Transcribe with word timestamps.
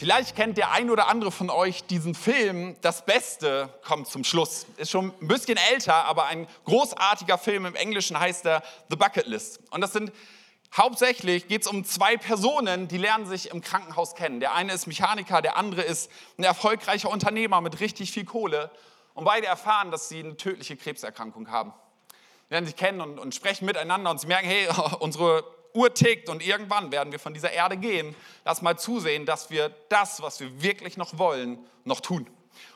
Vielleicht 0.00 0.34
kennt 0.34 0.56
der 0.56 0.70
ein 0.70 0.88
oder 0.88 1.08
andere 1.08 1.30
von 1.30 1.50
euch 1.50 1.84
diesen 1.84 2.14
Film 2.14 2.74
Das 2.80 3.04
Beste 3.04 3.68
kommt 3.86 4.06
zum 4.06 4.24
Schluss. 4.24 4.64
Ist 4.78 4.90
schon 4.90 5.12
ein 5.20 5.28
bisschen 5.28 5.58
älter, 5.58 6.06
aber 6.06 6.24
ein 6.24 6.46
großartiger 6.64 7.36
Film. 7.36 7.66
Im 7.66 7.74
Englischen 7.74 8.18
heißt 8.18 8.46
er 8.46 8.62
The 8.88 8.96
Bucket 8.96 9.26
List. 9.26 9.60
Und 9.70 9.82
das 9.82 9.92
sind 9.92 10.10
hauptsächlich 10.74 11.48
geht 11.48 11.60
es 11.60 11.68
um 11.68 11.84
zwei 11.84 12.16
Personen, 12.16 12.88
die 12.88 12.96
lernen 12.96 13.26
sich 13.26 13.50
im 13.50 13.60
Krankenhaus 13.60 14.14
kennen. 14.14 14.40
Der 14.40 14.54
eine 14.54 14.72
ist 14.72 14.86
Mechaniker, 14.86 15.42
der 15.42 15.58
andere 15.58 15.82
ist 15.82 16.10
ein 16.38 16.44
erfolgreicher 16.44 17.10
Unternehmer 17.10 17.60
mit 17.60 17.80
richtig 17.80 18.10
viel 18.10 18.24
Kohle. 18.24 18.70
Und 19.12 19.26
beide 19.26 19.48
erfahren, 19.48 19.90
dass 19.90 20.08
sie 20.08 20.20
eine 20.20 20.34
tödliche 20.34 20.78
Krebserkrankung 20.78 21.50
haben. 21.50 21.74
Sie 22.48 22.54
lernen 22.54 22.66
sich 22.66 22.76
kennen 22.76 23.02
und, 23.02 23.18
und 23.18 23.34
sprechen 23.34 23.66
miteinander 23.66 24.10
und 24.10 24.18
sie 24.18 24.28
merken, 24.28 24.48
hey, 24.48 24.66
unsere 25.00 25.44
Uhr 25.74 25.92
tickt 25.94 26.28
und 26.28 26.44
irgendwann 26.44 26.92
werden 26.92 27.12
wir 27.12 27.18
von 27.18 27.34
dieser 27.34 27.52
Erde 27.52 27.76
gehen. 27.76 28.14
Lass 28.44 28.62
mal 28.62 28.78
zusehen, 28.78 29.26
dass 29.26 29.50
wir 29.50 29.70
das, 29.88 30.22
was 30.22 30.40
wir 30.40 30.62
wirklich 30.62 30.96
noch 30.96 31.18
wollen, 31.18 31.58
noch 31.84 32.00
tun. 32.00 32.28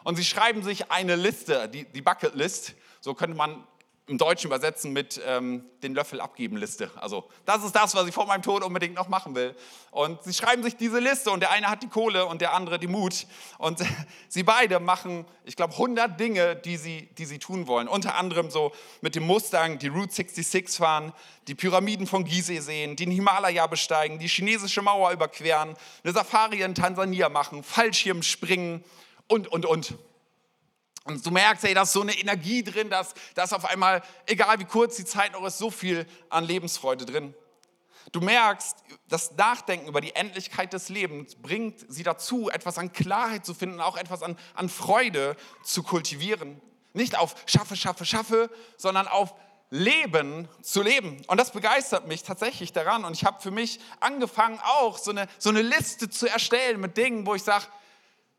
Und 0.04 0.16
sie 0.16 0.24
schreiben 0.24 0.62
sich 0.62 0.90
eine 0.90 1.16
Liste, 1.16 1.68
die, 1.68 1.84
die 1.84 2.02
Bucket 2.02 2.34
List. 2.34 2.74
So 3.00 3.14
könnte 3.14 3.36
man 3.36 3.66
im 4.06 4.18
Deutschen 4.18 4.48
übersetzen 4.48 4.92
mit 4.92 5.18
ähm, 5.26 5.64
den 5.82 5.94
Löffel 5.94 6.20
abgeben 6.20 6.58
Liste. 6.58 6.90
Also 6.96 7.24
das 7.46 7.64
ist 7.64 7.74
das, 7.74 7.94
was 7.94 8.06
ich 8.06 8.12
vor 8.12 8.26
meinem 8.26 8.42
Tod 8.42 8.62
unbedingt 8.62 8.94
noch 8.94 9.08
machen 9.08 9.34
will. 9.34 9.56
Und 9.90 10.22
sie 10.22 10.34
schreiben 10.34 10.62
sich 10.62 10.76
diese 10.76 10.98
Liste 10.98 11.30
und 11.30 11.40
der 11.40 11.50
eine 11.50 11.68
hat 11.68 11.82
die 11.82 11.88
Kohle 11.88 12.26
und 12.26 12.42
der 12.42 12.52
andere 12.52 12.78
die 12.78 12.86
Mut. 12.86 13.26
Und 13.56 13.80
sie 14.28 14.42
beide 14.42 14.78
machen, 14.78 15.24
ich 15.44 15.56
glaube, 15.56 15.72
100 15.72 16.20
Dinge, 16.20 16.54
die 16.54 16.76
sie, 16.76 17.08
die 17.16 17.24
sie 17.24 17.38
tun 17.38 17.66
wollen. 17.66 17.88
Unter 17.88 18.16
anderem 18.16 18.50
so 18.50 18.72
mit 19.00 19.14
dem 19.14 19.26
Mustang 19.26 19.78
die 19.78 19.88
Route 19.88 20.12
66 20.12 20.76
fahren, 20.76 21.14
die 21.48 21.54
Pyramiden 21.54 22.06
von 22.06 22.24
Gizeh 22.24 22.60
sehen, 22.60 22.96
den 22.96 23.10
Himalaya 23.10 23.66
besteigen, 23.66 24.18
die 24.18 24.28
chinesische 24.28 24.82
Mauer 24.82 25.12
überqueren, 25.12 25.76
eine 26.02 26.12
Safari 26.12 26.60
in 26.60 26.74
Tansania 26.74 27.30
machen, 27.30 27.62
Fallschirm 27.62 28.22
springen 28.22 28.84
und, 29.28 29.48
und, 29.48 29.64
und. 29.64 29.94
Und 31.04 31.24
du 31.24 31.30
merkst, 31.30 31.64
ey, 31.64 31.74
da 31.74 31.82
ist 31.82 31.92
so 31.92 32.00
eine 32.00 32.18
Energie 32.18 32.62
drin, 32.62 32.88
dass, 32.88 33.14
dass 33.34 33.52
auf 33.52 33.66
einmal, 33.66 34.02
egal 34.26 34.58
wie 34.58 34.64
kurz 34.64 34.96
die 34.96 35.04
Zeit 35.04 35.32
noch 35.32 35.44
ist, 35.44 35.58
so 35.58 35.70
viel 35.70 36.06
an 36.30 36.44
Lebensfreude 36.44 37.04
drin. 37.04 37.34
Du 38.12 38.20
merkst, 38.20 38.76
das 39.08 39.32
Nachdenken 39.36 39.88
über 39.88 40.00
die 40.00 40.14
Endlichkeit 40.14 40.72
des 40.72 40.88
Lebens 40.88 41.36
bringt 41.36 41.84
sie 41.88 42.02
dazu, 42.02 42.48
etwas 42.48 42.78
an 42.78 42.92
Klarheit 42.92 43.44
zu 43.44 43.54
finden, 43.54 43.80
auch 43.80 43.96
etwas 43.96 44.22
an, 44.22 44.38
an 44.54 44.68
Freude 44.68 45.36
zu 45.62 45.82
kultivieren. 45.82 46.60
Nicht 46.94 47.18
auf 47.18 47.34
schaffe, 47.46 47.76
schaffe, 47.76 48.06
schaffe, 48.06 48.50
sondern 48.76 49.08
auf 49.08 49.34
Leben 49.70 50.48
zu 50.62 50.82
leben. 50.82 51.22
Und 51.26 51.38
das 51.38 51.50
begeistert 51.50 52.06
mich 52.06 52.22
tatsächlich 52.22 52.72
daran. 52.72 53.04
Und 53.04 53.14
ich 53.14 53.24
habe 53.24 53.42
für 53.42 53.50
mich 53.50 53.80
angefangen, 54.00 54.60
auch 54.62 54.96
so 54.96 55.10
eine, 55.10 55.26
so 55.38 55.50
eine 55.50 55.62
Liste 55.62 56.08
zu 56.08 56.28
erstellen 56.28 56.80
mit 56.80 56.96
Dingen, 56.96 57.26
wo 57.26 57.34
ich 57.34 57.42
sage, 57.42 57.66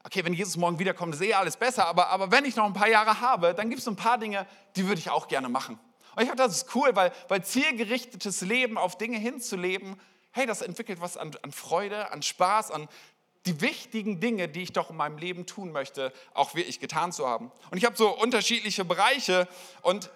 okay, 0.06 0.24
wenn 0.24 0.34
Jesus 0.34 0.56
morgen 0.56 0.78
wiederkommt, 0.78 1.16
ist 1.16 1.22
eh 1.22 1.34
alles 1.34 1.58
besser, 1.58 1.88
aber, 1.88 2.10
aber 2.10 2.32
wenn 2.32 2.46
ich 2.46 2.56
noch 2.56 2.66
ein 2.66 2.74
paar 2.74 2.88
Jahre 2.88 3.20
habe, 3.22 3.56
dann 3.56 3.70
gibt 3.70 3.82
es 3.82 3.88
ein 3.88 3.96
paar 3.96 4.20
Dinge, 4.20 4.46
die 4.76 4.88
würde 4.88 5.00
ich 5.00 5.10
auch 5.10 5.28
gerne 5.28 5.50
machen. 5.50 5.80
Und 6.16 6.22
ich 6.22 6.28
glaube, 6.28 6.38
das 6.38 6.58
ist 6.58 6.76
cool, 6.76 6.96
weil, 6.96 7.12
weil 7.28 7.44
zielgerichtetes 7.44 8.42
Leben, 8.42 8.78
auf 8.78 8.98
Dinge 8.98 9.18
hinzuleben, 9.18 10.00
hey, 10.32 10.46
das 10.46 10.62
entwickelt 10.62 11.02
was 11.02 11.18
an, 11.18 11.32
an 11.42 11.52
Freude, 11.52 12.12
an 12.12 12.22
Spaß, 12.22 12.72
an 12.72 12.88
die 13.48 13.60
wichtigen 13.62 14.20
Dinge, 14.20 14.48
die 14.48 14.62
ich 14.62 14.74
doch 14.74 14.92
in 14.92 14.96
meinem 14.96 15.18
Leben 15.18 15.46
tun 15.46 15.72
möchte, 15.72 16.14
auch 16.34 16.56
wirklich 16.56 16.80
getan 16.80 17.12
zu 17.12 17.28
haben. 17.28 17.52
Und 17.72 17.78
ich 17.78 17.86
habe 17.86 17.98
so 17.98 18.10
unterschiedliche 18.10 18.86
Bereiche 18.86 19.48
und 19.82 20.12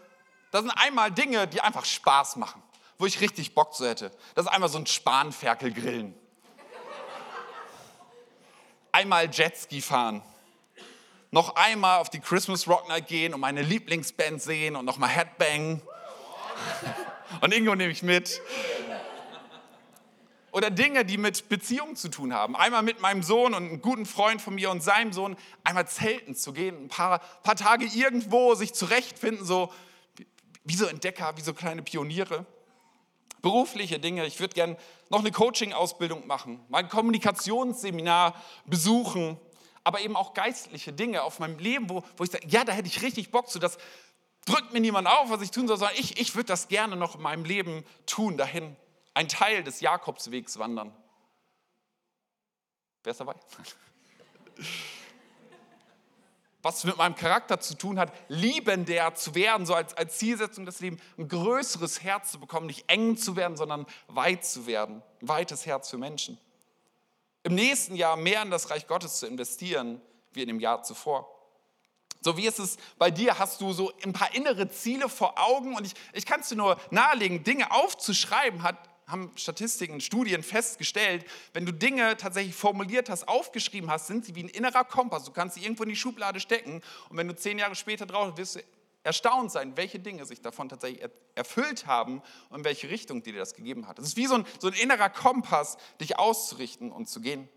das 0.51 0.61
sind 0.61 0.71
einmal 0.71 1.11
Dinge, 1.11 1.47
die 1.47 1.61
einfach 1.61 1.85
Spaß 1.85 2.37
machen, 2.37 2.61
wo 2.97 3.05
ich 3.05 3.21
richtig 3.21 3.53
Bock 3.53 3.73
zu 3.73 3.87
hätte. 3.87 4.11
Das 4.35 4.45
ist 4.45 4.51
einmal 4.51 4.69
so 4.69 4.77
ein 4.77 4.87
Spanferkel 4.87 5.73
grillen 5.73 6.18
einmal 8.91 9.29
Jetski 9.31 9.81
fahren, 9.81 10.21
noch 11.31 11.55
einmal 11.55 11.99
auf 11.99 12.09
die 12.09 12.19
Christmas 12.19 12.67
Rock 12.67 12.87
Night 12.87 13.07
gehen 13.07 13.33
und 13.33 13.39
meine 13.39 13.61
Lieblingsband 13.61 14.41
sehen 14.41 14.75
und 14.75 14.85
nochmal 14.85 15.09
Headbang. 15.09 15.81
Und 17.41 17.53
Ingo 17.53 17.75
nehme 17.75 17.91
ich 17.91 18.01
mit. 18.01 18.41
Oder 20.51 20.71
Dinge, 20.71 21.05
die 21.05 21.17
mit 21.17 21.47
Beziehungen 21.47 21.95
zu 21.95 22.09
tun 22.09 22.33
haben. 22.33 22.55
Einmal 22.55 22.81
mit 22.81 22.99
meinem 23.01 23.21
Sohn 23.21 23.53
und 23.53 23.63
einem 23.63 23.81
guten 23.81 24.07
Freund 24.07 24.41
von 24.41 24.55
mir 24.55 24.71
und 24.71 24.81
seinem 24.81 25.13
Sohn 25.13 25.37
einmal 25.63 25.87
zelten 25.87 26.35
zu 26.35 26.53
gehen, 26.53 26.85
ein 26.85 26.87
paar, 26.87 27.19
paar 27.43 27.55
Tage 27.55 27.85
irgendwo 27.85 28.55
sich 28.55 28.73
zurechtfinden, 28.73 29.45
so 29.45 29.71
wie 30.63 30.75
so 30.75 30.85
Entdecker, 30.85 31.37
wie 31.37 31.41
so 31.41 31.53
kleine 31.53 31.83
Pioniere 31.83 32.45
berufliche 33.41 33.99
Dinge. 33.99 34.25
Ich 34.25 34.39
würde 34.39 34.53
gerne 34.53 34.77
noch 35.09 35.19
eine 35.19 35.31
Coaching-Ausbildung 35.31 36.27
machen, 36.27 36.63
mein 36.69 36.89
Kommunikationsseminar 36.89 38.35
besuchen, 38.65 39.37
aber 39.83 40.01
eben 40.01 40.15
auch 40.15 40.33
geistliche 40.33 40.93
Dinge 40.93 41.23
auf 41.23 41.39
meinem 41.39 41.57
Leben, 41.57 41.89
wo, 41.89 42.03
wo 42.17 42.23
ich 42.23 42.31
sage, 42.31 42.47
ja, 42.47 42.63
da 42.63 42.73
hätte 42.73 42.87
ich 42.87 43.01
richtig 43.01 43.31
Bock 43.31 43.49
zu. 43.49 43.59
Das 43.59 43.77
drückt 44.45 44.73
mir 44.73 44.81
niemand 44.81 45.07
auf, 45.07 45.29
was 45.29 45.41
ich 45.41 45.51
tun 45.51 45.67
soll, 45.67 45.77
sondern 45.77 45.97
ich, 45.97 46.19
ich 46.19 46.35
würde 46.35 46.47
das 46.47 46.67
gerne 46.67 46.95
noch 46.95 47.15
in 47.15 47.21
meinem 47.21 47.45
Leben 47.45 47.83
tun, 48.05 48.37
dahin. 48.37 48.75
Ein 49.13 49.27
Teil 49.27 49.63
des 49.63 49.81
Jakobswegs 49.81 50.59
wandern. 50.59 50.95
Wer 53.03 53.11
ist 53.11 53.19
dabei? 53.19 53.35
Was 56.61 56.83
mit 56.83 56.97
meinem 56.97 57.15
Charakter 57.15 57.59
zu 57.59 57.75
tun 57.75 57.99
hat, 57.99 58.11
liebender 58.27 59.15
zu 59.15 59.33
werden, 59.35 59.65
so 59.65 59.73
als, 59.73 59.93
als 59.95 60.17
Zielsetzung 60.17 60.65
des 60.65 60.79
Lebens, 60.81 61.01
ein 61.17 61.27
größeres 61.27 62.03
Herz 62.03 62.31
zu 62.31 62.39
bekommen, 62.39 62.67
nicht 62.67 62.85
eng 62.87 63.15
zu 63.17 63.35
werden, 63.35 63.55
sondern 63.55 63.85
weit 64.07 64.45
zu 64.45 64.67
werden, 64.67 65.01
ein 65.21 65.27
weites 65.27 65.65
Herz 65.65 65.89
für 65.89 65.97
Menschen. 65.97 66.37
Im 67.43 67.55
nächsten 67.55 67.95
Jahr 67.95 68.17
mehr 68.17 68.41
in 68.41 68.51
das 68.51 68.69
Reich 68.69 68.87
Gottes 68.87 69.19
zu 69.19 69.27
investieren, 69.27 70.01
wie 70.33 70.41
in 70.41 70.47
dem 70.47 70.59
Jahr 70.59 70.83
zuvor. 70.83 71.33
So 72.21 72.35
wie 72.35 72.45
ist 72.45 72.59
es 72.59 72.77
bei 72.97 73.11
dir? 73.11 73.39
Hast 73.39 73.61
du 73.61 73.71
so 73.71 73.93
ein 74.03 74.11
paar 74.11 74.35
innere 74.35 74.69
Ziele 74.69 75.07
vor 75.07 75.39
Augen? 75.39 75.75
Und 75.75 75.85
ich, 75.85 75.93
ich 76.11 76.25
kann 76.25 76.41
es 76.41 76.49
dir 76.49 76.57
nur 76.57 76.77
nahelegen, 76.91 77.43
Dinge 77.45 77.71
aufzuschreiben 77.71 78.63
hat 78.63 78.88
haben 79.09 79.31
Statistiken, 79.35 80.01
Studien 80.01 80.43
festgestellt, 80.43 81.25
wenn 81.53 81.65
du 81.65 81.73
Dinge 81.73 82.15
tatsächlich 82.17 82.55
formuliert 82.55 83.09
hast, 83.09 83.27
aufgeschrieben 83.27 83.89
hast, 83.89 84.07
sind 84.07 84.25
sie 84.25 84.35
wie 84.35 84.43
ein 84.43 84.49
innerer 84.49 84.83
Kompass. 84.83 85.23
Du 85.25 85.31
kannst 85.31 85.55
sie 85.55 85.63
irgendwo 85.63 85.83
in 85.83 85.89
die 85.89 85.95
Schublade 85.95 86.39
stecken 86.39 86.81
und 87.09 87.17
wenn 87.17 87.27
du 87.27 87.35
zehn 87.35 87.57
Jahre 87.57 87.75
später 87.75 88.05
drauf 88.05 88.37
wirst 88.37 88.57
du 88.57 88.59
erstaunt 89.03 89.51
sein, 89.51 89.77
welche 89.77 89.99
Dinge 89.99 90.25
sich 90.25 90.41
davon 90.41 90.69
tatsächlich 90.69 91.09
erfüllt 91.35 91.87
haben 91.87 92.21
und 92.49 92.63
welche 92.63 92.89
Richtung 92.89 93.23
dir 93.23 93.33
das 93.33 93.53
gegeben 93.53 93.87
hat. 93.87 93.97
Es 93.99 94.09
ist 94.09 94.17
wie 94.17 94.27
so 94.27 94.35
ein, 94.35 94.45
so 94.59 94.67
ein 94.67 94.73
innerer 94.73 95.09
Kompass, 95.09 95.77
dich 96.01 96.19
auszurichten 96.19 96.91
und 96.91 97.07
zu 97.07 97.21
gehen. 97.21 97.47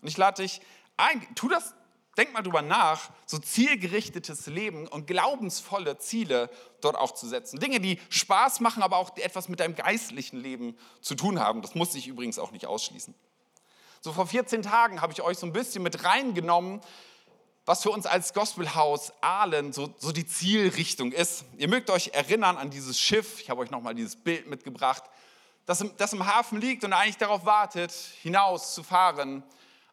Und 0.00 0.08
ich 0.08 0.16
lade 0.16 0.42
dich 0.42 0.60
ein, 0.96 1.26
tu 1.34 1.48
das 1.48 1.74
Denk 2.16 2.32
mal 2.32 2.42
drüber 2.42 2.62
nach, 2.62 3.10
so 3.26 3.38
zielgerichtetes 3.38 4.46
Leben 4.46 4.88
und 4.88 5.06
glaubensvolle 5.06 5.98
Ziele 5.98 6.48
dort 6.80 6.96
auch 6.96 7.12
zu 7.12 7.28
setzen. 7.28 7.60
Dinge, 7.60 7.78
die 7.78 8.00
Spaß 8.08 8.60
machen, 8.60 8.82
aber 8.82 8.96
auch 8.96 9.14
etwas 9.18 9.50
mit 9.50 9.60
deinem 9.60 9.74
geistlichen 9.74 10.40
Leben 10.40 10.78
zu 11.02 11.14
tun 11.14 11.40
haben. 11.40 11.60
Das 11.60 11.74
muss 11.74 11.92
sich 11.92 12.08
übrigens 12.08 12.38
auch 12.38 12.52
nicht 12.52 12.66
ausschließen. 12.66 13.14
So 14.00 14.12
vor 14.12 14.26
14 14.26 14.62
Tagen 14.62 15.02
habe 15.02 15.12
ich 15.12 15.20
euch 15.20 15.36
so 15.36 15.46
ein 15.46 15.52
bisschen 15.52 15.82
mit 15.82 16.04
reingenommen, 16.04 16.80
was 17.66 17.82
für 17.82 17.90
uns 17.90 18.06
als 18.06 18.32
Gospelhaus 18.32 19.12
Aalen 19.20 19.72
so, 19.72 19.92
so 19.98 20.12
die 20.12 20.24
Zielrichtung 20.24 21.12
ist. 21.12 21.44
Ihr 21.58 21.68
mögt 21.68 21.90
euch 21.90 22.12
erinnern 22.14 22.56
an 22.56 22.70
dieses 22.70 22.98
Schiff, 22.98 23.40
ich 23.40 23.50
habe 23.50 23.60
euch 23.60 23.70
nochmal 23.70 23.94
dieses 23.94 24.16
Bild 24.16 24.48
mitgebracht, 24.48 25.02
das 25.66 25.80
im, 25.80 25.90
das 25.96 26.12
im 26.12 26.24
Hafen 26.24 26.60
liegt 26.60 26.84
und 26.84 26.92
eigentlich 26.92 27.18
darauf 27.18 27.44
wartet, 27.44 27.92
hinaus 28.22 28.74
zu 28.74 28.84
fahren 28.84 29.42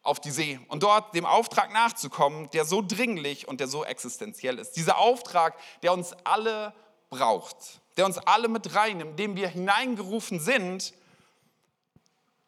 auf 0.03 0.19
die 0.19 0.31
See 0.31 0.59
und 0.68 0.84
dort 0.84 1.16
dem 1.16 1.25
Auftrag 1.25 1.72
nachzukommen, 1.72 2.50
der 2.52 2.66
so 2.66 2.81
dringlich 2.81 3.47
und 3.47 3.59
der 3.59 3.68
so 3.68 3.86
existenziell 3.86 4.59
ist. 4.59 4.74
Dieser 4.74 4.97
Auftrag, 4.97 5.58
der 5.81 5.94
uns 5.94 6.14
alle 6.25 6.74
braucht, 7.09 7.81
der 7.97 8.06
uns 8.06 8.18
alle 8.18 8.50
mit 8.50 8.75
reinnimmt, 8.75 9.18
dem 9.18 9.36
wir 9.36 9.47
hineingerufen 9.47 10.40
sind. 10.40 10.94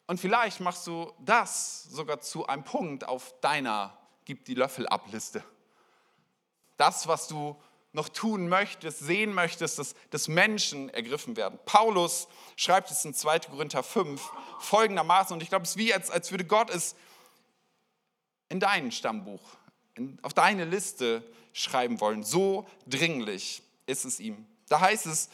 Und 0.07 0.19
vielleicht 0.19 0.59
machst 0.59 0.85
du 0.85 1.11
das 1.19 1.83
sogar 1.83 2.19
zu 2.19 2.45
einem 2.45 2.63
Punkt 2.63 3.07
auf 3.07 3.33
deiner 3.41 3.97
Gib 4.25 4.43
die 4.45 4.55
Löffel 4.55 4.87
ab 4.87 5.05
Liste. 5.11 5.43
Das, 6.77 7.07
was 7.07 7.27
du 7.27 7.55
noch 7.93 8.09
tun 8.09 8.49
möchtest, 8.49 8.99
sehen 8.99 9.33
möchtest, 9.33 9.79
dass, 9.79 9.95
dass 10.09 10.27
Menschen 10.27 10.89
ergriffen 10.89 11.37
werden. 11.37 11.59
Paulus 11.65 12.27
schreibt 12.57 12.91
es 12.91 13.05
in 13.05 13.13
2. 13.13 13.39
Korinther 13.39 13.83
5 13.83 14.21
folgendermaßen, 14.59 15.33
und 15.33 15.43
ich 15.43 15.49
glaube, 15.49 15.63
es 15.63 15.71
ist 15.71 15.77
wie, 15.77 15.93
als, 15.93 16.09
als 16.09 16.31
würde 16.31 16.43
Gott 16.43 16.69
es 16.71 16.95
in 18.49 18.59
dein 18.59 18.91
Stammbuch, 18.91 19.41
in, 19.95 20.17
auf 20.21 20.33
deine 20.33 20.65
Liste 20.65 21.23
schreiben 21.53 21.99
wollen. 22.01 22.23
So 22.23 22.67
dringlich 22.87 23.63
ist 23.85 24.05
es 24.05 24.19
ihm. 24.19 24.45
Da 24.67 24.79
heißt 24.79 25.05
es 25.05 25.29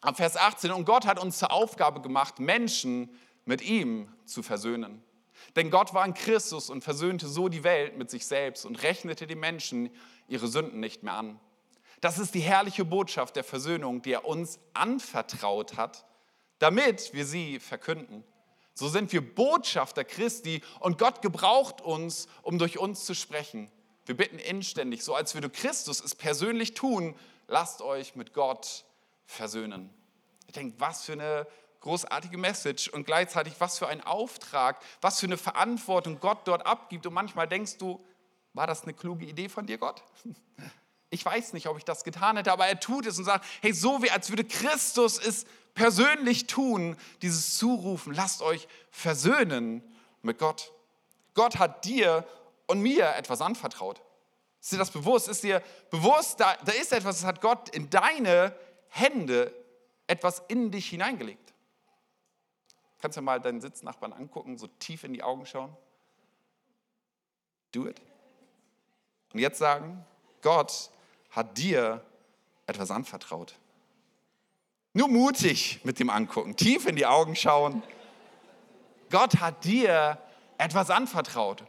ab 0.00 0.16
Vers 0.16 0.36
18, 0.36 0.70
und 0.70 0.84
Gott 0.84 1.06
hat 1.06 1.18
uns 1.18 1.38
zur 1.38 1.52
Aufgabe 1.52 2.00
gemacht, 2.00 2.38
Menschen 2.38 3.10
mit 3.44 3.62
ihm 3.62 4.08
zu 4.24 4.42
versöhnen. 4.42 5.02
Denn 5.56 5.70
Gott 5.70 5.94
war 5.94 6.04
in 6.06 6.14
Christus 6.14 6.70
und 6.70 6.82
versöhnte 6.82 7.28
so 7.28 7.48
die 7.48 7.64
Welt 7.64 7.96
mit 7.96 8.10
sich 8.10 8.26
selbst 8.26 8.64
und 8.64 8.82
rechnete 8.82 9.26
den 9.26 9.40
Menschen 9.40 9.90
ihre 10.28 10.48
Sünden 10.48 10.80
nicht 10.80 11.02
mehr 11.02 11.14
an. 11.14 11.38
Das 12.00 12.18
ist 12.18 12.34
die 12.34 12.40
herrliche 12.40 12.84
Botschaft 12.84 13.36
der 13.36 13.44
Versöhnung, 13.44 14.02
die 14.02 14.12
er 14.12 14.24
uns 14.24 14.58
anvertraut 14.74 15.76
hat, 15.76 16.04
damit 16.58 17.14
wir 17.14 17.24
sie 17.24 17.60
verkünden. 17.60 18.24
So 18.74 18.88
sind 18.88 19.12
wir 19.12 19.34
Botschafter 19.34 20.04
Christi 20.04 20.62
und 20.80 20.98
Gott 20.98 21.22
gebraucht 21.22 21.80
uns, 21.80 22.26
um 22.42 22.58
durch 22.58 22.78
uns 22.78 23.04
zu 23.04 23.14
sprechen. 23.14 23.70
Wir 24.04 24.16
bitten 24.16 24.38
inständig, 24.38 25.04
so 25.04 25.14
als 25.14 25.34
würde 25.34 25.48
Christus 25.48 26.02
es 26.02 26.14
persönlich 26.14 26.74
tun, 26.74 27.16
lasst 27.46 27.80
euch 27.80 28.16
mit 28.16 28.34
Gott 28.34 28.84
versöhnen. 29.26 29.90
Ich 30.46 30.54
denke, 30.54 30.74
was 30.78 31.04
für 31.04 31.12
eine 31.12 31.46
großartige 31.80 32.36
Message 32.36 32.88
und 32.88 33.04
gleichzeitig 33.04 33.54
was 33.58 33.78
für 33.78 33.86
ein 33.86 34.00
Auftrag, 34.00 34.82
was 35.00 35.20
für 35.20 35.26
eine 35.26 35.36
Verantwortung 35.38 36.18
Gott 36.18 36.40
dort 36.46 36.66
abgibt. 36.66 37.06
Und 37.06 37.14
manchmal 37.14 37.46
denkst 37.46 37.78
du, 37.78 38.04
war 38.54 38.66
das 38.66 38.82
eine 38.82 38.94
kluge 38.94 39.24
Idee 39.24 39.48
von 39.48 39.66
dir, 39.66 39.78
Gott? 39.78 40.02
Ich 41.10 41.24
weiß 41.24 41.52
nicht, 41.52 41.68
ob 41.68 41.78
ich 41.78 41.84
das 41.84 42.02
getan 42.02 42.36
hätte, 42.36 42.50
aber 42.50 42.66
er 42.66 42.80
tut 42.80 43.06
es 43.06 43.18
und 43.18 43.24
sagt, 43.24 43.44
hey, 43.60 43.72
so 43.72 44.02
wie 44.02 44.10
als 44.10 44.30
würde 44.30 44.44
Christus 44.44 45.18
es 45.18 45.44
persönlich 45.74 46.46
tun, 46.46 46.96
dieses 47.22 47.58
Zurufen, 47.58 48.14
lasst 48.14 48.42
euch 48.42 48.68
versöhnen 48.90 49.82
mit 50.22 50.38
Gott. 50.38 50.72
Gott 51.34 51.58
hat 51.58 51.84
dir 51.84 52.26
und 52.66 52.80
mir 52.80 53.14
etwas 53.16 53.40
anvertraut. 53.40 54.00
Ist 54.60 54.72
dir 54.72 54.78
das 54.78 54.90
bewusst? 54.90 55.28
Ist 55.28 55.42
dir 55.42 55.62
bewusst, 55.90 56.40
da, 56.40 56.56
da 56.64 56.72
ist 56.72 56.92
etwas, 56.92 57.18
das 57.18 57.26
hat 57.26 57.40
Gott 57.40 57.68
in 57.70 57.90
deine 57.90 58.56
Hände 58.88 59.52
etwas 60.06 60.42
in 60.48 60.70
dich 60.70 60.88
hineingelegt. 60.88 61.52
Kannst 63.00 63.18
du 63.18 63.22
mal 63.22 63.40
deinen 63.40 63.60
Sitznachbarn 63.60 64.12
angucken, 64.12 64.56
so 64.56 64.66
tief 64.66 65.04
in 65.04 65.12
die 65.12 65.22
Augen 65.22 65.44
schauen? 65.44 65.76
Do 67.72 67.86
it. 67.86 68.00
Und 69.32 69.40
jetzt 69.40 69.58
sagen, 69.58 70.04
Gott 70.40 70.90
hat 71.30 71.58
dir 71.58 72.02
etwas 72.66 72.90
anvertraut. 72.90 73.56
Nur 74.96 75.08
mutig 75.08 75.80
mit 75.82 75.98
dem 75.98 76.08
Angucken, 76.08 76.54
tief 76.54 76.86
in 76.86 76.94
die 76.94 77.04
Augen 77.04 77.34
schauen. 77.34 77.82
Gott 79.10 79.40
hat 79.40 79.64
dir 79.64 80.18
etwas 80.56 80.88
anvertraut. 80.88 81.64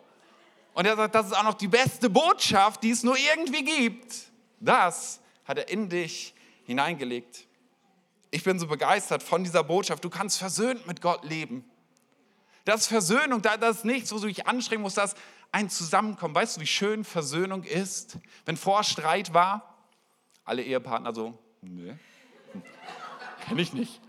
Und 0.76 0.86
er 0.86 0.96
sagt, 0.96 1.16
das 1.16 1.28
ist 1.28 1.34
auch 1.34 1.44
noch 1.44 1.56
die 1.56 1.68
beste 1.68 2.10
Botschaft, 2.10 2.84
die 2.84 2.92
es 2.92 3.02
nur 3.02 3.18
irgendwie 3.18 3.64
gibt. 3.64 4.16
Das 4.60 5.22
hat 5.44 5.58
er 5.58 5.70
in 5.70 5.90
dich 5.90 6.36
hineingelegt. 6.66 7.48
Ich 8.30 8.44
bin 8.44 8.60
so 8.60 8.68
begeistert 8.68 9.24
von 9.24 9.44
dieser 9.44 9.64
Botschaft. 9.64 10.04
Du 10.04 10.10
kannst 10.12 10.38
versöhnt 10.38 10.86
mit 10.86 11.02
Gott 11.02 11.24
leben. 11.24 11.66
Das 12.64 12.82
ist 12.82 12.88
Versöhnung, 12.88 13.42
das 13.42 13.78
ist 13.78 13.86
nichts, 13.86 14.12
wo 14.12 14.20
du 14.20 14.28
dich 14.28 14.46
anstrengen 14.48 14.82
musst, 14.82 14.98
das 14.98 15.14
ist 15.14 15.20
ein 15.52 15.70
Zusammenkommen. 15.70 16.36
Weißt 16.36 16.58
du, 16.58 16.62
wie 16.62 16.68
schön 16.68 17.04
Versöhnung 17.04 17.64
ist? 17.64 18.18
Wenn 18.44 18.58
vor 18.58 18.84
Streit 18.84 19.34
war, 19.34 19.76
alle 20.44 20.62
Ehepartner 20.62 21.14
so, 21.14 21.38
nö, 21.62 21.94
kenne 23.48 23.62
ich 23.62 23.74
nicht. 23.74 24.02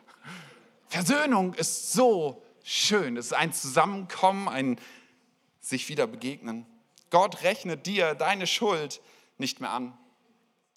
Versöhnung 0.89 1.55
ist 1.55 1.93
so 1.93 2.43
schön. 2.65 3.17
Es 3.17 3.27
ist 3.27 3.33
ein 3.33 3.53
Zusammenkommen, 3.53 4.49
ein 4.49 4.81
sich 5.61 5.89
wieder 5.89 6.07
begegnen. 6.07 6.67
Gott 7.11 7.43
rechnet 7.43 7.87
dir 7.87 8.15
deine 8.15 8.47
Schuld 8.47 9.01
nicht 9.39 9.61
mehr 9.61 9.71
an. 9.71 9.97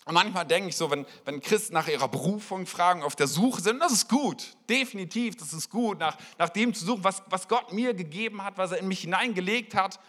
Und 0.06 0.16
manchmal 0.16 0.46
denke 0.46 0.70
ich 0.70 0.76
so, 0.76 0.90
wenn, 0.90 1.06
wenn 1.26 1.40
Christen 1.40 1.74
nach 1.74 1.88
ihrer 1.88 2.08
Berufung 2.08 2.66
fragen, 2.66 3.04
auf 3.04 3.16
der 3.16 3.28
Suche 3.28 3.62
sind, 3.62 3.80
das 3.80 3.92
ist 3.92 4.10
gut, 4.10 4.58
definitiv, 4.68 5.36
das 5.36 5.54
ist 5.54 5.70
gut, 5.70 6.00
nach, 6.00 6.18
nach 6.40 6.50
dem 6.50 6.74
zu 6.74 6.84
suchen, 6.84 7.04
was, 7.04 7.22
was 7.28 7.48
Gott 7.48 7.72
mir 7.74 7.94
gegeben 7.94 8.44
hat, 8.44 8.58
was 8.58 8.72
er 8.72 8.80
in 8.80 8.88
mich 8.88 9.02
hineingelegt 9.02 9.76
hat. 9.76 10.00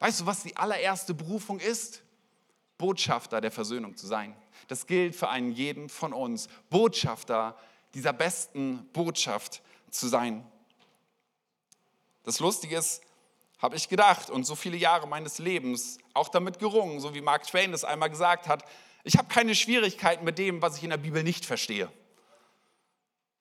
Weißt 0.00 0.20
du, 0.20 0.26
was 0.26 0.42
die 0.42 0.56
allererste 0.56 1.14
Berufung 1.14 1.60
ist? 1.60 2.02
Botschafter 2.78 3.40
der 3.40 3.52
Versöhnung 3.52 3.96
zu 3.96 4.08
sein. 4.08 4.34
Das 4.72 4.86
gilt 4.86 5.14
für 5.14 5.28
einen 5.28 5.52
jeden 5.52 5.90
von 5.90 6.14
uns, 6.14 6.48
Botschafter 6.70 7.58
dieser 7.92 8.14
besten 8.14 8.86
Botschaft 8.94 9.60
zu 9.90 10.08
sein. 10.08 10.50
Das 12.22 12.40
Lustige 12.40 12.78
ist, 12.78 13.02
habe 13.58 13.76
ich 13.76 13.90
gedacht 13.90 14.30
und 14.30 14.44
so 14.44 14.54
viele 14.54 14.78
Jahre 14.78 15.06
meines 15.06 15.36
Lebens 15.36 15.98
auch 16.14 16.30
damit 16.30 16.58
gerungen, 16.58 17.00
so 17.00 17.14
wie 17.14 17.20
Mark 17.20 17.46
Twain 17.46 17.74
es 17.74 17.84
einmal 17.84 18.08
gesagt 18.08 18.48
hat, 18.48 18.64
ich 19.04 19.18
habe 19.18 19.28
keine 19.28 19.54
Schwierigkeiten 19.54 20.24
mit 20.24 20.38
dem, 20.38 20.62
was 20.62 20.78
ich 20.78 20.84
in 20.84 20.88
der 20.88 20.96
Bibel 20.96 21.22
nicht 21.22 21.44
verstehe. 21.44 21.92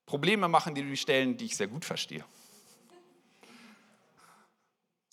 Probleme 0.07 0.49
machen 0.49 0.75
die 0.75 0.97
Stellen, 0.97 1.37
die 1.37 1.45
ich 1.45 1.55
sehr 1.55 1.67
gut 1.67 1.85
verstehe. 1.85 2.25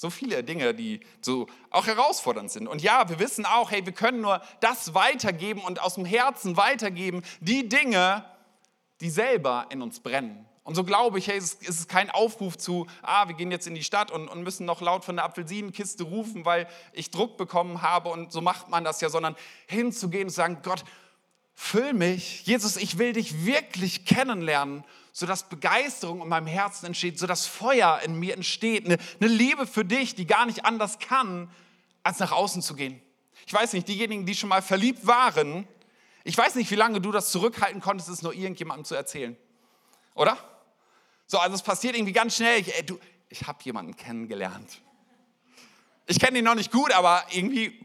So 0.00 0.10
viele 0.10 0.44
Dinge, 0.44 0.74
die 0.74 1.00
so 1.20 1.48
auch 1.70 1.88
herausfordernd 1.88 2.52
sind. 2.52 2.68
Und 2.68 2.82
ja, 2.82 3.08
wir 3.08 3.18
wissen 3.18 3.44
auch, 3.44 3.72
hey, 3.72 3.84
wir 3.84 3.92
können 3.92 4.20
nur 4.20 4.40
das 4.60 4.94
weitergeben 4.94 5.60
und 5.60 5.82
aus 5.82 5.96
dem 5.96 6.04
Herzen 6.04 6.56
weitergeben, 6.56 7.24
die 7.40 7.68
Dinge, 7.68 8.24
die 9.00 9.10
selber 9.10 9.66
in 9.70 9.82
uns 9.82 9.98
brennen. 9.98 10.46
Und 10.62 10.76
so 10.76 10.84
glaube 10.84 11.18
ich, 11.18 11.26
hey, 11.26 11.36
es 11.36 11.54
ist 11.54 11.88
kein 11.88 12.10
Aufruf 12.10 12.56
zu, 12.56 12.86
ah, 13.02 13.26
wir 13.26 13.34
gehen 13.34 13.50
jetzt 13.50 13.66
in 13.66 13.74
die 13.74 13.82
Stadt 13.82 14.12
und, 14.12 14.28
und 14.28 14.44
müssen 14.44 14.66
noch 14.66 14.80
laut 14.80 15.04
von 15.04 15.16
der 15.16 15.24
Apfelsinenkiste 15.24 16.04
rufen, 16.04 16.44
weil 16.44 16.68
ich 16.92 17.10
Druck 17.10 17.36
bekommen 17.36 17.82
habe 17.82 18.10
und 18.10 18.30
so 18.30 18.40
macht 18.40 18.68
man 18.68 18.84
das 18.84 19.00
ja, 19.00 19.08
sondern 19.08 19.34
hinzugehen 19.66 20.24
und 20.24 20.30
zu 20.30 20.36
sagen, 20.36 20.58
Gott, 20.62 20.84
füll 21.58 21.92
mich. 21.92 22.46
Jesus, 22.46 22.76
ich 22.76 22.98
will 22.98 23.12
dich 23.12 23.44
wirklich 23.44 24.04
kennenlernen, 24.04 24.84
sodass 25.12 25.48
Begeisterung 25.48 26.22
in 26.22 26.28
meinem 26.28 26.46
Herzen 26.46 26.86
entsteht, 26.86 27.18
sodass 27.18 27.48
Feuer 27.48 28.00
in 28.04 28.18
mir 28.18 28.34
entsteht, 28.34 28.86
eine, 28.86 28.96
eine 29.20 29.28
Liebe 29.28 29.66
für 29.66 29.84
dich, 29.84 30.14
die 30.14 30.24
gar 30.24 30.46
nicht 30.46 30.64
anders 30.64 31.00
kann, 31.00 31.50
als 32.04 32.20
nach 32.20 32.30
außen 32.30 32.62
zu 32.62 32.76
gehen. 32.76 33.02
Ich 33.44 33.52
weiß 33.52 33.72
nicht, 33.72 33.88
diejenigen, 33.88 34.24
die 34.24 34.36
schon 34.36 34.48
mal 34.48 34.62
verliebt 34.62 35.04
waren, 35.04 35.66
ich 36.22 36.38
weiß 36.38 36.54
nicht, 36.54 36.70
wie 36.70 36.76
lange 36.76 37.00
du 37.00 37.10
das 37.10 37.32
zurückhalten 37.32 37.80
konntest, 37.80 38.08
es 38.08 38.22
nur 38.22 38.34
irgendjemandem 38.34 38.84
zu 38.84 38.94
erzählen. 38.94 39.36
Oder? 40.14 40.38
So, 41.26 41.38
also 41.38 41.56
es 41.56 41.62
passiert 41.62 41.96
irgendwie 41.96 42.12
ganz 42.12 42.36
schnell. 42.36 42.60
Ich, 42.60 42.72
ey, 42.72 42.86
du, 42.86 43.00
ich 43.28 43.46
habe 43.46 43.58
jemanden 43.64 43.96
kennengelernt. 43.96 44.80
Ich 46.06 46.20
kenne 46.20 46.38
ihn 46.38 46.44
noch 46.44 46.54
nicht 46.54 46.70
gut, 46.70 46.92
aber 46.92 47.24
irgendwie, 47.30 47.84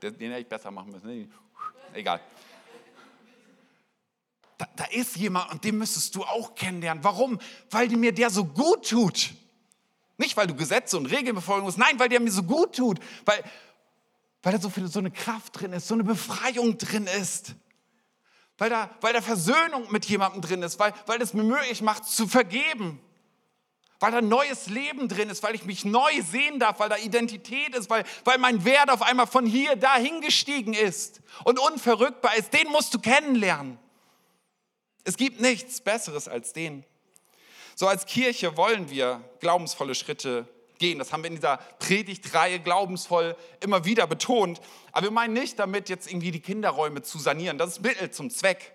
den 0.00 0.30
hätte 0.30 0.42
ich 0.42 0.48
besser 0.48 0.70
machen 0.70 0.92
müssen. 0.92 1.32
Egal. 1.94 2.20
Da, 4.58 4.68
da 4.76 4.84
ist 4.86 5.16
jemand 5.16 5.50
und 5.52 5.64
den 5.64 5.78
müsstest 5.78 6.14
du 6.14 6.24
auch 6.24 6.54
kennenlernen. 6.54 7.02
Warum? 7.02 7.38
Weil 7.70 7.88
mir 7.88 8.12
der 8.12 8.30
so 8.30 8.44
gut 8.44 8.88
tut. 8.88 9.30
Nicht, 10.18 10.36
weil 10.36 10.46
du 10.46 10.54
Gesetze 10.54 10.96
und 10.96 11.06
Regeln 11.06 11.34
befolgen 11.34 11.64
musst, 11.64 11.78
nein, 11.78 11.98
weil 11.98 12.08
der 12.08 12.20
mir 12.20 12.30
so 12.30 12.42
gut 12.42 12.76
tut. 12.76 13.00
Weil, 13.24 13.42
weil 14.42 14.52
da 14.52 14.60
so, 14.60 14.70
viel, 14.70 14.86
so 14.88 14.98
eine 14.98 15.10
Kraft 15.10 15.60
drin 15.60 15.72
ist, 15.72 15.88
so 15.88 15.94
eine 15.94 16.04
Befreiung 16.04 16.78
drin 16.78 17.06
ist 17.06 17.54
weil 18.62 18.70
da, 18.70 18.90
weil 19.00 19.12
da 19.12 19.20
Versöhnung 19.20 19.90
mit 19.90 20.04
jemandem 20.04 20.40
drin 20.40 20.62
ist, 20.62 20.78
weil, 20.78 20.94
weil 21.06 21.20
es 21.20 21.34
mir 21.34 21.42
möglich 21.42 21.82
macht 21.82 22.04
zu 22.04 22.28
vergeben, 22.28 23.00
weil 24.02 24.10
da 24.10 24.20
neues 24.20 24.66
Leben 24.66 25.08
drin 25.08 25.30
ist, 25.30 25.44
weil 25.44 25.54
ich 25.54 25.64
mich 25.64 25.84
neu 25.84 26.10
sehen 26.22 26.58
darf, 26.58 26.80
weil 26.80 26.88
da 26.88 26.96
Identität 26.96 27.76
ist, 27.76 27.88
weil, 27.88 28.04
weil 28.24 28.36
mein 28.38 28.64
Wert 28.64 28.90
auf 28.90 29.00
einmal 29.00 29.28
von 29.28 29.46
hier 29.46 29.76
dahin 29.76 30.20
gestiegen 30.20 30.74
ist 30.74 31.20
und 31.44 31.60
unverrückbar 31.60 32.36
ist. 32.36 32.52
Den 32.52 32.68
musst 32.68 32.92
du 32.94 32.98
kennenlernen. 32.98 33.78
Es 35.04 35.16
gibt 35.16 35.40
nichts 35.40 35.80
Besseres 35.80 36.26
als 36.26 36.52
den. 36.52 36.84
So 37.76 37.86
als 37.86 38.04
Kirche 38.06 38.56
wollen 38.56 38.90
wir 38.90 39.22
glaubensvolle 39.38 39.94
Schritte 39.94 40.48
gehen. 40.80 40.98
Das 40.98 41.12
haben 41.12 41.22
wir 41.22 41.28
in 41.28 41.36
dieser 41.36 41.58
Predigtreihe 41.78 42.58
glaubensvoll 42.58 43.36
immer 43.60 43.84
wieder 43.84 44.08
betont. 44.08 44.60
Aber 44.90 45.06
wir 45.06 45.10
meinen 45.12 45.32
nicht 45.32 45.60
damit, 45.60 45.88
jetzt 45.88 46.10
irgendwie 46.10 46.32
die 46.32 46.40
Kinderräume 46.40 47.02
zu 47.02 47.18
sanieren. 47.18 47.56
Das 47.56 47.70
ist 47.70 47.82
Mittel 47.82 48.10
zum 48.10 48.30
Zweck. 48.30 48.72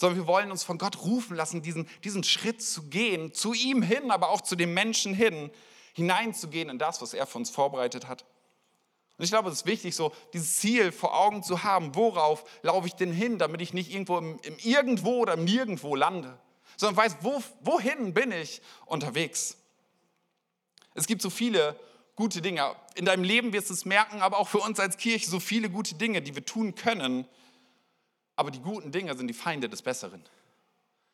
Sondern 0.00 0.18
wir 0.18 0.26
wollen 0.26 0.50
uns 0.50 0.62
von 0.62 0.78
Gott 0.78 1.02
rufen 1.02 1.36
lassen, 1.36 1.60
diesen, 1.60 1.86
diesen 2.04 2.24
Schritt 2.24 2.62
zu 2.62 2.84
gehen, 2.84 3.34
zu 3.34 3.52
ihm 3.52 3.82
hin, 3.82 4.10
aber 4.10 4.30
auch 4.30 4.40
zu 4.40 4.56
dem 4.56 4.72
Menschen 4.72 5.12
hin, 5.12 5.50
hineinzugehen 5.92 6.70
in 6.70 6.78
das, 6.78 7.02
was 7.02 7.12
er 7.12 7.26
für 7.26 7.36
uns 7.36 7.50
vorbereitet 7.50 8.08
hat. 8.08 8.24
Und 9.18 9.24
ich 9.24 9.30
glaube, 9.30 9.50
es 9.50 9.56
ist 9.56 9.66
wichtig, 9.66 9.94
so 9.94 10.10
dieses 10.32 10.56
Ziel 10.56 10.90
vor 10.90 11.14
Augen 11.14 11.42
zu 11.42 11.64
haben. 11.64 11.94
Worauf 11.94 12.44
laufe 12.62 12.86
ich 12.86 12.94
denn 12.94 13.12
hin, 13.12 13.36
damit 13.36 13.60
ich 13.60 13.74
nicht 13.74 13.92
irgendwo 13.92 14.16
im, 14.16 14.38
im 14.42 14.56
Irgendwo 14.60 15.18
oder 15.18 15.34
im 15.34 15.44
Nirgendwo 15.44 15.94
lande, 15.94 16.38
sondern 16.78 16.96
weiß, 16.96 17.18
wo, 17.20 17.42
wohin 17.60 18.14
bin 18.14 18.32
ich 18.32 18.62
unterwegs. 18.86 19.58
Es 20.94 21.06
gibt 21.06 21.20
so 21.20 21.28
viele 21.28 21.78
gute 22.16 22.40
Dinge. 22.40 22.74
In 22.94 23.04
deinem 23.04 23.24
Leben 23.24 23.52
wirst 23.52 23.68
du 23.68 23.74
es 23.74 23.84
merken, 23.84 24.22
aber 24.22 24.38
auch 24.38 24.48
für 24.48 24.60
uns 24.60 24.80
als 24.80 24.96
Kirche 24.96 25.28
so 25.28 25.40
viele 25.40 25.68
gute 25.68 25.96
Dinge, 25.96 26.22
die 26.22 26.34
wir 26.34 26.46
tun 26.46 26.74
können. 26.74 27.26
Aber 28.40 28.50
die 28.50 28.60
guten 28.62 28.90
Dinge 28.90 29.14
sind 29.18 29.28
die 29.28 29.34
Feinde 29.34 29.68
des 29.68 29.82
Besseren. 29.82 30.24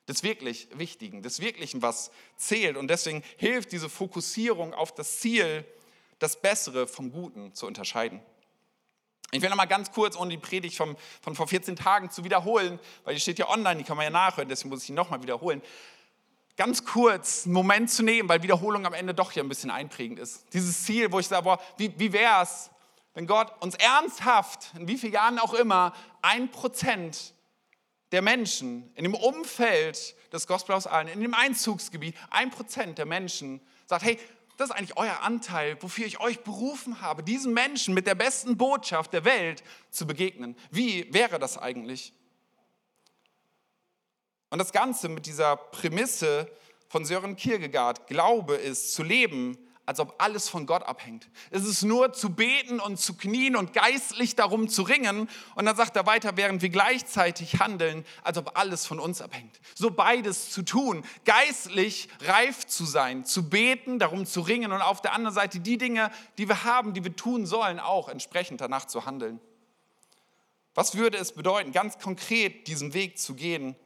Des 0.06 0.22
wirklich 0.22 0.68
Wichtigen, 0.74 1.22
des 1.22 1.40
Wirklichen, 1.40 1.82
was 1.82 2.12
zählt. 2.36 2.76
Und 2.76 2.86
deswegen 2.86 3.24
hilft 3.36 3.72
diese 3.72 3.88
Fokussierung 3.88 4.72
auf 4.72 4.94
das 4.94 5.18
Ziel, 5.18 5.64
das 6.20 6.40
Bessere 6.40 6.86
vom 6.86 7.10
Guten 7.10 7.52
zu 7.52 7.66
unterscheiden. 7.66 8.20
Ich 9.32 9.42
will 9.42 9.50
noch 9.50 9.56
mal 9.56 9.64
ganz 9.64 9.90
kurz, 9.90 10.16
ohne 10.16 10.30
die 10.30 10.38
Predigt 10.38 10.76
vom, 10.76 10.96
von 11.20 11.34
vor 11.34 11.48
14 11.48 11.74
Tagen 11.74 12.12
zu 12.12 12.22
wiederholen, 12.22 12.78
weil 13.02 13.16
die 13.16 13.20
steht 13.20 13.40
ja 13.40 13.48
online, 13.48 13.78
die 13.78 13.82
kann 13.82 13.96
man 13.96 14.04
ja 14.04 14.10
nachhören, 14.10 14.48
deswegen 14.48 14.68
muss 14.68 14.82
ich 14.82 14.86
sie 14.86 14.92
noch 14.92 15.10
mal 15.10 15.20
wiederholen 15.20 15.62
ganz 16.56 16.86
kurz 16.86 17.44
einen 17.44 17.52
Moment 17.52 17.90
zu 17.90 18.02
nehmen, 18.02 18.28
weil 18.28 18.42
Wiederholung 18.42 18.86
am 18.86 18.94
Ende 18.94 19.12
doch 19.12 19.32
hier 19.32 19.42
ein 19.42 19.48
bisschen 19.50 19.70
einprägend 19.70 20.18
ist. 20.18 20.46
Dieses 20.54 20.84
Ziel, 20.84 21.12
wo 21.12 21.18
ich 21.18 21.26
sage, 21.26 21.42
boah, 21.42 21.60
wie, 21.76 21.92
wie 21.98 22.14
wäre 22.14 22.42
es, 22.42 22.70
wenn 23.16 23.26
Gott 23.26 23.50
uns 23.62 23.74
ernsthaft, 23.76 24.72
in 24.78 24.88
wie 24.88 24.98
vielen 24.98 25.14
Jahren 25.14 25.38
auch 25.38 25.54
immer, 25.54 25.94
ein 26.20 26.50
Prozent 26.50 27.32
der 28.12 28.20
Menschen 28.20 28.92
in 28.94 29.04
dem 29.04 29.14
Umfeld 29.14 30.14
des 30.34 30.46
Gospel 30.46 30.74
allen, 30.74 31.08
in 31.08 31.22
dem 31.22 31.32
Einzugsgebiet, 31.32 32.14
ein 32.28 32.50
Prozent 32.50 32.98
der 32.98 33.06
Menschen 33.06 33.62
sagt, 33.86 34.04
hey, 34.04 34.18
das 34.58 34.68
ist 34.68 34.76
eigentlich 34.76 34.98
euer 34.98 35.22
Anteil, 35.22 35.82
wofür 35.82 36.04
ich 36.04 36.20
euch 36.20 36.40
berufen 36.40 37.00
habe, 37.00 37.22
diesen 37.22 37.54
Menschen 37.54 37.94
mit 37.94 38.06
der 38.06 38.14
besten 38.14 38.58
Botschaft 38.58 39.14
der 39.14 39.24
Welt 39.24 39.64
zu 39.90 40.06
begegnen. 40.06 40.54
Wie 40.70 41.10
wäre 41.14 41.38
das 41.38 41.56
eigentlich? 41.56 42.12
Und 44.50 44.58
das 44.58 44.72
Ganze 44.72 45.08
mit 45.08 45.24
dieser 45.24 45.56
Prämisse 45.56 46.52
von 46.90 47.06
Sören 47.06 47.36
Kierkegaard, 47.36 48.08
Glaube 48.08 48.56
ist 48.56 48.92
zu 48.92 49.02
leben, 49.02 49.56
als 49.86 50.00
ob 50.00 50.16
alles 50.18 50.48
von 50.48 50.66
Gott 50.66 50.82
abhängt. 50.82 51.28
Es 51.50 51.64
ist 51.64 51.82
nur 51.82 52.12
zu 52.12 52.30
beten 52.30 52.80
und 52.80 52.98
zu 52.98 53.14
knien 53.14 53.54
und 53.54 53.72
geistlich 53.72 54.34
darum 54.34 54.68
zu 54.68 54.82
ringen. 54.82 55.28
Und 55.54 55.64
dann 55.64 55.76
sagt 55.76 55.96
er 55.96 56.06
weiter, 56.06 56.36
während 56.36 56.60
wir 56.60 56.68
gleichzeitig 56.68 57.60
handeln, 57.60 58.04
als 58.24 58.36
ob 58.36 58.58
alles 58.58 58.84
von 58.84 58.98
uns 58.98 59.22
abhängt. 59.22 59.60
So 59.76 59.92
beides 59.92 60.50
zu 60.50 60.62
tun, 60.62 61.04
geistlich 61.24 62.08
reif 62.22 62.66
zu 62.66 62.84
sein, 62.84 63.24
zu 63.24 63.48
beten, 63.48 64.00
darum 64.00 64.26
zu 64.26 64.40
ringen 64.40 64.72
und 64.72 64.82
auf 64.82 65.00
der 65.00 65.12
anderen 65.12 65.34
Seite 65.34 65.60
die 65.60 65.78
Dinge, 65.78 66.10
die 66.36 66.48
wir 66.48 66.64
haben, 66.64 66.92
die 66.92 67.04
wir 67.04 67.14
tun 67.14 67.46
sollen, 67.46 67.78
auch 67.78 68.08
entsprechend 68.08 68.60
danach 68.60 68.86
zu 68.86 69.06
handeln. 69.06 69.40
Was 70.74 70.96
würde 70.96 71.16
es 71.16 71.32
bedeuten, 71.32 71.72
ganz 71.72 71.98
konkret 71.98 72.66
diesen 72.66 72.92
Weg 72.92 73.18
zu 73.18 73.34
gehen? 73.34 73.76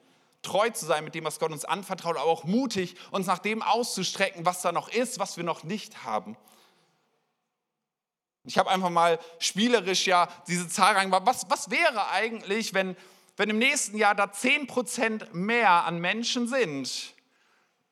Treu 0.43 0.71
zu 0.71 0.87
sein 0.87 1.05
mit 1.05 1.15
dem, 1.15 1.25
was 1.25 1.39
Gott 1.39 1.53
uns 1.53 1.65
anvertraut, 1.65 2.17
aber 2.17 2.31
auch 2.31 2.45
mutig, 2.45 2.97
uns 3.11 3.27
nach 3.27 3.39
dem 3.39 3.63
auszustrecken, 3.63 4.47
was 4.47 4.63
da 4.63 4.73
noch 4.73 4.89
ist, 4.89 5.19
was 5.19 5.37
wir 5.37 5.45
noch 5.45 5.65
nicht 5.65 6.05
haben. 6.05 6.37
Ich 8.45 8.57
habe 8.57 8.71
einfach 8.71 8.91
mal 8.91 9.19
spielerisch 9.39 10.07
ja 10.07 10.29
diese 10.49 10.69
Zahl 10.69 10.95
reingemacht. 10.95 11.27
Was, 11.27 11.51
was 11.51 11.71
wäre 11.71 12.09
eigentlich, 12.09 12.73
wenn, 12.73 12.97
wenn 13.37 13.51
im 13.51 13.59
nächsten 13.59 13.99
Jahr 13.99 14.15
da 14.15 14.25
10% 14.25 15.33
mehr 15.33 15.85
an 15.85 15.99
Menschen 15.99 16.49
sind, 16.49 17.15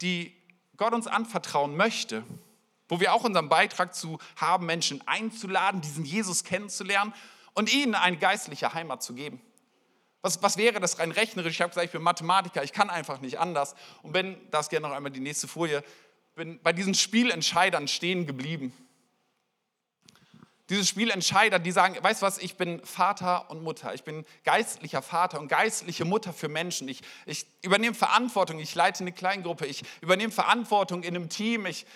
die 0.00 0.34
Gott 0.76 0.94
uns 0.94 1.06
anvertrauen 1.06 1.76
möchte? 1.76 2.24
Wo 2.88 3.00
wir 3.00 3.12
auch 3.12 3.24
unseren 3.24 3.50
Beitrag 3.50 3.94
zu 3.94 4.18
haben, 4.36 4.64
Menschen 4.64 5.06
einzuladen, 5.06 5.82
diesen 5.82 6.06
Jesus 6.06 6.44
kennenzulernen 6.44 7.12
und 7.52 7.70
ihnen 7.70 7.94
eine 7.94 8.16
geistliche 8.16 8.72
Heimat 8.72 9.02
zu 9.02 9.12
geben. 9.12 9.42
Was, 10.22 10.42
was 10.42 10.56
wäre 10.56 10.80
das 10.80 10.98
rein 10.98 11.12
rechnerisch? 11.12 11.54
Ich 11.54 11.60
habe 11.60 11.70
gesagt, 11.70 11.86
ich 11.86 11.92
bin 11.92 12.02
Mathematiker, 12.02 12.64
ich 12.64 12.72
kann 12.72 12.90
einfach 12.90 13.20
nicht 13.20 13.38
anders. 13.38 13.74
Und 14.02 14.12
bin, 14.12 14.36
das 14.50 14.68
gerne 14.68 14.88
noch 14.88 14.94
einmal 14.94 15.12
die 15.12 15.20
nächste 15.20 15.46
Folie, 15.46 15.84
bin 16.34 16.60
bei 16.62 16.72
diesen 16.72 16.94
Spielentscheidern 16.94 17.88
stehen 17.88 18.26
geblieben. 18.26 18.72
Diese 20.70 20.84
Spielentscheider, 20.84 21.58
die 21.58 21.72
sagen, 21.72 21.96
weißt 22.02 22.20
du 22.20 22.26
was, 22.26 22.38
ich 22.38 22.56
bin 22.56 22.84
Vater 22.84 23.50
und 23.50 23.62
Mutter, 23.62 23.94
ich 23.94 24.04
bin 24.04 24.26
geistlicher 24.44 25.00
Vater 25.00 25.40
und 25.40 25.48
geistliche 25.48 26.04
Mutter 26.04 26.34
für 26.34 26.48
Menschen. 26.48 26.88
Ich, 26.88 27.00
ich 27.24 27.46
übernehme 27.62 27.94
Verantwortung, 27.94 28.58
ich 28.58 28.74
leite 28.74 29.02
eine 29.02 29.12
Kleingruppe, 29.12 29.64
ich 29.64 29.82
übernehme 30.02 30.30
Verantwortung 30.30 31.04
in 31.04 31.16
einem 31.16 31.30
Team, 31.30 31.64
ich 31.64 31.86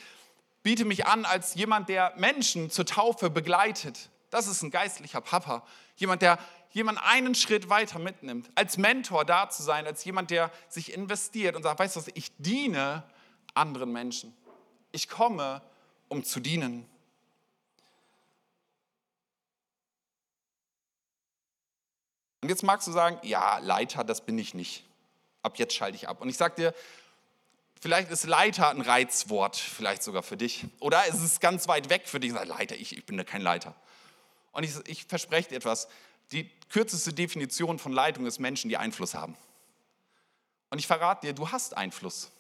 biete 0.62 0.87
mich 0.87 1.07
an 1.07 1.26
als 1.26 1.55
jemand, 1.55 1.91
der 1.91 2.14
Menschen 2.17 2.71
zur 2.71 2.87
Taufe 2.87 3.29
begleitet. 3.29 4.09
Das 4.31 4.47
ist 4.47 4.62
ein 4.62 4.71
geistlicher 4.71 5.21
Papa, 5.21 5.67
jemand, 5.97 6.23
der 6.23 6.38
jemand 6.73 6.99
einen 7.02 7.35
Schritt 7.35 7.69
weiter 7.69 7.99
mitnimmt, 7.99 8.50
als 8.55 8.76
Mentor 8.76 9.25
da 9.25 9.49
zu 9.49 9.62
sein, 9.62 9.87
als 9.87 10.05
jemand, 10.05 10.31
der 10.31 10.50
sich 10.69 10.93
investiert 10.93 11.57
und 11.57 11.62
sagt, 11.62 11.79
weißt 11.79 11.97
du 11.97 12.00
was, 12.00 12.11
ich 12.14 12.33
diene 12.38 13.05
anderen 13.55 13.93
Menschen. 13.93 14.35
Ich 14.91 15.09
komme, 15.09 15.62
um 16.09 16.25
zu 16.25 16.41
dienen. 16.41 16.87
Und 22.41 22.49
jetzt 22.49 22.62
magst 22.62 22.88
du 22.88 22.93
sagen, 22.93 23.19
ja, 23.23 23.59
Leiter, 23.59 24.02
das 24.02 24.21
bin 24.21 24.37
ich 24.38 24.52
nicht. 24.52 24.85
Ab 25.43 25.59
jetzt 25.59 25.75
schalte 25.75 25.97
ich 25.97 26.09
ab. 26.09 26.21
Und 26.21 26.29
ich 26.29 26.37
sage 26.37 26.55
dir, 26.57 26.75
vielleicht 27.81 28.11
ist 28.11 28.26
Leiter 28.26 28.71
ein 28.71 28.81
Reizwort, 28.81 29.57
vielleicht 29.57 30.02
sogar 30.02 30.23
für 30.23 30.37
dich. 30.37 30.67
Oder 30.81 31.07
ist 31.07 31.21
es 31.21 31.38
ganz 31.38 31.69
weit 31.69 31.88
weg 31.88 32.09
für 32.09 32.19
dich. 32.19 32.33
Leiter, 32.33 32.75
ich, 32.75 32.97
ich 32.97 33.07
bin 33.07 33.17
da 33.17 33.25
kein 33.25 33.43
Leiter. 33.43 33.75
Und 34.50 34.64
ich, 34.64 34.75
ich 34.87 35.05
verspreche 35.05 35.50
dir 35.50 35.57
etwas, 35.57 35.88
die 36.33 36.51
kürzeste 36.69 37.12
Definition 37.12 37.79
von 37.79 37.93
Leitung 37.93 38.27
ist 38.27 38.39
Menschen, 38.39 38.69
die 38.69 38.77
Einfluss 38.77 39.15
haben. 39.15 39.37
Und 40.71 40.79
ich 40.79 40.87
verrate 40.87 41.27
dir, 41.27 41.33
du 41.35 41.51
hast 41.51 41.77
Einfluss. 41.77 42.31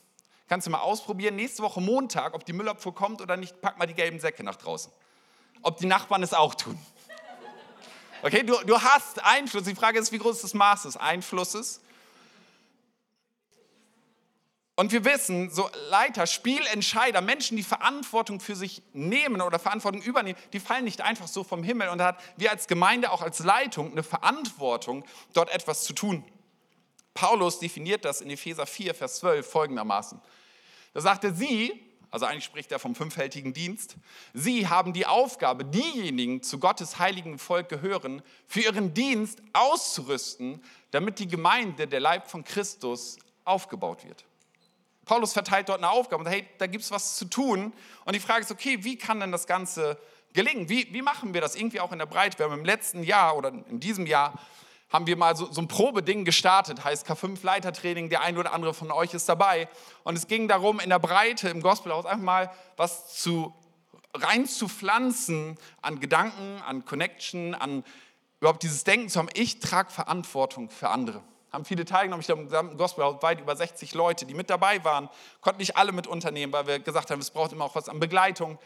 Kannst 0.48 0.66
du 0.66 0.70
mal 0.70 0.80
ausprobieren, 0.80 1.36
nächste 1.36 1.62
Woche 1.62 1.80
Montag, 1.80 2.34
ob 2.34 2.44
die 2.44 2.52
Müllabfuhr 2.52 2.94
kommt 2.94 3.20
oder 3.20 3.36
nicht, 3.36 3.60
pack 3.60 3.78
mal 3.78 3.86
die 3.86 3.94
gelben 3.94 4.20
Säcke 4.20 4.42
nach 4.42 4.56
draußen. 4.56 4.92
Ob 5.62 5.76
die 5.78 5.86
Nachbarn 5.86 6.22
es 6.22 6.34
auch 6.34 6.54
tun. 6.54 6.78
Okay, 8.22 8.42
du, 8.42 8.54
du 8.64 8.80
hast 8.80 9.22
Einfluss. 9.24 9.64
Die 9.64 9.74
Frage 9.74 9.98
ist, 9.98 10.12
wie 10.12 10.18
groß 10.18 10.42
das 10.42 10.54
Maß 10.54 10.82
des 10.82 10.96
Einflusses 10.96 11.80
und 14.74 14.90
wir 14.90 15.04
wissen, 15.04 15.50
so 15.50 15.68
Leiter, 15.90 16.26
Spielentscheider, 16.26 17.20
Menschen, 17.20 17.56
die 17.56 17.62
Verantwortung 17.62 18.40
für 18.40 18.56
sich 18.56 18.82
nehmen 18.94 19.42
oder 19.42 19.58
Verantwortung 19.58 20.00
übernehmen, 20.00 20.38
die 20.54 20.60
fallen 20.60 20.84
nicht 20.84 21.02
einfach 21.02 21.28
so 21.28 21.44
vom 21.44 21.62
Himmel. 21.62 21.90
Und 21.90 21.98
da 21.98 22.06
hat 22.06 22.22
wir 22.38 22.50
als 22.50 22.68
Gemeinde 22.68 23.10
auch 23.10 23.20
als 23.20 23.40
Leitung 23.40 23.92
eine 23.92 24.02
Verantwortung, 24.02 25.04
dort 25.34 25.50
etwas 25.50 25.84
zu 25.84 25.92
tun. 25.92 26.24
Paulus 27.12 27.58
definiert 27.58 28.06
das 28.06 28.22
in 28.22 28.30
Epheser 28.30 28.64
4, 28.64 28.94
Vers 28.94 29.16
12 29.16 29.46
folgendermaßen. 29.46 30.18
Da 30.94 31.00
sagte 31.02 31.34
sie, 31.34 31.78
also 32.10 32.24
eigentlich 32.24 32.44
spricht 32.44 32.72
er 32.72 32.78
vom 32.78 32.94
fünffältigen 32.94 33.52
Dienst, 33.52 33.96
sie 34.32 34.68
haben 34.68 34.94
die 34.94 35.04
Aufgabe, 35.04 35.66
diejenigen 35.66 36.42
zu 36.42 36.58
Gottes 36.58 36.98
heiligen 36.98 37.38
Volk 37.38 37.68
gehören, 37.68 38.22
für 38.46 38.60
ihren 38.60 38.94
Dienst 38.94 39.42
auszurüsten, 39.52 40.62
damit 40.92 41.18
die 41.18 41.28
Gemeinde, 41.28 41.86
der 41.86 42.00
Leib 42.00 42.30
von 42.30 42.42
Christus, 42.42 43.18
aufgebaut 43.44 44.04
wird. 44.04 44.24
Paulus 45.12 45.34
verteilt 45.34 45.68
dort 45.68 45.76
eine 45.76 45.90
Aufgabe 45.90 46.24
und 46.24 46.30
hey, 46.30 46.46
da 46.56 46.66
gibt 46.66 46.84
es 46.84 46.90
was 46.90 47.16
zu 47.16 47.26
tun. 47.26 47.74
Und 48.06 48.14
die 48.14 48.18
Frage 48.18 48.40
ist, 48.40 48.50
okay, 48.50 48.82
wie 48.82 48.96
kann 48.96 49.20
denn 49.20 49.30
das 49.30 49.46
Ganze 49.46 49.98
gelingen? 50.32 50.70
Wie, 50.70 50.90
wie 50.94 51.02
machen 51.02 51.34
wir 51.34 51.42
das 51.42 51.54
irgendwie 51.54 51.80
auch 51.80 51.92
in 51.92 51.98
der 51.98 52.06
Breite? 52.06 52.38
Wir 52.38 52.46
haben 52.46 52.58
im 52.58 52.64
letzten 52.64 53.02
Jahr 53.04 53.36
oder 53.36 53.50
in 53.50 53.78
diesem 53.78 54.06
Jahr 54.06 54.32
haben 54.88 55.06
wir 55.06 55.18
mal 55.18 55.36
so, 55.36 55.52
so 55.52 55.60
ein 55.60 55.68
Probeding 55.68 56.24
gestartet, 56.24 56.82
heißt 56.82 57.06
K5 57.06 57.40
Leitertraining, 57.42 58.08
der 58.08 58.22
ein 58.22 58.38
oder 58.38 58.54
andere 58.54 58.72
von 58.72 58.90
euch 58.90 59.12
ist 59.12 59.28
dabei. 59.28 59.68
Und 60.02 60.16
es 60.16 60.28
ging 60.28 60.48
darum, 60.48 60.80
in 60.80 60.88
der 60.88 60.98
Breite 60.98 61.50
im 61.50 61.60
Gospelhaus 61.60 62.06
einfach 62.06 62.24
mal 62.24 62.50
was 62.78 63.14
zu 63.14 63.52
rein 64.14 64.46
zu 64.46 64.66
pflanzen 64.66 65.58
an 65.82 66.00
Gedanken, 66.00 66.62
an 66.66 66.86
Connection, 66.86 67.54
an 67.54 67.84
überhaupt 68.40 68.62
dieses 68.62 68.84
Denken 68.84 69.10
zu 69.10 69.18
haben, 69.18 69.28
ich 69.34 69.60
trage 69.60 69.90
Verantwortung 69.90 70.70
für 70.70 70.88
andere 70.88 71.22
haben 71.52 71.64
viele 71.64 71.84
teilgenommen. 71.84 72.20
Ich 72.20 72.26
glaube, 72.26 72.42
im 72.42 72.48
gesamten 72.48 72.76
Gospel 72.78 73.04
weit 73.20 73.40
über 73.40 73.54
60 73.54 73.94
Leute, 73.94 74.24
die 74.24 74.34
mit 74.34 74.48
dabei 74.48 74.82
waren. 74.84 75.08
Konnten 75.40 75.60
nicht 75.60 75.76
alle 75.76 75.92
mit 75.92 76.06
unternehmen, 76.06 76.52
weil 76.52 76.66
wir 76.66 76.78
gesagt 76.78 77.10
haben, 77.10 77.20
es 77.20 77.30
braucht 77.30 77.52
immer 77.52 77.66
auch 77.66 77.74
was 77.74 77.88
an 77.88 78.00
Begleitung. 78.00 78.58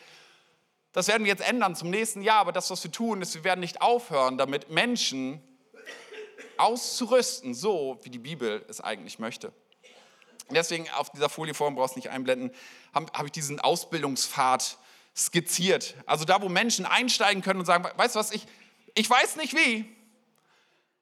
Das 0.92 1.08
werden 1.08 1.24
wir 1.24 1.30
jetzt 1.30 1.46
ändern 1.46 1.74
zum 1.74 1.90
nächsten 1.90 2.22
Jahr, 2.22 2.38
aber 2.38 2.52
das, 2.52 2.70
was 2.70 2.82
wir 2.82 2.92
tun, 2.92 3.20
ist, 3.20 3.34
wir 3.34 3.44
werden 3.44 3.60
nicht 3.60 3.82
aufhören, 3.82 4.38
damit 4.38 4.70
Menschen 4.70 5.42
auszurüsten, 6.56 7.54
so 7.54 7.98
wie 8.02 8.08
die 8.08 8.18
Bibel 8.18 8.64
es 8.68 8.80
eigentlich 8.80 9.18
möchte. 9.18 9.52
Deswegen 10.50 10.88
auf 10.90 11.10
dieser 11.10 11.28
Folieform, 11.28 11.74
brauchst 11.74 11.96
du 11.96 11.98
nicht 11.98 12.10
einblenden, 12.10 12.50
habe 12.94 13.12
hab 13.12 13.26
ich 13.26 13.32
diesen 13.32 13.60
Ausbildungspfad 13.60 14.78
skizziert. 15.14 15.96
Also 16.06 16.24
da, 16.24 16.40
wo 16.40 16.48
Menschen 16.48 16.86
einsteigen 16.86 17.42
können 17.42 17.60
und 17.60 17.66
sagen, 17.66 17.84
weißt 17.96 18.14
du 18.14 18.18
was, 18.18 18.30
ich, 18.30 18.46
ich 18.94 19.10
weiß 19.10 19.36
nicht 19.36 19.54
wie, 19.54 19.84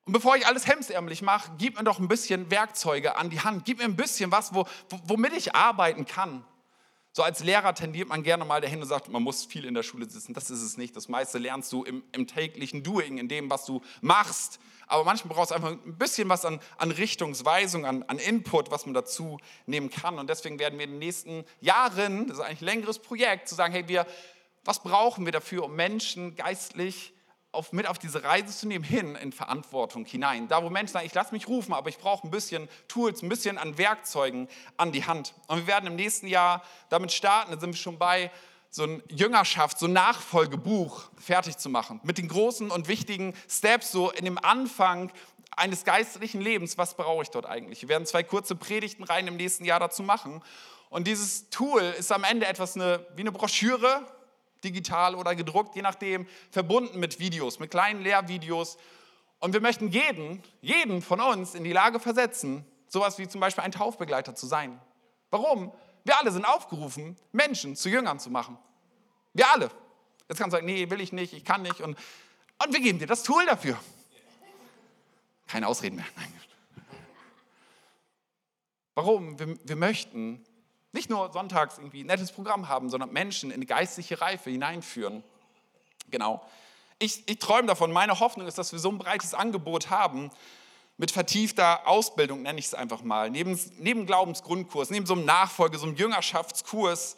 und 0.07 0.13
bevor 0.13 0.37
ich 0.37 0.47
alles 0.47 0.67
hemsärmlich 0.67 1.23
mache, 1.23 1.53
gib 1.57 1.77
mir 1.77 1.85
doch 1.85 1.99
ein 1.99 2.09
bisschen 2.09 2.51
Werkzeuge 2.51 3.17
an 3.17 3.31
die 3.31 3.41
Hand. 3.41 3.65
Gib 3.65 3.79
mir 3.79 3.85
ein 3.85 3.97
bisschen 3.97 4.31
was, 4.31 4.55
wo, 4.55 4.67
womit 5.07 5.33
ich 5.33 5.55
arbeiten 5.55 6.05
kann. 6.05 6.45
So 7.13 7.23
als 7.23 7.43
Lehrer 7.43 7.75
tendiert 7.75 8.09
man 8.09 8.23
gerne 8.23 8.45
mal 8.45 8.61
dahin 8.61 8.83
und 8.83 8.89
sagt, 8.89 9.09
man 9.09 9.23
muss 9.23 9.45
viel 9.47 9.65
in 9.65 9.73
der 9.73 9.83
Schule 9.83 10.11
sitzen. 10.11 10.35
Das 10.35 10.51
ist 10.51 10.61
es 10.61 10.77
nicht. 10.77 10.95
Das 10.95 11.09
meiste 11.09 11.39
lernst 11.39 11.73
du 11.73 11.85
im, 11.85 12.03
im 12.13 12.27
täglichen 12.27 12.83
Doing, 12.83 13.19
in 13.19 13.29
dem, 13.29 13.49
was 13.49 13.65
du 13.65 13.81
machst. 14.03 14.59
Aber 14.89 15.05
manchmal 15.05 15.35
brauchst 15.35 15.53
du 15.53 15.55
einfach 15.55 15.71
ein 15.71 15.97
bisschen 15.97 16.29
was 16.29 16.45
an, 16.45 16.61
an 16.77 16.91
Richtungsweisung, 16.91 17.87
an, 17.87 18.03
an, 18.03 18.19
Input, 18.19 18.71
was 18.71 18.85
man 18.85 18.93
dazu 18.93 19.39
nehmen 19.65 19.89
kann. 19.89 20.19
Und 20.19 20.29
deswegen 20.29 20.59
werden 20.59 20.79
wir 20.79 20.85
in 20.85 20.91
den 20.91 20.99
nächsten 20.99 21.45
Jahren, 21.61 22.27
das 22.27 22.39
ist 22.39 22.45
eigentlich 22.45 22.61
ein 22.61 22.67
längeres 22.67 22.99
Projekt, 22.99 23.49
zu 23.49 23.55
sagen, 23.55 23.73
hey, 23.73 23.89
wir, 23.89 24.07
was 24.65 24.83
brauchen 24.83 25.25
wir 25.25 25.33
dafür, 25.33 25.65
um 25.65 25.75
Menschen 25.75 26.37
geistlich 26.37 27.14
auf, 27.55 27.73
mit 27.73 27.87
auf 27.87 27.99
diese 27.99 28.23
Reise 28.23 28.57
zu 28.57 28.67
nehmen, 28.67 28.85
hin 28.85 29.17
in 29.17 29.33
Verantwortung 29.33 30.05
hinein. 30.05 30.49
Da, 30.49 30.63
wo 30.63 30.71
Menschen 30.71 30.93
sagen, 30.93 31.07
ich 31.07 31.15
lasse 31.15 31.33
mich 31.33 31.49
rufen, 31.49 31.73
aber 31.73 31.89
ich 31.89 31.99
brauche 31.99 32.27
ein 32.27 32.31
bisschen 32.31 32.69
Tools, 32.89 33.23
ein 33.23 33.29
bisschen 33.29 33.59
an 33.59 33.79
Werkzeugen 33.79 34.49
an 34.77 34.93
die 34.93 35.07
Hand. 35.07 35.35
Und 35.47 35.59
wir 35.59 35.67
werden 35.67 35.87
im 35.87 35.97
nächsten 35.97 36.27
Jahr 36.27 36.63
damit 36.89 37.13
starten, 37.13 37.53
da 37.53 37.61
sind 37.61 37.71
wir 37.71 37.77
schon 37.77 37.99
bei, 37.99 38.31
so 38.75 38.83
ein 38.83 39.03
Jüngerschaft, 39.09 39.79
so 39.79 39.87
ein 39.87 39.93
Nachfolgebuch 39.93 41.05
fertig 41.17 41.59
zu 41.59 41.69
machen. 41.69 42.01
Mit 42.03 42.19
den 42.19 42.27
großen 42.27 42.73
und 42.73 42.89
wichtigen 42.89 43.33
Steps, 43.49 43.93
so 43.93 44.11
in 44.11 44.25
dem 44.25 44.37
Anfang 44.37 45.13
eines 45.57 45.85
geistlichen 45.85 46.41
Lebens. 46.41 46.77
Was 46.77 46.97
brauche 46.97 47.23
ich 47.23 47.31
dort 47.31 47.47
eigentlich? 47.47 47.83
Wir 47.83 47.89
werden 47.89 48.05
zwei 48.05 48.25
kurze 48.25 48.57
Predigten 48.57 49.05
rein 49.05 49.29
im 49.29 49.37
nächsten 49.37 49.65
Jahr 49.65 49.79
dazu 49.79 50.03
machen. 50.03 50.43
Und 50.91 51.07
dieses 51.07 51.51
Tool 51.51 51.83
ist 51.83 52.11
am 52.11 52.25
Ende 52.25 52.47
etwas 52.47 52.75
eine, 52.75 53.07
wie 53.15 53.23
eine 53.23 53.33
Broschüre, 53.33 54.05
digital 54.65 55.15
oder 55.15 55.35
gedruckt, 55.35 55.77
je 55.77 55.83
nachdem, 55.83 56.27
verbunden 56.51 56.99
mit 56.99 57.21
Videos, 57.21 57.59
mit 57.59 57.71
kleinen 57.71 58.03
Lehrvideos. 58.03 58.79
Und 59.39 59.53
wir 59.53 59.61
möchten 59.61 59.89
jeden, 59.89 60.43
jeden 60.61 61.03
von 61.03 61.21
uns 61.21 61.55
in 61.55 61.65
die 61.65 61.73
Lage 61.73 62.01
versetzen, 62.01 62.67
Sowas 62.95 63.19
wie 63.19 63.27
zum 63.27 63.41
Beispiel 63.41 63.65
ein 63.65 63.73
Taufbegleiter 63.73 64.37
zu 64.37 64.47
sein. 64.47 64.81
Warum? 65.31 65.73
Wir 66.05 66.17
alle 66.21 66.31
sind 66.31 66.45
aufgerufen, 66.45 67.17
Menschen 67.33 67.75
zu 67.75 67.89
Jüngern 67.89 68.21
zu 68.21 68.31
machen. 68.31 68.57
Wir 69.33 69.51
alle. 69.51 69.69
Jetzt 70.29 70.39
kannst 70.39 70.53
du 70.53 70.59
sagen, 70.59 70.67
nee, 70.67 70.89
will 70.91 71.01
ich 71.01 71.13
nicht, 71.13 71.33
ich 71.33 71.45
kann 71.45 71.63
nicht. 71.63 71.81
Und, 71.81 71.99
und 72.65 72.73
wir 72.73 72.81
geben 72.81 73.01
dir 73.01 73.09
das 73.09 73.25
Tool 73.25 73.45
dafür. 73.47 73.77
Keine 75.49 75.67
Ausreden 75.67 75.97
mehr. 75.97 76.07
Nein. 76.15 76.33
Warum? 78.95 79.41
Wir, 79.41 79.59
wir 79.65 79.75
möchten 79.75 80.45
nicht 80.95 81.11
nur 81.11 81.33
sonntags 81.33 81.79
irgendwie 81.79 82.03
ein 82.03 82.07
nettes 82.07 82.33
Programm 82.33 82.69
haben, 82.69 82.89
sondern 82.89 83.13
Menschen 83.13 83.51
in 83.51 83.67
geistliche 83.67 84.21
Reife 84.21 84.51
hineinführen. 84.51 85.23
Genau. 86.11 86.45
Ich, 86.99 87.29
ich 87.29 87.39
träume 87.39 87.67
davon. 87.67 87.93
Meine 87.93 88.21
Hoffnung 88.21 88.47
ist, 88.47 88.57
dass 88.57 88.73
wir 88.73 88.79
so 88.79 88.91
ein 88.91 88.99
breites 88.99 89.35
Angebot 89.35 89.91
haben, 89.91 90.31
mit 90.97 91.11
vertiefter 91.11 91.89
Ausbildung, 91.89 92.43
nenne 92.43 92.61
ich 92.61 92.67
es 92.67 92.75
einfach 92.75 93.03
mal, 93.03 93.29
neben, 93.29 93.59
neben 93.79 94.07
Glaubensgrundkurs, 94.07 94.91
neben 94.91 95.07
so 95.07 95.15
einem 95.15 95.25
Nachfolge, 95.25 95.77
so 95.77 95.87
einem 95.87 95.97
Jüngerschaftskurs, 95.97 97.17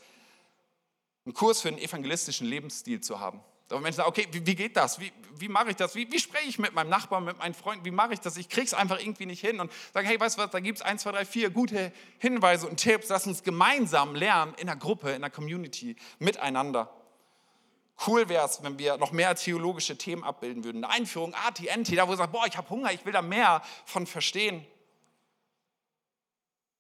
einen 1.26 1.35
Kurs 1.35 1.61
für 1.61 1.68
einen 1.68 1.78
evangelistischen 1.78 2.47
Lebensstil 2.47 3.02
zu 3.02 3.21
haben. 3.21 3.40
Da 3.68 3.80
Menschen 3.80 3.96
sagen, 3.96 4.08
okay, 4.08 4.28
wie, 4.30 4.46
wie 4.46 4.54
geht 4.54 4.76
das? 4.76 5.00
Wie, 5.00 5.12
wie 5.38 5.49
mache 5.49 5.70
ich 5.70 5.76
das? 5.76 5.94
Wie, 5.96 6.11
wie, 6.11 6.20
spreche 6.20 6.49
ich 6.49 6.58
mit 6.58 6.73
meinem 6.73 6.88
Nachbarn, 6.88 7.25
mit 7.25 7.38
meinen 7.38 7.54
Freunden? 7.54 7.85
Wie 7.85 7.90
mache 7.90 8.14
ich 8.14 8.20
das? 8.20 8.37
Ich 8.37 8.49
kriege 8.49 8.66
es 8.66 8.75
einfach 8.75 9.00
irgendwie 9.00 9.26
nicht 9.26 9.40
hin. 9.40 9.58
Und 9.58 9.73
sage, 9.92 10.06
hey, 10.06 10.20
weißt 10.20 10.38
du 10.38 10.42
was, 10.42 10.50
da 10.50 10.61
gibt 10.61 10.78
es 10.78 10.82
eins, 10.82 11.02
zwei, 11.02 11.11
drei, 11.11 11.25
vier 11.25 11.50
gute 11.50 11.92
Hinweise 12.18 12.68
und 12.68 12.76
Tipps. 12.76 13.08
Lass 13.08 13.26
uns 13.26 13.42
gemeinsam 13.42 14.14
lernen 14.14 14.54
in 14.58 14.68
der 14.68 14.76
Gruppe, 14.76 15.11
in 15.11 15.23
der 15.23 15.30
Community, 15.30 15.96
miteinander. 16.20 16.90
Cool 18.06 18.28
wäre 18.28 18.44
es, 18.44 18.62
wenn 18.62 18.78
wir 18.78 18.99
noch 18.99 19.11
mehr 19.11 19.35
theologische 19.35 19.99
Themen 19.99 20.23
abbilden 20.23 20.62
würden. 20.62 20.85
Eine 20.85 20.92
Einführung, 20.92 21.35
AT, 21.35 21.61
NT, 21.61 21.96
da 21.96 22.06
wo 22.06 22.12
ihr 22.12 22.18
sagt, 22.18 22.32
boah, 22.32 22.46
ich 22.46 22.56
habe 22.56 22.68
Hunger, 22.68 22.92
ich 22.92 23.04
will 23.04 23.12
da 23.12 23.23
mehr 23.23 23.62
von 23.85 24.06
verstehen. 24.06 24.64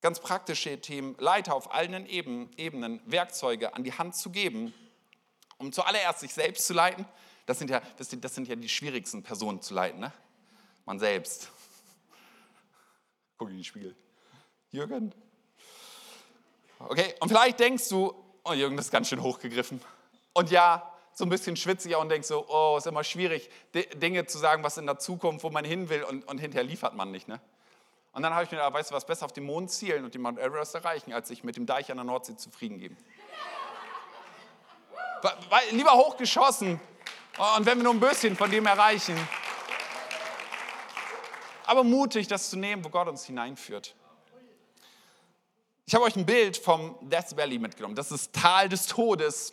Ganz 0.02 0.20
praktische 0.20 0.80
Themen, 0.80 1.16
Leiter 1.18 1.54
auf 1.54 1.72
allen 1.72 2.06
Ebenen, 2.06 3.00
Werkzeuge 3.06 3.74
an 3.74 3.82
die 3.82 3.94
Hand 3.94 4.14
zu 4.14 4.30
geben, 4.30 4.74
um 5.58 5.72
zuallererst 5.72 6.20
sich 6.20 6.34
selbst 6.34 6.66
zu 6.66 6.74
leiten. 6.74 7.06
Das 7.46 7.58
sind 7.58 7.70
ja, 7.70 7.80
das 7.96 8.10
sind, 8.10 8.24
das 8.24 8.34
sind 8.34 8.48
ja 8.48 8.56
die 8.56 8.68
schwierigsten 8.68 9.22
Personen 9.22 9.62
zu 9.62 9.74
leiten, 9.74 10.00
ne? 10.00 10.12
Man 10.84 10.98
selbst. 10.98 11.50
Guck 13.38 13.50
in 13.50 13.56
den 13.56 13.64
Spiegel. 13.64 13.96
Jürgen. 14.70 15.12
Okay, 16.78 17.14
und 17.20 17.28
vielleicht 17.28 17.58
denkst 17.60 17.88
du, 17.88 18.14
oh 18.44 18.52
Jürgen, 18.52 18.76
das 18.76 18.86
ist 18.86 18.92
ganz 18.92 19.08
schön 19.08 19.22
hochgegriffen. 19.22 19.80
Und 20.34 20.50
ja, 20.50 20.92
so 21.12 21.24
ein 21.24 21.30
bisschen 21.30 21.56
schwitzig 21.56 21.96
und 21.96 22.10
denkst 22.10 22.28
so, 22.28 22.46
oh, 22.48 22.76
ist 22.76 22.86
immer 22.86 23.02
schwierig, 23.02 23.48
Dinge 23.94 24.26
zu 24.26 24.36
sagen, 24.36 24.62
was 24.62 24.76
in 24.76 24.84
der 24.84 24.98
Zukunft, 24.98 25.44
wo 25.44 25.50
man 25.50 25.64
hin 25.64 25.88
will 25.88 26.02
und, 26.04 26.28
und 26.28 26.38
hinterher 26.38 26.64
liefert 26.64 26.94
man 26.94 27.10
nicht. 27.10 27.26
Ne? 27.26 27.40
Und 28.12 28.22
dann 28.22 28.34
habe 28.34 28.44
ich 28.44 28.50
mir 28.50 28.58
gedacht, 28.58 28.74
weißt 28.74 28.90
du 28.90 28.94
was, 28.94 29.06
besser 29.06 29.24
auf 29.24 29.32
den 29.32 29.44
Mond 29.44 29.70
zielen 29.70 30.04
und 30.04 30.14
den 30.14 30.20
Mount 30.20 30.38
Everest 30.38 30.74
erreichen, 30.74 31.14
als 31.14 31.28
sich 31.28 31.42
mit 31.42 31.56
dem 31.56 31.64
Deich 31.64 31.90
an 31.90 31.96
der 31.96 32.04
Nordsee 32.04 32.36
zufrieden 32.36 32.78
geben. 32.78 32.96
Lieber 35.70 35.92
hochgeschossen 35.92 36.80
und 37.56 37.66
wenn 37.66 37.78
wir 37.78 37.84
nur 37.84 37.94
ein 37.94 38.00
bisschen 38.00 38.36
von 38.36 38.50
dem 38.50 38.66
erreichen. 38.66 39.16
Aber 41.66 41.82
mutig, 41.82 42.28
das 42.28 42.50
zu 42.50 42.56
nehmen, 42.56 42.84
wo 42.84 42.88
Gott 42.88 43.08
uns 43.08 43.24
hineinführt. 43.24 43.94
Ich 45.84 45.94
habe 45.94 46.04
euch 46.04 46.16
ein 46.16 46.26
Bild 46.26 46.56
vom 46.56 46.96
Death 47.02 47.36
Valley 47.36 47.58
mitgenommen. 47.58 47.94
Das 47.94 48.10
ist 48.10 48.32
Tal 48.32 48.68
des 48.68 48.86
Todes 48.86 49.52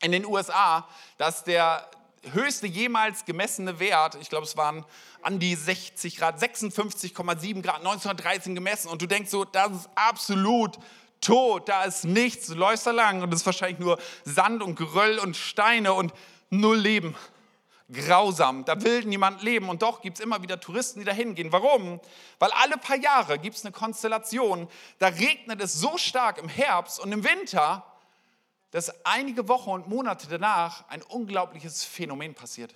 in 0.00 0.12
den 0.12 0.26
USA, 0.26 0.88
dass 1.16 1.44
der 1.44 1.88
höchste 2.32 2.66
jemals 2.66 3.24
gemessene 3.24 3.78
Wert, 3.78 4.16
ich 4.20 4.30
glaube 4.30 4.46
es 4.46 4.56
waren 4.56 4.84
an 5.22 5.38
die 5.38 5.54
60 5.54 6.16
Grad, 6.16 6.40
56,7 6.40 7.62
Grad 7.62 7.78
1913 7.78 8.54
gemessen 8.54 8.88
und 8.88 9.02
du 9.02 9.06
denkst 9.06 9.30
so, 9.30 9.44
das 9.44 9.70
ist 9.72 9.90
absolut 9.94 10.78
tot, 11.24 11.68
da 11.68 11.84
ist 11.84 12.04
nichts, 12.04 12.46
du 12.46 12.54
läufst 12.54 12.86
da 12.86 12.90
lang 12.90 13.22
und 13.22 13.32
es 13.32 13.40
ist 13.40 13.46
wahrscheinlich 13.46 13.78
nur 13.78 13.98
Sand 14.24 14.62
und 14.62 14.76
Geröll 14.76 15.18
und 15.18 15.36
Steine 15.36 15.92
und 15.92 16.12
null 16.50 16.78
Leben. 16.78 17.16
Grausam, 17.92 18.64
da 18.64 18.80
will 18.82 19.04
niemand 19.04 19.42
leben 19.42 19.68
und 19.68 19.82
doch 19.82 20.00
gibt 20.00 20.18
es 20.18 20.24
immer 20.24 20.42
wieder 20.42 20.58
Touristen, 20.58 21.00
die 21.00 21.04
da 21.04 21.12
hingehen. 21.12 21.52
Warum? 21.52 22.00
Weil 22.38 22.50
alle 22.52 22.78
paar 22.78 22.96
Jahre 22.96 23.38
gibt 23.38 23.56
es 23.56 23.64
eine 23.64 23.72
Konstellation, 23.72 24.68
da 24.98 25.08
regnet 25.08 25.60
es 25.60 25.74
so 25.74 25.98
stark 25.98 26.38
im 26.38 26.48
Herbst 26.48 26.98
und 26.98 27.12
im 27.12 27.24
Winter, 27.24 27.84
dass 28.70 29.04
einige 29.04 29.48
Wochen 29.48 29.70
und 29.70 29.86
Monate 29.86 30.26
danach 30.28 30.88
ein 30.88 31.02
unglaubliches 31.02 31.84
Phänomen 31.84 32.34
passiert. 32.34 32.74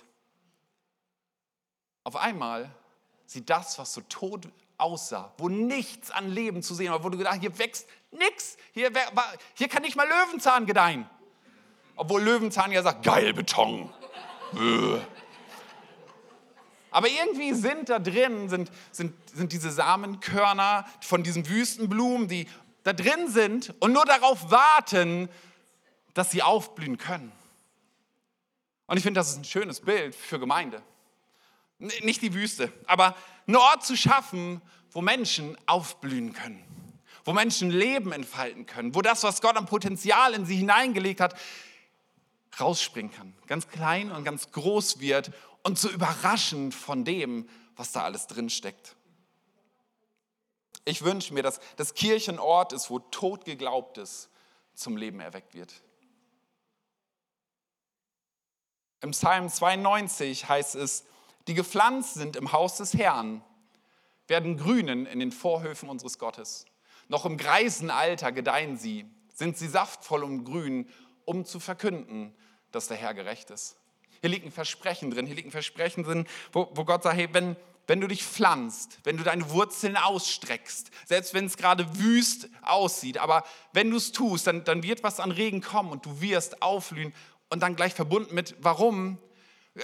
Auf 2.03 2.15
einmal 2.15 2.69
sieht 3.25 3.49
das, 3.49 3.77
was 3.79 3.93
so 3.93 4.01
tot 4.01 4.47
aussah, 4.79 5.33
wo 5.37 5.49
nichts 5.49 6.11
an 6.11 6.29
Leben 6.29 6.63
zu 6.63 6.73
sehen 6.73 6.91
war, 6.91 7.03
wo 7.03 7.09
du 7.09 7.17
gedacht 7.17 7.39
hier 7.39 7.57
wächst 7.57 7.87
nichts, 8.11 8.57
hier, 8.73 8.91
hier 9.53 9.67
kann 9.67 9.83
nicht 9.83 9.95
mal 9.95 10.07
Löwenzahn 10.07 10.65
gedeihen. 10.65 11.09
Obwohl 11.95 12.21
Löwenzahn 12.21 12.71
ja 12.71 12.81
sagt, 12.81 13.03
geil 13.03 13.33
Beton. 13.33 13.91
Aber 16.91 17.07
irgendwie 17.07 17.53
sind 17.53 17.89
da 17.89 17.99
drin, 17.99 18.49
sind, 18.49 18.71
sind, 18.91 19.13
sind 19.33 19.51
diese 19.51 19.69
Samenkörner 19.69 20.85
von 21.01 21.23
diesen 21.23 21.47
Wüstenblumen, 21.47 22.27
die 22.27 22.47
da 22.83 22.93
drin 22.93 23.27
sind 23.27 23.75
und 23.79 23.93
nur 23.93 24.05
darauf 24.05 24.49
warten, 24.49 25.29
dass 26.13 26.31
sie 26.31 26.41
aufblühen 26.41 26.97
können. 26.97 27.31
Und 28.87 28.97
ich 28.97 29.03
finde, 29.03 29.19
das 29.19 29.29
ist 29.29 29.37
ein 29.37 29.43
schönes 29.43 29.81
Bild 29.81 30.15
für 30.15 30.39
Gemeinde. 30.39 30.81
Nicht 31.79 32.21
die 32.21 32.33
Wüste, 32.33 32.71
aber 32.85 33.15
einen 33.47 33.55
Ort 33.55 33.85
zu 33.85 33.95
schaffen, 33.95 34.61
wo 34.91 35.01
Menschen 35.01 35.57
aufblühen 35.65 36.33
können, 36.33 36.63
wo 37.23 37.31
Menschen 37.31 37.71
Leben 37.71 38.11
entfalten 38.11 38.65
können, 38.65 38.93
wo 38.95 39.01
das, 39.01 39.23
was 39.23 39.41
Gott 39.41 39.55
am 39.55 39.65
Potenzial 39.65 40.33
in 40.33 40.45
sie 40.45 40.57
hineingelegt 40.57 41.21
hat, 41.21 41.35
rausspringen 42.59 43.11
kann, 43.11 43.33
ganz 43.47 43.67
klein 43.69 44.11
und 44.11 44.25
ganz 44.25 44.51
groß 44.51 44.99
wird 44.99 45.31
und 45.63 45.79
so 45.79 45.89
überraschend 45.89 46.75
von 46.75 47.05
dem, 47.05 47.47
was 47.75 47.93
da 47.93 48.03
alles 48.03 48.27
drin 48.27 48.49
steckt. 48.49 48.95
Ich 50.83 51.03
wünsche 51.03 51.33
mir, 51.33 51.43
dass 51.43 51.59
das 51.77 51.93
Kirchenort 51.93 52.73
ist, 52.73 52.89
wo 52.89 52.99
tot 52.99 53.45
geglaubtes 53.45 54.29
zum 54.73 54.97
Leben 54.97 55.19
erweckt 55.19 55.53
wird. 55.53 55.73
Im 59.01 59.11
Psalm 59.11 59.47
92 59.47 60.49
heißt 60.49 60.75
es, 60.75 61.05
die 61.49 61.55
gepflanzt 61.55 62.13
sind 62.13 62.35
im 62.35 62.51
Haus 62.51 62.77
des 62.77 62.93
Herrn, 62.93 63.43
werden 64.27 64.55
grünen 64.55 65.07
in 65.07 65.19
den 65.19 65.31
Vorhöfen 65.31 65.89
unseres 65.89 66.19
Gottes. 66.19 66.65
Noch 67.07 67.25
im 67.25 67.37
greisen 67.37 67.89
Alter 67.89 68.31
gedeihen 68.31 68.77
sie, 68.77 69.07
sind 69.33 69.57
sie 69.57 69.67
saftvoll 69.67 70.23
und 70.23 70.43
grün, 70.43 70.87
um 71.25 71.45
zu 71.45 71.59
verkünden, 71.59 72.35
dass 72.71 72.87
der 72.87 72.97
Herr 72.97 73.15
gerecht 73.15 73.49
ist. 73.49 73.77
Hier 74.21 74.29
liegt 74.29 74.45
ein 74.45 74.51
Versprechen 74.51 75.09
drin, 75.09 75.25
hier 75.25 75.35
liegt 75.35 75.51
Versprechen 75.51 76.03
drin, 76.03 76.27
wo, 76.51 76.69
wo 76.75 76.85
Gott 76.85 77.01
sagt, 77.01 77.17
hey, 77.17 77.29
wenn, 77.31 77.55
wenn 77.87 77.99
du 77.99 78.05
dich 78.05 78.23
pflanzt, 78.23 78.99
wenn 79.03 79.17
du 79.17 79.23
deine 79.23 79.49
Wurzeln 79.49 79.97
ausstreckst, 79.97 80.91
selbst 81.07 81.33
wenn 81.33 81.45
es 81.45 81.57
gerade 81.57 81.97
wüst 81.97 82.47
aussieht, 82.61 83.17
aber 83.17 83.43
wenn 83.73 83.89
du 83.89 83.97
es 83.97 84.11
tust, 84.11 84.45
dann, 84.45 84.63
dann 84.65 84.83
wird 84.83 85.01
was 85.01 85.19
an 85.19 85.31
Regen 85.31 85.61
kommen 85.61 85.91
und 85.91 86.05
du 86.05 86.21
wirst 86.21 86.61
aufblühen 86.61 87.11
und 87.49 87.63
dann 87.63 87.75
gleich 87.75 87.95
verbunden 87.95 88.35
mit, 88.35 88.55
warum? 88.59 89.17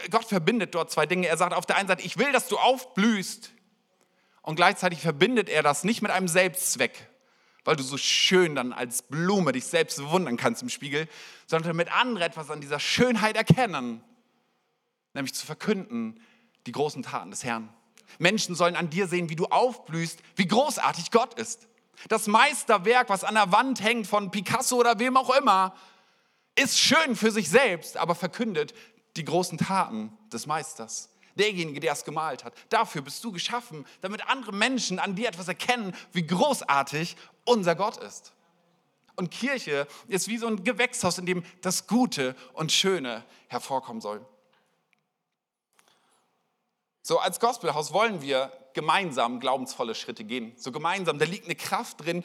Gott 0.09 0.25
verbindet 0.25 0.75
dort 0.75 0.91
zwei 0.91 1.05
Dinge. 1.05 1.27
Er 1.27 1.37
sagt 1.37 1.53
auf 1.53 1.65
der 1.65 1.77
einen 1.77 1.87
Seite, 1.87 2.03
ich 2.03 2.17
will, 2.17 2.31
dass 2.31 2.47
du 2.47 2.57
aufblühst. 2.57 3.51
Und 4.41 4.55
gleichzeitig 4.55 4.99
verbindet 4.99 5.49
er 5.49 5.63
das 5.63 5.83
nicht 5.83 6.01
mit 6.01 6.11
einem 6.11 6.27
Selbstzweck, 6.27 7.09
weil 7.63 7.75
du 7.75 7.83
so 7.83 7.97
schön 7.97 8.55
dann 8.55 8.73
als 8.73 9.01
Blume 9.01 9.51
dich 9.51 9.65
selbst 9.65 9.97
bewundern 9.97 10.37
kannst 10.37 10.61
im 10.61 10.69
Spiegel, 10.69 11.07
sondern 11.47 11.69
damit 11.69 11.91
andere 11.91 12.25
etwas 12.25 12.51
an 12.51 12.61
dieser 12.61 12.79
Schönheit 12.79 13.37
erkennen, 13.37 14.03
nämlich 15.13 15.33
zu 15.33 15.45
verkünden 15.45 16.21
die 16.67 16.71
großen 16.71 17.01
Taten 17.01 17.31
des 17.31 17.43
Herrn. 17.43 17.73
Menschen 18.19 18.55
sollen 18.55 18.75
an 18.75 18.89
dir 18.89 19.07
sehen, 19.07 19.29
wie 19.29 19.35
du 19.35 19.45
aufblühst, 19.45 20.19
wie 20.35 20.47
großartig 20.47 21.09
Gott 21.11 21.39
ist. 21.39 21.67
Das 22.07 22.27
Meisterwerk, 22.27 23.09
was 23.09 23.23
an 23.23 23.35
der 23.35 23.51
Wand 23.51 23.81
hängt 23.81 24.05
von 24.05 24.29
Picasso 24.29 24.77
oder 24.77 24.99
wem 24.99 25.17
auch 25.17 25.35
immer, 25.35 25.75
ist 26.55 26.79
schön 26.79 27.15
für 27.15 27.31
sich 27.31 27.49
selbst, 27.49 27.97
aber 27.97 28.15
verkündet 28.15 28.73
die 29.17 29.25
großen 29.25 29.57
Taten 29.57 30.15
des 30.31 30.45
Meisters. 30.45 31.09
Derjenige, 31.35 31.81
der 31.81 31.93
es 31.93 32.05
gemalt 32.05 32.45
hat. 32.45 32.53
Dafür 32.69 33.01
bist 33.01 33.23
du 33.23 33.31
geschaffen, 33.31 33.85
damit 34.01 34.27
andere 34.27 34.53
Menschen 34.53 34.99
an 34.99 35.15
dir 35.15 35.27
etwas 35.27 35.47
erkennen, 35.47 35.93
wie 36.13 36.25
großartig 36.25 37.17
unser 37.43 37.75
Gott 37.75 37.97
ist. 37.97 38.33
Und 39.17 39.31
Kirche 39.31 39.87
ist 40.07 40.27
wie 40.27 40.37
so 40.37 40.47
ein 40.47 40.63
Gewächshaus, 40.63 41.17
in 41.17 41.25
dem 41.25 41.43
das 41.61 41.87
Gute 41.87 42.35
und 42.53 42.71
Schöne 42.71 43.23
hervorkommen 43.47 44.01
soll. 44.01 44.25
So, 47.01 47.19
als 47.19 47.39
Gospelhaus 47.39 47.93
wollen 47.93 48.21
wir 48.21 48.51
gemeinsam 48.73 49.39
glaubensvolle 49.39 49.95
Schritte 49.95 50.23
gehen. 50.23 50.53
So 50.57 50.71
gemeinsam, 50.71 51.19
da 51.19 51.25
liegt 51.25 51.45
eine 51.45 51.55
Kraft 51.55 52.03
drin 52.03 52.23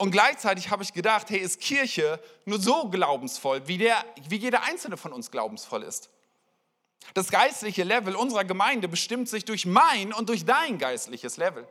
und 0.00 0.12
gleichzeitig 0.12 0.70
habe 0.70 0.82
ich 0.82 0.94
gedacht, 0.94 1.28
hey, 1.28 1.38
ist 1.38 1.60
Kirche 1.60 2.22
nur 2.46 2.58
so 2.58 2.88
glaubensvoll, 2.88 3.68
wie, 3.68 3.76
der, 3.76 4.02
wie 4.30 4.36
jeder 4.36 4.62
einzelne 4.62 4.96
von 4.96 5.12
uns 5.12 5.30
glaubensvoll 5.30 5.82
ist. 5.82 6.08
Das 7.12 7.28
geistliche 7.28 7.84
Level 7.84 8.16
unserer 8.16 8.44
Gemeinde 8.44 8.88
bestimmt 8.88 9.28
sich 9.28 9.44
durch 9.44 9.66
mein 9.66 10.14
und 10.14 10.30
durch 10.30 10.46
dein 10.46 10.78
geistliches 10.78 11.36
Level. 11.36 11.68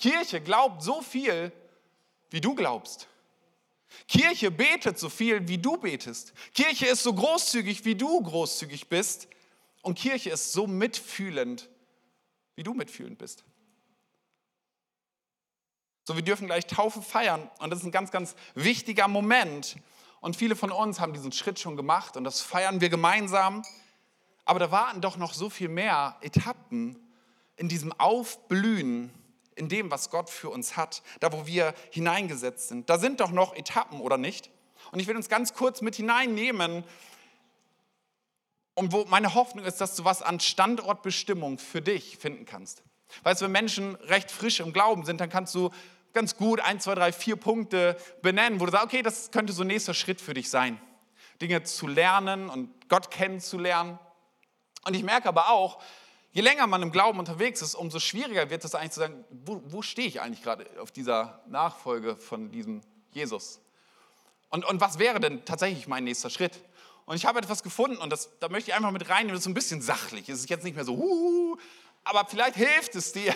Kirche 0.00 0.40
glaubt 0.40 0.82
so 0.82 1.00
viel, 1.00 1.52
wie 2.30 2.40
du 2.40 2.56
glaubst. 2.56 3.06
Kirche 4.08 4.50
betet 4.50 4.98
so 4.98 5.08
viel, 5.08 5.46
wie 5.46 5.58
du 5.58 5.76
betest. 5.76 6.32
Kirche 6.54 6.86
ist 6.86 7.04
so 7.04 7.14
großzügig, 7.14 7.84
wie 7.84 7.94
du 7.94 8.20
großzügig 8.20 8.88
bist. 8.88 9.28
Und 9.82 9.96
Kirche 9.96 10.30
ist 10.30 10.52
so 10.52 10.66
mitfühlend, 10.66 11.68
wie 12.56 12.64
du 12.64 12.74
mitfühlend 12.74 13.16
bist. 13.16 13.44
So, 16.10 16.16
wir 16.16 16.24
dürfen 16.24 16.48
gleich 16.48 16.66
Taufe 16.66 17.02
feiern 17.02 17.48
und 17.60 17.70
das 17.70 17.78
ist 17.78 17.84
ein 17.84 17.92
ganz, 17.92 18.10
ganz 18.10 18.34
wichtiger 18.56 19.06
Moment. 19.06 19.76
Und 20.18 20.34
viele 20.34 20.56
von 20.56 20.72
uns 20.72 20.98
haben 20.98 21.12
diesen 21.12 21.30
Schritt 21.30 21.60
schon 21.60 21.76
gemacht 21.76 22.16
und 22.16 22.24
das 22.24 22.40
feiern 22.40 22.80
wir 22.80 22.88
gemeinsam. 22.88 23.62
Aber 24.44 24.58
da 24.58 24.72
warten 24.72 25.00
doch 25.02 25.18
noch 25.18 25.34
so 25.34 25.48
viel 25.48 25.68
mehr 25.68 26.16
Etappen 26.20 26.98
in 27.54 27.68
diesem 27.68 27.92
Aufblühen, 27.92 29.14
in 29.54 29.68
dem, 29.68 29.92
was 29.92 30.10
Gott 30.10 30.30
für 30.30 30.50
uns 30.50 30.76
hat, 30.76 31.04
da 31.20 31.32
wo 31.32 31.46
wir 31.46 31.74
hineingesetzt 31.92 32.70
sind. 32.70 32.90
Da 32.90 32.98
sind 32.98 33.20
doch 33.20 33.30
noch 33.30 33.54
Etappen, 33.54 34.00
oder 34.00 34.18
nicht? 34.18 34.50
Und 34.90 34.98
ich 34.98 35.06
will 35.06 35.14
uns 35.14 35.28
ganz 35.28 35.54
kurz 35.54 35.80
mit 35.80 35.94
hineinnehmen, 35.94 36.82
und 38.74 38.90
wo 38.90 39.04
meine 39.04 39.34
Hoffnung 39.34 39.64
ist, 39.64 39.80
dass 39.80 39.94
du 39.94 40.04
was 40.04 40.22
an 40.22 40.40
Standortbestimmung 40.40 41.58
für 41.58 41.80
dich 41.80 42.18
finden 42.18 42.46
kannst. 42.46 42.82
Weißt 43.22 43.40
du, 43.40 43.44
wenn 43.44 43.52
Menschen 43.52 43.94
recht 43.96 44.30
frisch 44.30 44.58
im 44.58 44.72
Glauben 44.72 45.04
sind, 45.04 45.20
dann 45.20 45.28
kannst 45.28 45.54
du 45.54 45.70
ganz 46.12 46.36
gut 46.36 46.60
ein, 46.60 46.80
zwei, 46.80 46.94
drei, 46.94 47.12
vier 47.12 47.36
Punkte 47.36 47.96
benennen, 48.22 48.60
wo 48.60 48.66
du 48.66 48.72
sagst, 48.72 48.86
okay, 48.86 49.02
das 49.02 49.30
könnte 49.30 49.52
so 49.52 49.62
ein 49.62 49.68
nächster 49.68 49.94
Schritt 49.94 50.20
für 50.20 50.34
dich 50.34 50.50
sein. 50.50 50.80
Dinge 51.40 51.62
zu 51.62 51.86
lernen 51.86 52.48
und 52.50 52.88
Gott 52.88 53.10
kennenzulernen. 53.10 53.98
Und 54.84 54.94
ich 54.94 55.02
merke 55.02 55.28
aber 55.28 55.50
auch, 55.50 55.82
je 56.32 56.42
länger 56.42 56.66
man 56.66 56.82
im 56.82 56.92
Glauben 56.92 57.18
unterwegs 57.18 57.62
ist, 57.62 57.74
umso 57.74 57.98
schwieriger 57.98 58.50
wird 58.50 58.64
es 58.64 58.74
eigentlich 58.74 58.92
zu 58.92 59.00
sagen, 59.00 59.24
wo, 59.30 59.62
wo 59.64 59.82
stehe 59.82 60.08
ich 60.08 60.20
eigentlich 60.20 60.42
gerade 60.42 60.66
auf 60.80 60.90
dieser 60.90 61.42
Nachfolge 61.48 62.16
von 62.16 62.50
diesem 62.50 62.82
Jesus? 63.12 63.60
Und, 64.48 64.64
und 64.64 64.80
was 64.80 64.98
wäre 64.98 65.20
denn 65.20 65.44
tatsächlich 65.44 65.86
mein 65.86 66.04
nächster 66.04 66.30
Schritt? 66.30 66.60
Und 67.06 67.16
ich 67.16 67.24
habe 67.24 67.38
etwas 67.38 67.62
gefunden 67.62 67.96
und 67.96 68.10
das, 68.10 68.30
da 68.38 68.48
möchte 68.48 68.70
ich 68.70 68.76
einfach 68.76 68.90
mit 68.90 69.08
reinnehmen, 69.08 69.32
das 69.34 69.40
ist 69.40 69.46
ein 69.46 69.54
bisschen 69.54 69.82
sachlich. 69.82 70.28
Es 70.28 70.40
ist 70.40 70.50
jetzt 70.50 70.64
nicht 70.64 70.74
mehr 70.74 70.84
so, 70.84 70.96
huhu, 70.96 71.56
aber 72.04 72.26
vielleicht 72.26 72.56
hilft 72.56 72.94
es 72.94 73.12
dir, 73.12 73.34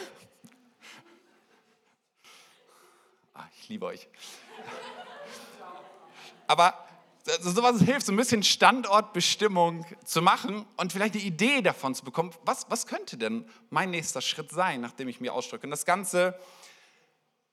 Ah, 3.36 3.48
ich 3.64 3.70
liebe 3.70 3.86
euch. 3.86 4.06
Aber 6.46 6.86
sowas 7.40 7.80
hilft, 7.80 8.04
so 8.04 8.12
ein 8.12 8.16
bisschen 8.16 8.42
Standortbestimmung 8.42 9.86
zu 10.04 10.20
machen 10.20 10.66
und 10.76 10.92
vielleicht 10.92 11.14
die 11.14 11.26
Idee 11.26 11.62
davon 11.62 11.94
zu 11.94 12.04
bekommen, 12.04 12.34
was, 12.44 12.66
was 12.68 12.86
könnte 12.86 13.16
denn 13.16 13.48
mein 13.70 13.90
nächster 13.90 14.20
Schritt 14.20 14.50
sein, 14.50 14.82
nachdem 14.82 15.08
ich 15.08 15.18
mir 15.18 15.32
ausdrücke. 15.32 15.66
Und 15.66 15.70
das 15.70 15.86
Ganze, 15.86 16.38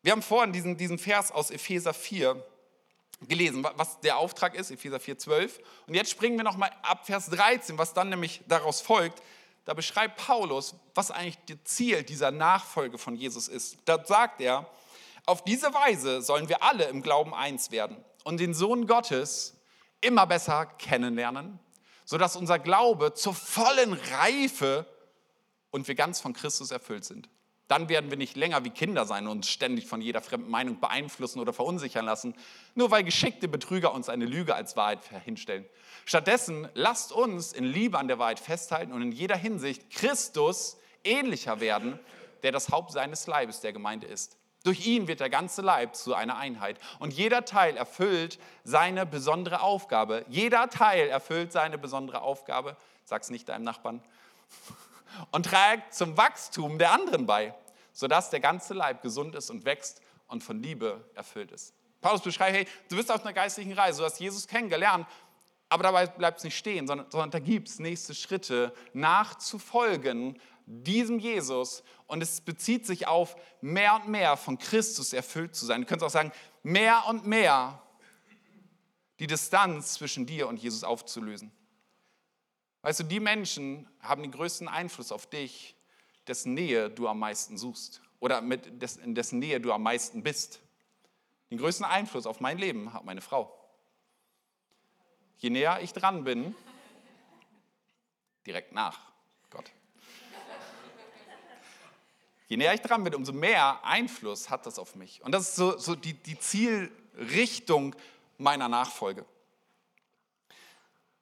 wir 0.03 0.11
haben 0.11 0.21
vorhin 0.21 0.51
diesen, 0.51 0.75
diesen 0.75 0.99
Vers 0.99 1.31
aus 1.31 1.49
Epheser 1.49 1.93
4 1.93 2.45
gelesen, 3.21 3.65
was 3.75 4.01
der 4.01 4.17
Auftrag 4.17 4.55
ist, 4.55 4.69
Epheser 4.69 4.99
4, 4.99 5.17
12. 5.17 5.61
Und 5.87 5.93
jetzt 5.93 6.11
springen 6.11 6.35
wir 6.35 6.43
nochmal 6.43 6.71
ab 6.81 7.05
Vers 7.05 7.27
13, 7.27 7.77
was 7.77 7.93
dann 7.93 8.09
nämlich 8.09 8.41
daraus 8.49 8.81
folgt. 8.81 9.21
Da 9.63 9.73
beschreibt 9.73 10.17
Paulus, 10.17 10.75
was 10.93 11.09
eigentlich 11.09 11.37
das 11.47 11.63
Ziel 11.63 12.03
dieser 12.03 12.31
Nachfolge 12.31 12.97
von 12.97 13.15
Jesus 13.15 13.47
ist. 13.47 13.77
Da 13.85 14.03
sagt 14.03 14.41
er, 14.41 14.69
auf 15.25 15.43
diese 15.43 15.73
Weise 15.73 16.21
sollen 16.21 16.49
wir 16.49 16.63
alle 16.63 16.85
im 16.85 17.01
Glauben 17.01 17.33
eins 17.33 17.71
werden 17.71 17.97
und 18.23 18.39
den 18.39 18.53
Sohn 18.53 18.87
Gottes 18.87 19.57
immer 20.01 20.25
besser 20.25 20.65
kennenlernen, 20.65 21.59
sodass 22.05 22.35
unser 22.35 22.59
Glaube 22.59 23.13
zur 23.13 23.33
vollen 23.33 23.93
Reife 23.93 24.85
und 25.69 25.87
wir 25.87 25.95
ganz 25.95 26.19
von 26.19 26.33
Christus 26.33 26.71
erfüllt 26.71 27.05
sind. 27.05 27.29
Dann 27.67 27.87
werden 27.87 28.09
wir 28.09 28.17
nicht 28.17 28.35
länger 28.35 28.65
wie 28.65 28.69
Kinder 28.69 29.05
sein 29.05 29.27
und 29.27 29.37
uns 29.37 29.49
ständig 29.49 29.87
von 29.87 30.01
jeder 30.01 30.21
fremden 30.21 30.51
Meinung 30.51 30.81
beeinflussen 30.81 31.39
oder 31.39 31.53
verunsichern 31.53 32.03
lassen, 32.03 32.35
nur 32.75 32.91
weil 32.91 33.05
geschickte 33.05 33.47
Betrüger 33.47 33.93
uns 33.93 34.09
eine 34.09 34.25
Lüge 34.25 34.55
als 34.55 34.75
Wahrheit 34.75 34.99
hinstellen. 35.23 35.65
Stattdessen 36.03 36.67
lasst 36.73 37.13
uns 37.13 37.53
in 37.53 37.63
Liebe 37.63 37.97
an 37.97 38.09
der 38.09 38.19
Wahrheit 38.19 38.41
festhalten 38.41 38.91
und 38.91 39.01
in 39.01 39.13
jeder 39.13 39.37
Hinsicht 39.37 39.89
Christus 39.89 40.77
ähnlicher 41.05 41.61
werden, 41.61 41.97
der 42.43 42.51
das 42.51 42.69
Haupt 42.69 42.91
seines 42.91 43.25
Leibes 43.27 43.61
der 43.61 43.71
Gemeinde 43.71 44.07
ist. 44.07 44.37
Durch 44.63 44.85
ihn 44.85 45.07
wird 45.07 45.19
der 45.19 45.29
ganze 45.29 45.61
Leib 45.61 45.95
zu 45.95 46.13
einer 46.13 46.37
Einheit. 46.37 46.77
Und 46.99 47.13
jeder 47.13 47.45
Teil 47.45 47.77
erfüllt 47.77 48.37
seine 48.63 49.05
besondere 49.07 49.61
Aufgabe. 49.61 50.23
Jeder 50.29 50.69
Teil 50.69 51.09
erfüllt 51.09 51.51
seine 51.51 51.79
besondere 51.79 52.21
Aufgabe. 52.21 52.77
Sag's 53.03 53.31
nicht 53.31 53.49
deinem 53.49 53.63
Nachbarn. 53.63 54.03
Und 55.31 55.47
trägt 55.47 55.93
zum 55.93 56.15
Wachstum 56.15 56.77
der 56.77 56.91
anderen 56.91 57.25
bei, 57.25 57.53
sodass 57.91 58.29
der 58.29 58.39
ganze 58.39 58.73
Leib 58.73 59.01
gesund 59.01 59.35
ist 59.35 59.49
und 59.49 59.65
wächst 59.65 60.01
und 60.27 60.41
von 60.41 60.63
Liebe 60.63 61.03
erfüllt 61.15 61.51
ist. 61.51 61.73
Paulus 61.99 62.21
beschreibt, 62.21 62.55
hey, 62.55 62.67
du 62.87 62.95
bist 62.95 63.11
auf 63.11 63.21
einer 63.21 63.33
geistlichen 63.33 63.73
Reise, 63.73 63.99
du 63.99 64.05
hast 64.05 64.21
Jesus 64.21 64.47
kennengelernt, 64.47 65.05
aber 65.67 65.83
dabei 65.83 66.07
bleibt 66.07 66.37
es 66.37 66.43
nicht 66.45 66.57
stehen, 66.57 66.87
sondern, 66.87 67.11
sondern 67.11 67.31
da 67.31 67.39
gibt 67.39 67.67
es 67.67 67.79
nächste 67.79 68.15
Schritte 68.15 68.73
nachzufolgen 68.93 70.39
diesem 70.71 71.19
Jesus 71.19 71.83
und 72.07 72.23
es 72.23 72.41
bezieht 72.41 72.85
sich 72.85 73.07
auf 73.07 73.35
mehr 73.61 73.95
und 73.95 74.07
mehr 74.07 74.37
von 74.37 74.57
Christus 74.57 75.13
erfüllt 75.13 75.55
zu 75.55 75.65
sein. 75.65 75.81
Du 75.81 75.87
könntest 75.87 76.05
auch 76.05 76.13
sagen, 76.13 76.31
mehr 76.63 77.05
und 77.07 77.27
mehr 77.27 77.81
die 79.19 79.27
Distanz 79.27 79.93
zwischen 79.93 80.25
dir 80.25 80.47
und 80.47 80.57
Jesus 80.57 80.83
aufzulösen. 80.83 81.51
Weißt 82.81 83.01
du, 83.01 83.03
die 83.03 83.19
Menschen 83.19 83.87
haben 83.99 84.23
den 84.23 84.31
größten 84.31 84.67
Einfluss 84.67 85.11
auf 85.11 85.27
dich, 85.27 85.75
dessen 86.27 86.53
Nähe 86.53 86.89
du 86.89 87.07
am 87.07 87.19
meisten 87.19 87.57
suchst 87.57 88.01
oder 88.19 88.41
mit 88.41 88.65
in 88.65 89.15
dessen 89.15 89.39
Nähe 89.39 89.59
du 89.59 89.71
am 89.73 89.83
meisten 89.83 90.23
bist. 90.23 90.59
Den 91.51 91.57
größten 91.57 91.85
Einfluss 91.85 92.25
auf 92.25 92.39
mein 92.39 92.57
Leben 92.57 92.93
hat 92.93 93.03
meine 93.03 93.21
Frau. 93.21 93.53
Je 95.37 95.49
näher 95.49 95.81
ich 95.81 95.91
dran 95.91 96.23
bin, 96.23 96.55
direkt 98.45 98.71
nach 98.71 99.10
Je 102.51 102.57
näher 102.57 102.73
ich 102.73 102.81
dran 102.81 103.01
bin, 103.05 103.15
umso 103.15 103.31
mehr 103.31 103.79
Einfluss 103.81 104.49
hat 104.49 104.65
das 104.65 104.77
auf 104.77 104.95
mich. 104.95 105.23
Und 105.23 105.31
das 105.31 105.47
ist 105.47 105.55
so, 105.55 105.77
so 105.77 105.95
die, 105.95 106.11
die 106.11 106.37
Zielrichtung 106.37 107.95
meiner 108.37 108.67
Nachfolge. 108.67 109.25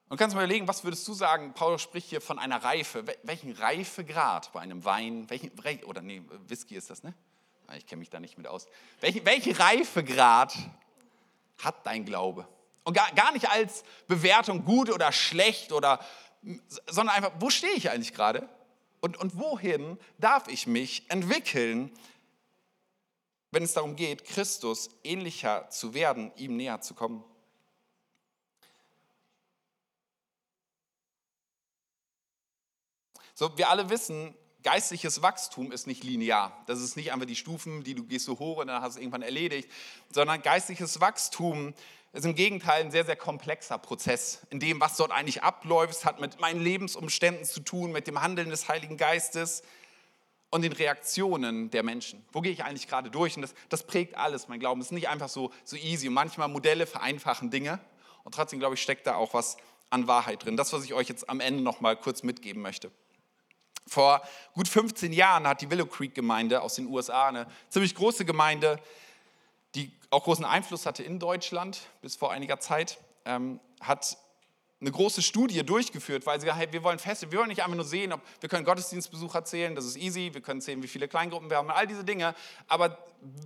Und 0.07 0.17
kannst 0.17 0.35
mal 0.35 0.41
überlegen, 0.41 0.67
was 0.67 0.83
würdest 0.83 1.07
du 1.07 1.13
sagen? 1.13 1.53
Paulus 1.53 1.83
spricht 1.83 2.09
hier 2.09 2.19
von 2.19 2.39
einer 2.39 2.63
Reife. 2.63 3.05
Welchen 3.21 3.51
Reifegrad 3.51 4.51
bei 4.53 4.61
einem 4.61 4.83
Wein? 4.85 5.29
Welchen, 5.29 5.51
oder 5.85 6.01
nee, 6.01 6.23
Whisky 6.47 6.75
ist 6.75 6.89
das, 6.89 7.03
ne? 7.03 7.13
Ah, 7.67 7.75
ich 7.75 7.85
kenne 7.85 7.99
mich 7.99 8.09
da 8.09 8.19
nicht 8.19 8.39
mit 8.39 8.47
aus. 8.47 8.65
Welchen 8.99 9.23
welche 9.23 9.59
Reifegrad 9.59 10.57
hat 11.61 11.85
dein 11.85 12.05
Glaube? 12.05 12.47
Und 12.83 12.95
gar, 12.95 13.11
gar 13.11 13.33
nicht 13.33 13.47
als 13.51 13.83
Bewertung 14.07 14.65
gut 14.65 14.89
oder 14.89 15.11
schlecht 15.11 15.73
oder, 15.73 16.03
sondern 16.87 17.15
einfach, 17.17 17.33
wo 17.37 17.51
stehe 17.51 17.73
ich 17.73 17.91
eigentlich 17.91 18.15
gerade? 18.15 18.49
Und, 19.01 19.17
und 19.17 19.37
wohin 19.37 19.97
darf 20.17 20.47
ich 20.47 20.67
mich 20.67 21.09
entwickeln, 21.09 21.91
wenn 23.51 23.63
es 23.63 23.73
darum 23.73 23.95
geht, 23.95 24.25
Christus 24.25 24.89
ähnlicher 25.03 25.69
zu 25.69 25.93
werden, 25.93 26.31
ihm 26.35 26.57
näher 26.57 26.81
zu 26.81 26.93
kommen? 26.93 27.23
So, 33.33 33.57
wir 33.57 33.69
alle 33.69 33.89
wissen, 33.89 34.35
geistliches 34.63 35.21
Wachstum 35.21 35.71
ist 35.71 35.87
nicht 35.87 36.03
linear. 36.03 36.63
Das 36.67 36.79
ist 36.79 36.97
nicht 36.97 37.11
einfach 37.11 37.25
die 37.25 37.35
Stufen, 37.35 37.83
die 37.83 37.95
du 37.95 38.03
gehst 38.03 38.25
so 38.25 38.39
hoch 38.39 38.57
und 38.57 38.67
dann 38.67 38.81
hast 38.81 38.95
du 38.95 38.99
es 38.99 39.01
irgendwann 39.03 39.21
erledigt, 39.21 39.69
sondern 40.11 40.41
geistliches 40.41 40.99
Wachstum 40.99 41.73
ist 42.11 42.25
im 42.25 42.35
Gegenteil 42.35 42.83
ein 42.83 42.91
sehr, 42.91 43.05
sehr 43.05 43.15
komplexer 43.15 43.77
Prozess. 43.77 44.41
In 44.49 44.59
dem, 44.59 44.81
was 44.81 44.97
dort 44.97 45.11
eigentlich 45.11 45.43
abläuft, 45.43 46.05
hat 46.05 46.19
mit 46.19 46.39
meinen 46.39 46.61
Lebensumständen 46.61 47.45
zu 47.45 47.59
tun, 47.59 47.91
mit 47.91 48.07
dem 48.07 48.21
Handeln 48.21 48.49
des 48.49 48.67
Heiligen 48.67 48.97
Geistes 48.97 49.61
und 50.49 50.63
den 50.63 50.73
Reaktionen 50.73 51.69
der 51.69 51.83
Menschen. 51.83 52.25
Wo 52.31 52.41
gehe 52.41 52.51
ich 52.51 52.63
eigentlich 52.63 52.87
gerade 52.87 53.11
durch? 53.11 53.35
Und 53.35 53.43
das, 53.43 53.53
das 53.69 53.83
prägt 53.85 54.15
alles, 54.15 54.47
mein 54.47 54.59
Glauben. 54.59 54.81
Es 54.81 54.87
ist 54.87 54.91
nicht 54.91 55.07
einfach 55.07 55.29
so, 55.29 55.51
so 55.63 55.75
easy. 55.75 56.07
Und 56.07 56.15
manchmal 56.15 56.47
Modelle 56.47 56.87
vereinfachen 56.87 57.51
Dinge. 57.51 57.79
Und 58.23 58.33
trotzdem, 58.33 58.59
glaube 58.59 58.73
ich, 58.73 58.81
steckt 58.81 59.05
da 59.05 59.15
auch 59.15 59.35
was 59.35 59.57
an 59.91 60.07
Wahrheit 60.07 60.43
drin. 60.43 60.57
Das, 60.57 60.73
was 60.73 60.83
ich 60.83 60.95
euch 60.95 61.09
jetzt 61.09 61.29
am 61.29 61.39
Ende 61.39 61.61
noch 61.61 61.81
mal 61.81 61.95
kurz 61.95 62.23
mitgeben 62.23 62.63
möchte. 62.63 62.91
Vor 63.89 64.21
gut 64.53 64.67
15 64.67 65.11
Jahren 65.11 65.47
hat 65.47 65.61
die 65.61 65.69
Willow 65.69 65.85
Creek 65.85 66.13
Gemeinde 66.13 66.61
aus 66.61 66.75
den 66.75 66.87
USA, 66.87 67.27
eine 67.27 67.47
ziemlich 67.69 67.95
große 67.95 68.23
Gemeinde, 68.23 68.79
die 69.75 69.91
auch 70.09 70.23
großen 70.23 70.45
Einfluss 70.45 70.85
hatte 70.85 71.03
in 71.03 71.19
Deutschland 71.19 71.81
bis 72.01 72.15
vor 72.15 72.31
einiger 72.31 72.59
Zeit, 72.59 72.99
ähm, 73.25 73.59
hat 73.81 74.17
eine 74.81 74.91
große 74.91 75.21
Studie 75.21 75.63
durchgeführt, 75.63 76.25
weil 76.25 76.39
sie 76.39 76.45
gesagt 76.45 76.59
hey, 76.61 76.71
wir 76.71 76.83
wollen 76.83 76.99
feste, 76.99 77.31
wir 77.31 77.39
wollen 77.39 77.49
nicht 77.49 77.63
einfach 77.63 77.75
nur 77.75 77.85
sehen, 77.85 78.13
ob 78.13 78.21
wir 78.39 78.47
können 78.47 78.63
Gottesdienstbesucher 78.63 79.43
zählen, 79.43 79.75
das 79.75 79.85
ist 79.85 79.97
easy, 79.97 80.33
wir 80.33 80.41
können 80.41 80.61
sehen, 80.61 80.81
wie 80.81 80.87
viele 80.87 81.07
Kleingruppen 81.07 81.49
wir 81.49 81.57
haben, 81.57 81.69
all 81.69 81.85
diese 81.85 82.03
Dinge, 82.03 82.33
aber 82.67 82.97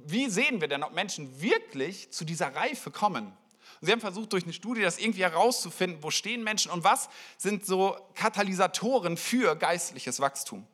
wie 0.05 0.29
sehen 0.29 0.61
wir 0.61 0.67
denn, 0.67 0.83
ob 0.83 0.93
Menschen 0.93 1.41
wirklich 1.41 2.11
zu 2.11 2.23
dieser 2.23 2.55
Reife 2.55 2.91
kommen? 2.91 3.35
Und 3.83 3.87
sie 3.87 3.91
haben 3.91 3.99
versucht, 3.99 4.31
durch 4.31 4.45
eine 4.45 4.53
Studie 4.53 4.81
das 4.81 4.97
irgendwie 4.97 5.23
herauszufinden, 5.23 6.01
wo 6.03 6.09
stehen 6.09 6.41
Menschen 6.41 6.71
und 6.71 6.85
was 6.85 7.09
sind 7.37 7.65
so 7.65 7.97
Katalysatoren 8.13 9.17
für 9.17 9.57
geistliches 9.57 10.21
Wachstum. 10.21 10.65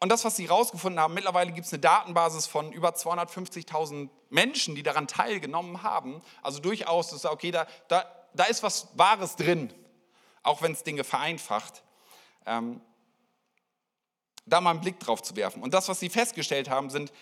Und 0.00 0.08
das, 0.08 0.24
was 0.24 0.36
sie 0.36 0.48
herausgefunden 0.48 0.98
haben, 0.98 1.12
mittlerweile 1.12 1.52
gibt 1.52 1.66
es 1.66 1.72
eine 1.74 1.80
Datenbasis 1.80 2.46
von 2.46 2.72
über 2.72 2.94
250.000 2.94 4.08
Menschen, 4.30 4.74
die 4.74 4.82
daran 4.82 5.06
teilgenommen 5.06 5.82
haben. 5.82 6.22
Also 6.42 6.60
durchaus, 6.60 7.08
das 7.08 7.24
ist 7.24 7.26
okay, 7.26 7.50
da, 7.50 7.66
da, 7.88 8.06
da 8.32 8.44
ist 8.44 8.62
was 8.62 8.88
Wahres 8.94 9.36
drin, 9.36 9.70
auch 10.42 10.62
wenn 10.62 10.72
es 10.72 10.84
Dinge 10.84 11.04
vereinfacht. 11.04 11.82
Ähm, 12.46 12.80
da 14.46 14.62
mal 14.62 14.70
einen 14.70 14.80
Blick 14.80 14.98
drauf 14.98 15.22
zu 15.22 15.36
werfen. 15.36 15.62
Und 15.62 15.74
das, 15.74 15.90
was 15.90 16.00
sie 16.00 16.08
festgestellt 16.08 16.70
haben, 16.70 16.88
sind 16.88 17.12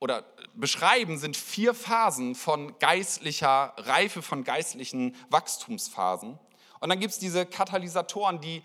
oder 0.00 0.24
beschreiben, 0.54 1.18
sind 1.18 1.36
vier 1.36 1.74
Phasen 1.74 2.34
von 2.34 2.78
geistlicher 2.78 3.74
Reife, 3.76 4.22
von 4.22 4.44
geistlichen 4.44 5.16
Wachstumsphasen. 5.30 6.38
Und 6.80 6.88
dann 6.88 7.00
gibt 7.00 7.12
es 7.12 7.18
diese 7.18 7.46
Katalysatoren, 7.46 8.40
die 8.40 8.62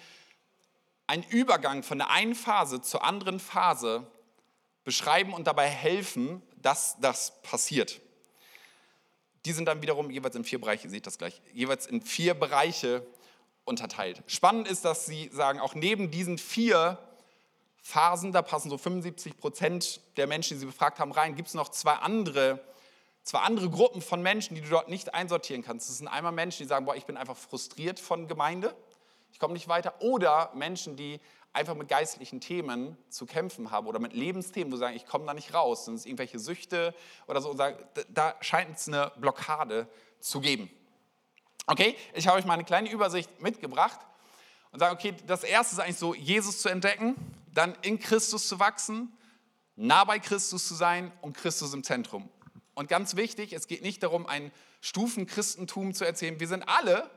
einen 1.07 1.23
Übergang 1.23 1.81
von 1.81 1.97
der 1.97 2.11
einen 2.11 2.35
Phase 2.35 2.81
zur 2.81 3.03
anderen 3.03 3.39
Phase 3.39 4.05
beschreiben 4.83 5.33
und 5.33 5.47
dabei 5.47 5.67
helfen, 5.67 6.41
dass 6.57 6.99
das 6.99 7.41
passiert. 7.41 8.01
Die 9.45 9.51
sind 9.53 9.65
dann 9.65 9.81
wiederum 9.81 10.11
jeweils 10.11 10.35
in 10.35 10.43
vier 10.43 10.59
Bereiche, 10.59 10.85
ihr 10.85 10.91
seht 10.91 11.07
das 11.07 11.17
gleich, 11.17 11.41
jeweils 11.53 11.87
in 11.87 12.01
vier 12.01 12.33
Bereiche 12.33 13.05
unterteilt. 13.63 14.21
Spannend 14.27 14.67
ist, 14.67 14.85
dass 14.85 15.05
sie 15.05 15.29
sagen, 15.31 15.59
auch 15.59 15.75
neben 15.75 16.11
diesen 16.11 16.37
vier 16.37 16.97
Phasen, 17.81 18.31
da 18.31 18.41
passen 18.41 18.69
so 18.69 18.77
75 18.77 19.37
Prozent 19.37 20.01
der 20.17 20.27
Menschen, 20.27 20.55
die 20.55 20.59
sie 20.59 20.65
befragt 20.65 20.99
haben, 20.99 21.11
rein, 21.11 21.35
gibt 21.35 21.47
es 21.47 21.53
noch 21.53 21.69
zwei 21.69 21.93
andere, 21.93 22.59
zwei 23.23 23.39
andere 23.39 23.69
Gruppen 23.69 24.01
von 24.01 24.21
Menschen, 24.21 24.55
die 24.55 24.61
du 24.61 24.69
dort 24.69 24.89
nicht 24.89 25.13
einsortieren 25.13 25.63
kannst. 25.63 25.89
Das 25.89 25.97
sind 25.97 26.07
einmal 26.07 26.31
Menschen, 26.31 26.63
die 26.63 26.69
sagen, 26.69 26.85
boah, 26.85 26.95
ich 26.95 27.05
bin 27.05 27.17
einfach 27.17 27.37
frustriert 27.37 27.99
von 27.99 28.27
Gemeinde, 28.27 28.75
ich 29.31 29.39
komme 29.39 29.53
nicht 29.53 29.67
weiter, 29.67 29.93
oder 29.99 30.51
Menschen, 30.53 30.95
die 30.95 31.19
einfach 31.53 31.75
mit 31.75 31.87
geistlichen 31.87 32.41
Themen 32.41 32.97
zu 33.09 33.25
kämpfen 33.25 33.71
haben 33.71 33.87
oder 33.87 33.99
mit 33.99 34.13
Lebensthemen, 34.13 34.71
wo 34.71 34.75
sie 34.75 34.81
sagen, 34.81 34.95
ich 34.95 35.05
komme 35.05 35.25
da 35.25 35.33
nicht 35.33 35.53
raus, 35.53 35.85
sind 35.85 35.95
es 35.95 36.05
irgendwelche 36.05 36.39
Süchte 36.39 36.93
oder 37.27 37.41
so, 37.41 37.49
und 37.49 37.57
sagen, 37.57 37.77
da 38.09 38.35
scheint 38.41 38.77
es 38.77 38.87
eine 38.87 39.11
Blockade 39.17 39.87
zu 40.19 40.41
geben. 40.41 40.69
Okay, 41.65 41.95
ich 42.13 42.27
habe 42.27 42.37
euch 42.37 42.45
mal 42.45 42.53
eine 42.53 42.63
kleine 42.63 42.89
Übersicht 42.91 43.41
mitgebracht 43.41 43.99
und 44.71 44.79
sage, 44.79 44.93
okay, 44.93 45.13
das 45.25 45.43
erste 45.43 45.75
ist 45.75 45.79
eigentlich 45.79 45.97
so, 45.97 46.13
Jesus 46.13 46.61
zu 46.61 46.69
entdecken, 46.69 47.15
dann 47.53 47.75
in 47.81 47.99
Christus 47.99 48.47
zu 48.47 48.59
wachsen, 48.59 49.13
nah 49.75 50.03
bei 50.03 50.19
Christus 50.19 50.67
zu 50.67 50.75
sein 50.75 51.11
und 51.21 51.35
Christus 51.35 51.73
im 51.73 51.83
Zentrum. 51.83 52.29
Und 52.75 52.87
ganz 52.89 53.15
wichtig, 53.15 53.53
es 53.53 53.67
geht 53.67 53.81
nicht 53.81 54.03
darum, 54.03 54.25
ein 54.25 54.51
Stufenchristentum 54.81 55.93
zu 55.93 56.05
erzählen. 56.05 56.39
Wir 56.39 56.47
sind 56.47 56.63
alle, 56.63 57.09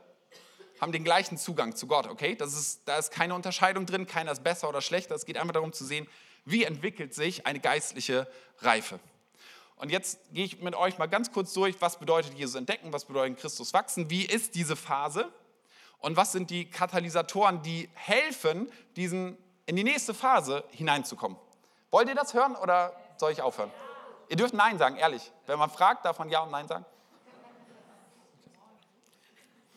haben 0.81 0.91
den 0.91 1.03
gleichen 1.03 1.37
Zugang 1.37 1.75
zu 1.75 1.87
Gott, 1.87 2.07
okay? 2.07 2.35
Das 2.35 2.53
ist, 2.53 2.81
da 2.85 2.97
ist 2.97 3.11
keine 3.11 3.35
Unterscheidung 3.35 3.85
drin, 3.85 4.05
keiner 4.05 4.31
ist 4.31 4.43
besser 4.43 4.67
oder 4.67 4.81
schlechter. 4.81 5.15
Es 5.15 5.25
geht 5.25 5.37
einfach 5.37 5.53
darum 5.53 5.71
zu 5.71 5.85
sehen, 5.85 6.07
wie 6.45 6.63
entwickelt 6.63 7.13
sich 7.13 7.45
eine 7.45 7.59
geistliche 7.59 8.27
Reife. 8.59 8.99
Und 9.77 9.91
jetzt 9.91 10.19
gehe 10.33 10.45
ich 10.45 10.61
mit 10.61 10.75
euch 10.75 10.97
mal 10.97 11.07
ganz 11.07 11.31
kurz 11.31 11.53
durch, 11.53 11.75
was 11.79 11.99
bedeutet 11.99 12.33
Jesus 12.33 12.55
entdecken, 12.55 12.93
was 12.93 13.05
bedeutet 13.05 13.39
Christus 13.39 13.73
wachsen, 13.73 14.09
wie 14.09 14.25
ist 14.25 14.55
diese 14.55 14.75
Phase 14.75 15.31
und 15.99 16.17
was 16.17 16.31
sind 16.31 16.49
die 16.49 16.65
Katalysatoren, 16.65 17.61
die 17.63 17.89
helfen, 17.93 18.71
diesen 18.95 19.37
in 19.65 19.75
die 19.75 19.83
nächste 19.83 20.13
Phase 20.13 20.63
hineinzukommen. 20.71 21.37
Wollt 21.91 22.07
ihr 22.07 22.15
das 22.15 22.33
hören 22.33 22.55
oder 22.55 22.93
soll 23.17 23.31
ich 23.31 23.41
aufhören? 23.41 23.71
Ihr 24.29 24.35
dürft 24.35 24.53
Nein 24.53 24.77
sagen, 24.77 24.95
ehrlich. 24.95 25.31
Wenn 25.45 25.59
man 25.59 25.69
fragt, 25.69 26.05
darf 26.05 26.19
man 26.19 26.29
Ja 26.29 26.41
und 26.41 26.51
Nein 26.51 26.67
sagen. 26.67 26.85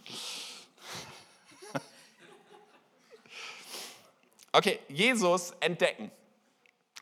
Okay, 4.52 4.80
Jesus 4.88 5.52
entdecken. 5.60 6.10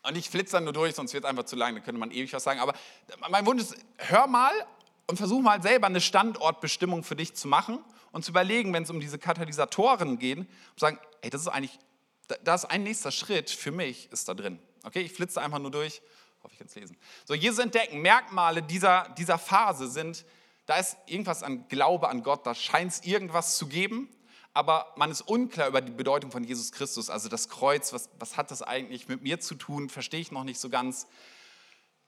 Und 0.03 0.17
ich 0.17 0.29
flitze 0.29 0.57
dann 0.57 0.65
nur 0.65 0.73
durch, 0.73 0.93
sonst 0.93 1.13
wird 1.13 1.23
es 1.23 1.29
einfach 1.29 1.45
zu 1.45 1.55
lang, 1.55 1.73
dann 1.73 1.83
könnte 1.83 1.99
man 1.99 2.11
ewig 2.11 2.33
was 2.33 2.43
sagen. 2.43 2.59
Aber 2.59 2.73
mein 3.29 3.45
Wunsch 3.45 3.61
ist, 3.61 3.77
hör 3.97 4.27
mal 4.27 4.51
und 5.07 5.15
versuch 5.15 5.41
mal 5.41 5.61
selber 5.61 5.87
eine 5.87 6.01
Standortbestimmung 6.01 7.03
für 7.03 7.15
dich 7.15 7.33
zu 7.33 7.47
machen 7.47 7.79
und 8.11 8.25
zu 8.25 8.31
überlegen, 8.31 8.73
wenn 8.73 8.83
es 8.83 8.89
um 8.89 8.99
diese 8.99 9.17
Katalysatoren 9.17 10.19
geht, 10.19 10.39
zu 10.39 10.79
sagen, 10.79 10.99
ey, 11.21 11.29
das 11.29 11.41
ist 11.41 11.47
eigentlich 11.47 11.79
da 12.27 12.55
ist 12.55 12.65
ein 12.65 12.83
nächster 12.83 13.11
Schritt 13.11 13.49
für 13.49 13.71
mich, 13.71 14.11
ist 14.11 14.27
da 14.27 14.33
drin. 14.33 14.59
Okay, 14.83 15.01
ich 15.01 15.13
flitze 15.13 15.41
einfach 15.41 15.59
nur 15.59 15.71
durch, 15.71 16.01
hoffe 16.43 16.53
ich 16.53 16.59
kann 16.59 16.67
es 16.67 16.75
lesen. 16.75 16.97
So, 17.25 17.33
Jesus 17.33 17.59
entdecken, 17.59 18.01
Merkmale 18.01 18.61
dieser, 18.63 19.09
dieser 19.17 19.37
Phase 19.37 19.87
sind, 19.87 20.25
da 20.65 20.77
ist 20.77 20.97
irgendwas 21.05 21.43
an 21.43 21.67
Glaube 21.67 22.09
an 22.09 22.23
Gott, 22.23 22.45
da 22.45 22.55
scheint 22.55 22.91
es 22.91 23.03
irgendwas 23.03 23.57
zu 23.57 23.67
geben, 23.67 24.09
aber 24.53 24.93
man 24.95 25.11
ist 25.11 25.21
unklar 25.21 25.67
über 25.67 25.81
die 25.81 25.91
Bedeutung 25.91 26.31
von 26.31 26.43
Jesus 26.43 26.71
Christus, 26.71 27.09
also 27.09 27.29
das 27.29 27.49
Kreuz, 27.49 27.93
was, 27.93 28.09
was 28.19 28.37
hat 28.37 28.51
das 28.51 28.61
eigentlich 28.61 29.07
mit 29.07 29.21
mir 29.21 29.39
zu 29.39 29.55
tun, 29.55 29.89
verstehe 29.89 30.21
ich 30.21 30.31
noch 30.31 30.43
nicht 30.43 30.59
so 30.59 30.69
ganz. 30.69 31.07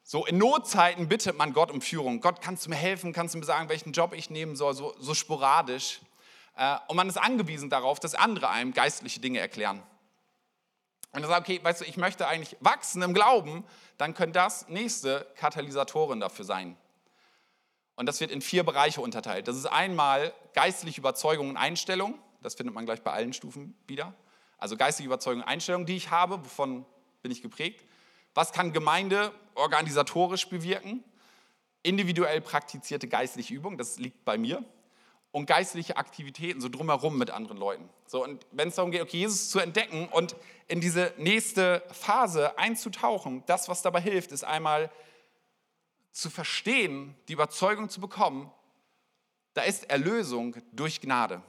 So 0.03 0.25
in 0.25 0.37
Notzeiten 0.37 1.09
bittet 1.09 1.37
man 1.37 1.51
Gott 1.51 1.69
um 1.69 1.81
Führung. 1.81 2.21
Gott, 2.21 2.41
kannst 2.41 2.65
du 2.65 2.69
mir 2.69 2.77
helfen? 2.77 3.11
Kannst 3.11 3.35
du 3.35 3.39
mir 3.39 3.45
sagen, 3.45 3.67
welchen 3.67 3.91
Job 3.91 4.13
ich 4.13 4.29
nehmen 4.29 4.55
soll? 4.55 4.73
So, 4.73 4.95
so 4.99 5.13
sporadisch. 5.13 5.99
Äh, 6.55 6.77
und 6.87 6.95
man 6.95 7.09
ist 7.09 7.17
angewiesen 7.17 7.69
darauf, 7.69 7.99
dass 7.99 8.15
andere 8.15 8.47
einem 8.47 8.71
geistliche 8.71 9.19
Dinge 9.19 9.39
erklären. 9.39 9.83
Wenn 11.11 11.21
du 11.21 11.27
sagst, 11.27 11.49
okay, 11.49 11.59
weißt 11.63 11.81
du, 11.81 11.85
ich 11.85 11.97
möchte 11.97 12.27
eigentlich 12.27 12.57
wachsen 12.59 13.01
im 13.01 13.13
Glauben, 13.13 13.63
dann 13.97 14.13
können 14.13 14.33
das 14.33 14.67
nächste 14.67 15.27
Katalysatoren 15.35 16.19
dafür 16.19 16.45
sein. 16.45 16.77
Und 17.95 18.05
das 18.05 18.19
wird 18.19 18.29
in 18.29 18.41
vier 18.41 18.63
Bereiche 18.63 19.01
unterteilt. 19.01 19.47
Das 19.47 19.55
ist 19.55 19.65
einmal 19.65 20.33
geistliche 20.53 21.01
Überzeugung 21.01 21.49
und 21.49 21.57
Einstellung. 21.57 22.19
Das 22.43 22.55
findet 22.55 22.75
man 22.75 22.85
gleich 22.85 23.01
bei 23.01 23.11
allen 23.11 23.33
Stufen 23.33 23.75
wieder. 23.87 24.13
Also 24.59 24.77
geistliche 24.77 25.07
Überzeugung 25.07 25.41
und 25.41 25.47
Einstellung, 25.47 25.85
die 25.85 25.95
ich 25.95 26.11
habe, 26.11 26.39
wovon 26.43 26.85
bin 27.21 27.31
ich 27.31 27.41
geprägt. 27.41 27.83
Was 28.35 28.51
kann 28.51 28.71
Gemeinde 28.71 29.31
organisatorisch 29.55 30.47
bewirken? 30.47 31.03
Individuell 31.81 32.41
praktizierte 32.41 33.07
geistliche 33.07 33.53
Übung, 33.53 33.77
das 33.77 33.97
liegt 33.97 34.23
bei 34.25 34.37
mir 34.37 34.63
und 35.37 35.45
geistliche 35.45 35.97
Aktivitäten 35.97 36.59
so 36.61 36.67
drumherum 36.67 37.15
mit 37.15 37.29
anderen 37.29 37.57
Leuten. 37.57 37.87
So, 38.07 38.23
und 38.23 38.43
wenn 38.51 38.69
es 38.69 38.75
darum 38.75 38.89
geht, 38.89 39.03
okay, 39.03 39.17
Jesus 39.17 39.51
zu 39.51 39.59
entdecken 39.59 40.07
und 40.07 40.35
in 40.67 40.81
diese 40.81 41.13
nächste 41.17 41.83
Phase 41.91 42.57
einzutauchen, 42.57 43.43
das, 43.45 43.69
was 43.69 43.83
dabei 43.83 44.01
hilft, 44.01 44.31
ist 44.31 44.43
einmal 44.43 44.89
zu 46.11 46.31
verstehen, 46.31 47.15
die 47.27 47.33
Überzeugung 47.33 47.87
zu 47.87 48.01
bekommen, 48.01 48.51
da 49.53 49.61
ist 49.61 49.91
Erlösung 49.91 50.55
durch 50.71 51.01
Gnade. 51.01 51.43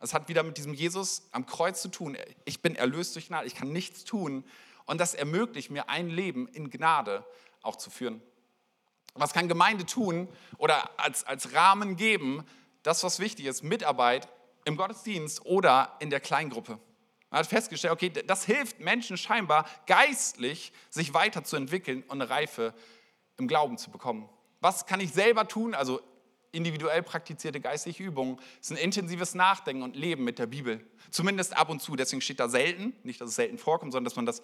Das 0.00 0.14
hat 0.14 0.28
wieder 0.28 0.42
mit 0.42 0.56
diesem 0.56 0.72
Jesus 0.72 1.28
am 1.32 1.44
Kreuz 1.44 1.82
zu 1.82 1.88
tun. 1.88 2.16
Ich 2.46 2.62
bin 2.62 2.76
erlöst 2.76 3.14
durch 3.14 3.28
Gnade, 3.28 3.46
ich 3.46 3.54
kann 3.54 3.72
nichts 3.72 4.04
tun. 4.04 4.42
Und 4.86 5.02
das 5.02 5.12
ermöglicht 5.12 5.70
mir 5.70 5.90
ein 5.90 6.08
Leben 6.08 6.48
in 6.48 6.70
Gnade 6.70 7.26
auch 7.60 7.76
zu 7.76 7.90
führen. 7.90 8.22
Was 9.12 9.34
kann 9.34 9.48
Gemeinde 9.48 9.84
tun 9.84 10.28
oder 10.56 10.98
als, 10.98 11.24
als 11.24 11.52
Rahmen 11.52 11.96
geben, 11.96 12.46
das, 12.82 13.04
was 13.04 13.18
wichtig 13.18 13.46
ist, 13.46 13.62
Mitarbeit 13.62 14.28
im 14.64 14.76
Gottesdienst 14.76 15.44
oder 15.44 15.96
in 16.00 16.10
der 16.10 16.20
Kleingruppe. 16.20 16.78
Man 17.30 17.38
hat 17.38 17.46
festgestellt, 17.46 17.92
okay, 17.92 18.10
das 18.10 18.44
hilft 18.44 18.80
Menschen 18.80 19.16
scheinbar 19.16 19.66
geistlich, 19.86 20.72
sich 20.90 21.14
weiterzuentwickeln 21.14 22.02
und 22.02 22.20
eine 22.20 22.28
Reife 22.28 22.74
im 23.38 23.48
Glauben 23.48 23.78
zu 23.78 23.90
bekommen. 23.90 24.28
Was 24.60 24.86
kann 24.86 25.00
ich 25.00 25.12
selber 25.12 25.48
tun? 25.48 25.74
Also 25.74 26.00
individuell 26.52 27.02
praktizierte 27.02 27.60
geistliche 27.60 28.02
Übungen 28.02 28.38
ist 28.60 28.70
ein 28.70 28.76
intensives 28.76 29.34
Nachdenken 29.34 29.82
und 29.82 29.96
Leben 29.96 30.24
mit 30.24 30.38
der 30.38 30.46
Bibel. 30.46 30.84
Zumindest 31.10 31.56
ab 31.56 31.70
und 31.70 31.80
zu. 31.80 31.96
Deswegen 31.96 32.20
steht 32.20 32.38
da 32.38 32.48
selten, 32.48 32.94
nicht, 33.02 33.20
dass 33.20 33.30
es 33.30 33.36
selten 33.36 33.58
vorkommt, 33.58 33.92
sondern 33.92 34.04
dass 34.04 34.16
man 34.16 34.26
das 34.26 34.42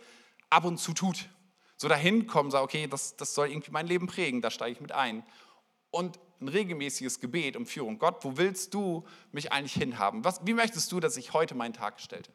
ab 0.49 0.65
und 0.65 0.79
zu 0.79 0.95
tut. 0.95 1.29
So 1.77 1.89
dahin 1.89 2.27
kommen, 2.27 2.51
sagt, 2.51 2.65
okay, 2.65 2.87
das, 2.89 3.17
das 3.17 3.35
soll 3.35 3.51
irgendwie 3.51 3.71
mein 3.71 3.87
Leben 3.87 4.07
prägen, 4.07 4.43
da 4.43 4.51
steige 4.51 4.73
ich 4.73 4.81
mit 4.81 4.93
ein. 4.93 5.23
Und 5.91 6.19
ein 6.41 6.49
regelmäßiges 6.49 7.21
Gebet 7.21 7.57
um 7.57 7.67
Führung. 7.67 7.99
Gott, 7.99 8.25
wo 8.25 8.37
willst 8.37 8.75
du 8.75 9.05
mich 9.33 9.53
eigentlich 9.53 9.73
hinhaben? 9.73 10.25
Was, 10.25 10.47
wie 10.47 10.55
möchtest 10.55 10.93
du, 10.93 11.01
dass 11.01 11.17
ich 11.17 11.33
heute 11.33 11.55
meinen 11.55 11.73
Tag 11.73 11.97
gestalte? 11.97 12.31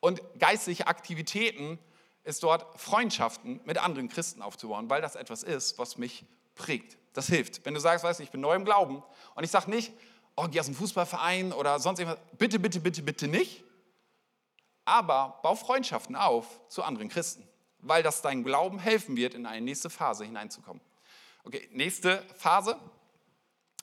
Und 0.00 0.22
geistliche 0.38 0.86
Aktivitäten 0.86 1.78
ist 2.24 2.42
dort 2.42 2.78
Freundschaften 2.80 3.60
mit 3.64 3.78
anderen 3.78 4.08
Christen 4.08 4.42
aufzubauen, 4.42 4.88
weil 4.88 5.02
das 5.02 5.14
etwas 5.14 5.42
ist, 5.42 5.78
was 5.78 5.98
mich 5.98 6.24
prägt. 6.54 6.96
Das 7.12 7.26
hilft. 7.26 7.64
Wenn 7.64 7.74
du 7.74 7.80
sagst, 7.80 8.04
weißt 8.04 8.18
du, 8.18 8.24
ich 8.24 8.30
bin 8.30 8.40
neu 8.40 8.54
im 8.54 8.64
Glauben 8.64 9.02
und 9.34 9.44
ich 9.44 9.50
sage 9.50 9.70
nicht, 9.70 9.92
oh, 10.36 10.46
geh 10.50 10.58
aus 10.58 10.66
dem 10.66 10.74
Fußballverein 10.74 11.52
oder 11.52 11.78
sonst 11.78 12.00
irgendwas, 12.00 12.20
bitte, 12.38 12.58
bitte, 12.58 12.80
bitte, 12.80 13.02
bitte 13.02 13.28
nicht. 13.28 13.62
Aber 14.84 15.38
bau 15.42 15.54
Freundschaften 15.54 16.16
auf 16.16 16.60
zu 16.68 16.82
anderen 16.82 17.08
Christen, 17.08 17.46
weil 17.78 18.02
das 18.02 18.22
deinem 18.22 18.44
Glauben 18.44 18.78
helfen 18.78 19.16
wird, 19.16 19.34
in 19.34 19.46
eine 19.46 19.64
nächste 19.64 19.90
Phase 19.90 20.24
hineinzukommen. 20.24 20.82
Okay, 21.44 21.68
nächste 21.72 22.22
Phase, 22.36 22.78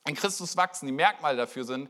in 0.07 0.15
Christus 0.15 0.57
wachsen, 0.57 0.87
die 0.87 0.91
Merkmale 0.91 1.37
dafür 1.37 1.63
sind, 1.63 1.89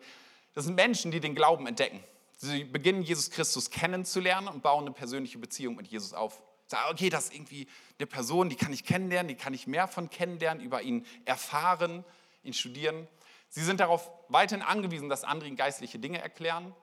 das 0.53 0.65
sind 0.65 0.75
Menschen, 0.75 1.11
die 1.11 1.21
den 1.21 1.33
Glauben 1.33 1.65
entdecken. 1.65 2.03
Sie 2.35 2.65
beginnen 2.65 3.03
Jesus 3.03 3.31
Christus 3.31 3.69
kennenzulernen 3.69 4.49
und 4.49 4.63
bauen 4.63 4.85
eine 4.85 4.93
persönliche 4.93 5.37
Beziehung 5.37 5.75
mit 5.75 5.87
Jesus 5.87 6.13
auf. 6.13 6.43
Sagen, 6.67 6.91
okay, 6.91 7.09
das 7.09 7.25
ist 7.25 7.35
irgendwie 7.35 7.67
eine 7.99 8.07
Person, 8.07 8.49
die 8.49 8.55
kann 8.55 8.73
ich 8.73 8.83
kennenlernen, 8.83 9.29
die 9.29 9.35
kann 9.35 9.53
ich 9.53 9.65
mehr 9.65 9.87
von 9.87 10.09
kennenlernen, 10.09 10.61
über 10.61 10.81
ihn 10.81 11.05
erfahren, 11.23 12.03
ihn 12.43 12.53
studieren. 12.53 13.07
Sie 13.47 13.63
sind 13.63 13.79
darauf 13.79 14.09
weiterhin 14.27 14.65
angewiesen, 14.65 15.07
dass 15.07 15.23
andere 15.23 15.47
ihnen 15.47 15.57
geistliche 15.57 15.99
Dinge 15.99 16.21
erklären. 16.21 16.75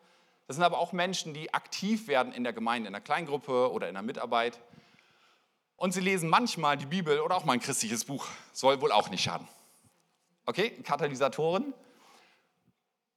Das 0.46 0.57
sind 0.57 0.64
aber 0.64 0.79
auch 0.79 0.92
Menschen, 0.92 1.35
die 1.35 1.53
aktiv 1.53 2.09
werden 2.09 2.33
in 2.33 2.44
der 2.44 2.55
Gemeinde, 2.55 2.87
in 2.87 2.92
der 2.92 3.03
Kleingruppe 3.03 3.70
oder 3.70 3.88
in 3.88 3.94
der 3.94 4.03
Mitarbeit. 4.03 4.59
Und 5.79 5.93
sie 5.93 6.01
lesen 6.01 6.29
manchmal 6.29 6.77
die 6.77 6.87
Bibel 6.87 7.21
oder 7.21 7.37
auch 7.37 7.45
mal 7.45 7.53
ein 7.53 7.61
christliches 7.61 8.05
Buch. 8.05 8.27
Soll 8.53 8.81
wohl 8.81 8.91
auch 8.91 9.11
nicht 9.11 9.23
schaden. 9.23 9.47
Okay, 10.45 10.71
Katalysatoren. 10.83 11.73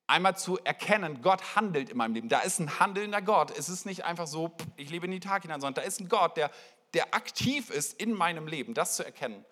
Einmal 0.06 0.38
zu 0.38 0.60
erkennen, 0.60 1.24
Gott 1.24 1.56
handelt 1.56 1.90
in 1.90 1.98
meinem 1.98 2.14
Leben. 2.14 2.30
Da 2.30 2.42
ist 2.42 2.60
ein 2.60 2.80
handelnder 2.80 3.22
Gott. 3.24 3.52
Es 3.58 3.68
ist 3.68 3.88
nicht 3.88 4.06
einfach 4.06 4.28
so, 4.28 4.52
ich 4.78 4.92
lebe 4.92 5.08
in 5.08 5.12
die 5.12 5.20
Tag 5.20 5.42
hinein, 5.42 5.60
sondern 5.60 5.82
da 5.84 5.88
ist 5.88 6.02
ein 6.02 6.08
Gott, 6.08 6.38
der, 6.38 6.52
der 6.94 7.16
aktiv 7.16 7.72
ist 7.72 8.00
in 8.00 8.14
meinem 8.14 8.46
Leben. 8.46 8.76
Das 8.76 8.96
zu 8.96 9.04
erkennen. 9.04 9.44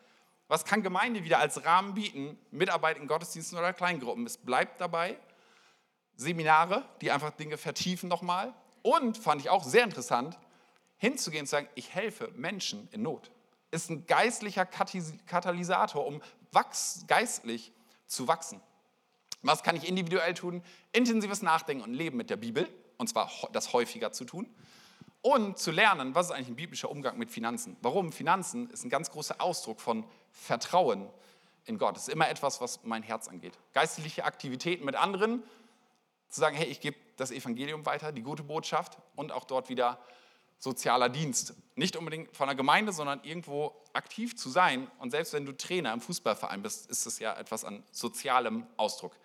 Was 0.47 0.63
kann 0.63 0.83
Gemeinde 0.83 1.23
wieder 1.23 1.39
als 1.39 1.65
Rahmen 1.65 1.95
bieten? 1.95 2.37
Mitarbeit 2.51 2.97
in 2.97 3.07
Gottesdiensten 3.07 3.57
oder 3.57 3.73
Kleingruppen. 3.73 4.23
Es 4.27 4.37
bleibt 4.37 4.81
dabei. 4.81 5.17
Seminare, 6.15 6.85
die 7.01 7.09
einfach 7.09 7.31
Dinge 7.31 7.57
vertiefen 7.57 8.07
nochmal. 8.07 8.53
Und 8.83 9.17
fand 9.17 9.41
ich 9.41 9.49
auch 9.49 9.63
sehr 9.63 9.83
interessant, 9.83 10.37
hinzugehen 10.99 11.41
und 11.41 11.47
zu 11.47 11.51
sagen, 11.51 11.69
ich 11.75 11.93
helfe 11.95 12.31
Menschen 12.35 12.87
in 12.91 13.01
Not. 13.01 13.31
Ist 13.71 13.89
ein 13.89 14.05
geistlicher 14.05 14.65
Katalysator, 14.65 16.05
um 16.05 16.21
wachs, 16.51 17.05
geistlich 17.07 17.71
zu 18.05 18.27
wachsen. 18.27 18.61
Was 19.41 19.63
kann 19.63 19.75
ich 19.75 19.87
individuell 19.87 20.33
tun? 20.33 20.61
Intensives 20.91 21.41
Nachdenken 21.41 21.83
und 21.83 21.93
Leben 21.93 22.17
mit 22.17 22.29
der 22.29 22.37
Bibel, 22.37 22.67
und 22.97 23.07
zwar 23.07 23.31
das 23.53 23.73
häufiger 23.73 24.11
zu 24.11 24.25
tun. 24.25 24.47
Und 25.21 25.57
zu 25.57 25.71
lernen, 25.71 26.15
was 26.15 26.27
ist 26.27 26.31
eigentlich 26.31 26.49
ein 26.49 26.55
biblischer 26.55 26.89
Umgang 26.89 27.17
mit 27.17 27.29
Finanzen? 27.29 27.75
Warum? 27.81 28.11
Finanzen 28.11 28.69
ist 28.69 28.85
ein 28.85 28.89
ganz 28.89 29.11
großer 29.11 29.41
Ausdruck 29.41 29.81
von 29.81 30.05
Vertrauen 30.31 31.09
in 31.65 31.77
Gott. 31.77 31.97
Es 31.97 32.03
ist 32.03 32.13
immer 32.13 32.29
etwas, 32.29 32.61
was 32.61 32.83
mein 32.83 33.03
Herz 33.03 33.27
angeht. 33.27 33.57
Geistliche 33.73 34.23
Aktivitäten 34.23 34.85
mit 34.85 34.95
anderen, 34.95 35.43
zu 36.29 36.39
sagen, 36.39 36.55
hey, 36.55 36.67
ich 36.67 36.79
gebe 36.79 36.97
das 37.17 37.31
Evangelium 37.31 37.85
weiter, 37.85 38.11
die 38.11 38.21
gute 38.21 38.43
Botschaft 38.43 38.97
und 39.15 39.31
auch 39.31 39.45
dort 39.45 39.69
wieder 39.69 39.99
sozialer 40.59 41.09
Dienst. 41.09 41.53
Nicht 41.75 41.95
unbedingt 41.95 42.35
von 42.35 42.47
der 42.47 42.55
Gemeinde, 42.55 42.91
sondern 42.91 43.23
irgendwo 43.23 43.73
aktiv 43.93 44.35
zu 44.35 44.49
sein. 44.49 44.91
Und 44.99 45.11
selbst 45.11 45.33
wenn 45.33 45.45
du 45.45 45.55
Trainer 45.55 45.93
im 45.93 46.01
Fußballverein 46.01 46.61
bist, 46.61 46.89
ist 46.89 47.05
es 47.05 47.19
ja 47.19 47.33
etwas 47.37 47.63
an 47.63 47.83
sozialem 47.91 48.67
Ausdruck. 48.77 49.15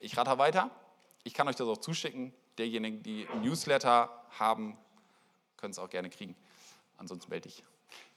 Ich 0.00 0.16
rate 0.16 0.38
weiter. 0.38 0.70
Ich 1.22 1.34
kann 1.34 1.46
euch 1.46 1.56
das 1.56 1.68
auch 1.68 1.78
zuschicken. 1.78 2.32
Derjenigen, 2.58 3.02
die 3.02 3.28
Newsletter 3.42 4.10
haben, 4.38 4.76
können 5.58 5.72
es 5.72 5.78
auch 5.78 5.90
gerne 5.90 6.08
kriegen. 6.08 6.34
Ansonsten 6.96 7.30
melde 7.30 7.48
ich. 7.48 7.62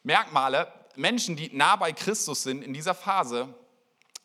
Merkmale, 0.04 0.71
Menschen, 0.95 1.36
die 1.36 1.56
nah 1.56 1.76
bei 1.76 1.91
Christus 1.91 2.43
sind 2.43 2.63
in 2.63 2.73
dieser 2.73 2.93
Phase, 2.93 3.54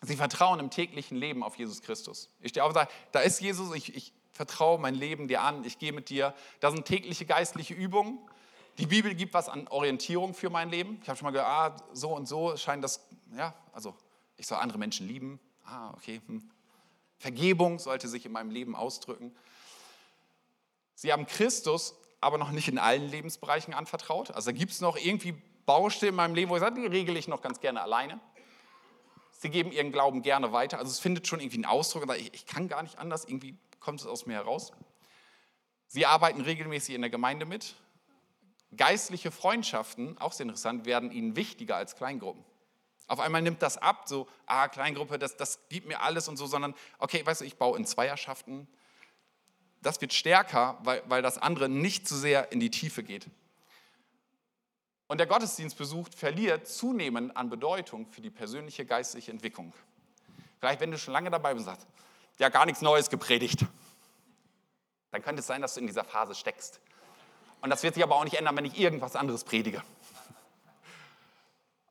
sie 0.03 0.17
vertrauen 0.17 0.61
im 0.61 0.71
täglichen 0.71 1.17
Leben 1.17 1.43
auf 1.43 1.57
Jesus 1.57 1.83
Christus. 1.83 2.31
Ich 2.41 2.51
stehe 2.51 2.63
auf 2.63 2.71
und 2.71 2.75
sage, 2.75 2.91
da 3.13 3.21
ist 3.21 3.41
Jesus, 3.41 3.75
ich, 3.75 3.95
ich 3.95 4.13
vertraue 4.39 4.79
mein 4.79 4.95
Leben 4.95 5.27
dir 5.27 5.43
an, 5.43 5.65
ich 5.65 5.81
gehe 5.81 5.93
mit 5.93 6.11
dir. 6.11 6.33
Das 6.61 6.73
sind 6.73 6.85
tägliche 6.85 7.27
geistliche 7.27 7.75
Übungen. 7.75 8.21
Die 8.79 8.87
Bibel 8.87 9.13
gibt 9.17 9.35
was 9.35 9.49
an 9.49 9.67
Orientierung 9.67 10.33
für 10.33 10.49
mein 10.49 10.71
Leben. 10.71 11.01
Ich 11.03 11.09
habe 11.09 11.19
schon 11.19 11.27
mal 11.27 11.33
gehört, 11.33 11.49
ah, 11.49 11.77
so 11.93 12.15
und 12.15 12.29
so 12.29 12.57
scheint 12.57 12.85
das, 12.85 13.05
ja, 13.37 13.53
also 13.73 13.97
ich 14.37 14.47
soll 14.47 14.59
andere 14.59 14.79
Menschen 14.79 15.09
lieben. 15.09 15.41
Ah, 15.65 15.91
okay. 15.91 16.21
Hm. 16.29 16.49
Vergebung 17.17 17.81
sollte 17.81 18.07
sich 18.07 18.25
in 18.27 18.31
meinem 18.31 18.53
Leben 18.53 18.77
ausdrücken. 18.77 19.35
Sie 20.95 21.13
haben 21.13 21.27
Christus 21.27 21.97
aber 22.21 22.39
noch 22.39 22.53
nicht 22.53 22.69
in 22.69 22.79
allen 22.79 23.09
Lebensbereichen 23.09 23.75
anvertraut. 23.75 24.31
Also 24.31 24.53
gibt 24.53 24.71
es 24.71 24.81
noch 24.81 24.97
irgendwie 24.97 25.33
Baustellen 25.67 26.11
in 26.11 26.17
meinem 26.17 26.37
Leben, 26.37 26.49
wo 26.53 26.55
ich 26.55 26.61
sage, 26.61 26.81
die 26.81 26.87
regel 26.87 27.17
ich 27.17 27.27
noch 27.27 27.43
ganz 27.43 27.59
gerne 27.59 27.83
alleine. 27.83 28.21
Sie 29.33 29.51
geben 29.51 29.73
ihren 29.73 29.91
Glauben 29.91 30.23
gerne 30.23 30.53
weiter. 30.53 30.79
Also 30.79 30.93
es 30.93 31.01
findet 31.01 31.27
schon 31.27 31.41
irgendwie 31.41 31.57
einen 31.57 31.65
Ausdruck. 31.65 32.09
Ich, 32.17 32.33
ich 32.35 32.47
kann 32.47 32.69
gar 32.69 32.85
nicht 32.85 32.99
anders. 32.99 33.25
Irgendwie 33.25 33.57
kommt 33.81 34.01
es 34.01 34.07
aus 34.07 34.27
mir 34.27 34.35
heraus. 34.35 34.73
Sie 35.87 36.07
arbeiten 36.07 36.41
regelmäßig 36.41 36.95
in 36.95 37.01
der 37.01 37.11
Gemeinde 37.11 37.47
mit. 37.47 37.75
Geistliche 38.77 39.31
Freundschaften, 39.31 40.19
auch 40.19 40.33
sehr 40.33 40.45
interessant, 40.45 40.85
werden 40.85 41.11
ihnen 41.11 41.37
wichtiger 41.37 41.77
als 41.77 41.97
Kleingruppen. 41.97 42.45
Auf 43.07 43.21
einmal 43.21 43.41
nimmt 43.41 43.63
das 43.63 43.79
ab, 43.79 44.03
so, 44.07 44.29
ah, 44.45 44.69
Kleingruppe, 44.69 45.19
das, 45.19 45.39
das 45.39 45.67
gibt 45.71 45.89
mir 45.89 46.03
alles 46.03 46.29
und 46.29 46.37
so, 46.37 46.47
sondern, 46.47 46.75
okay, 46.99 47.25
weißt 47.25 47.41
du, 47.41 47.47
ich 47.47 47.57
baue 47.57 47.79
in 47.79 47.87
Zweierschaften. 47.87 48.69
Das 49.81 49.99
wird 50.03 50.13
stärker, 50.13 50.79
weil, 50.83 51.03
weil 51.07 51.23
das 51.23 51.39
andere 51.39 51.71
nicht 51.71 52.07
so 52.07 52.17
sehr 52.17 52.53
in 52.53 52.61
die 52.61 52.71
Tiefe 52.71 53.03
geht. 53.03 53.27
Und 55.07 55.17
der 55.17 55.27
Gottesdienstbesuch 55.27 56.09
verliert 56.15 56.69
zunehmend 56.69 57.35
an 57.35 57.49
Bedeutung 57.49 58.07
für 58.13 58.21
die 58.21 58.29
persönliche 58.29 58.85
geistliche 58.85 59.31
Entwicklung. 59.31 59.73
Vielleicht, 60.61 60.81
wenn 60.81 60.91
du 60.91 60.99
schon 60.99 61.15
lange 61.15 61.31
dabei 61.31 61.55
bist 61.55 61.67
und 61.67 61.73
sagst, 61.73 61.87
ja 62.39 62.49
gar 62.49 62.67
nichts 62.67 62.83
Neues 62.83 63.11
gepredigt. 63.11 63.67
Dann 65.11 65.23
könnte 65.23 65.41
es 65.41 65.47
sein, 65.47 65.63
dass 65.63 65.75
du 65.75 65.81
in 65.81 65.87
dieser 65.87 66.05
Phase 66.05 66.35
steckst. 66.35 66.81
Und 67.61 67.71
das 67.71 67.83
wird 67.83 67.95
sich 67.95 68.03
aber 68.03 68.17
auch 68.17 68.25
nicht 68.25 68.37
ändern, 68.37 68.57
wenn 68.57 68.65
ich 68.65 68.79
irgendwas 68.79 69.17
anderes 69.17 69.45
predige. 69.45 69.83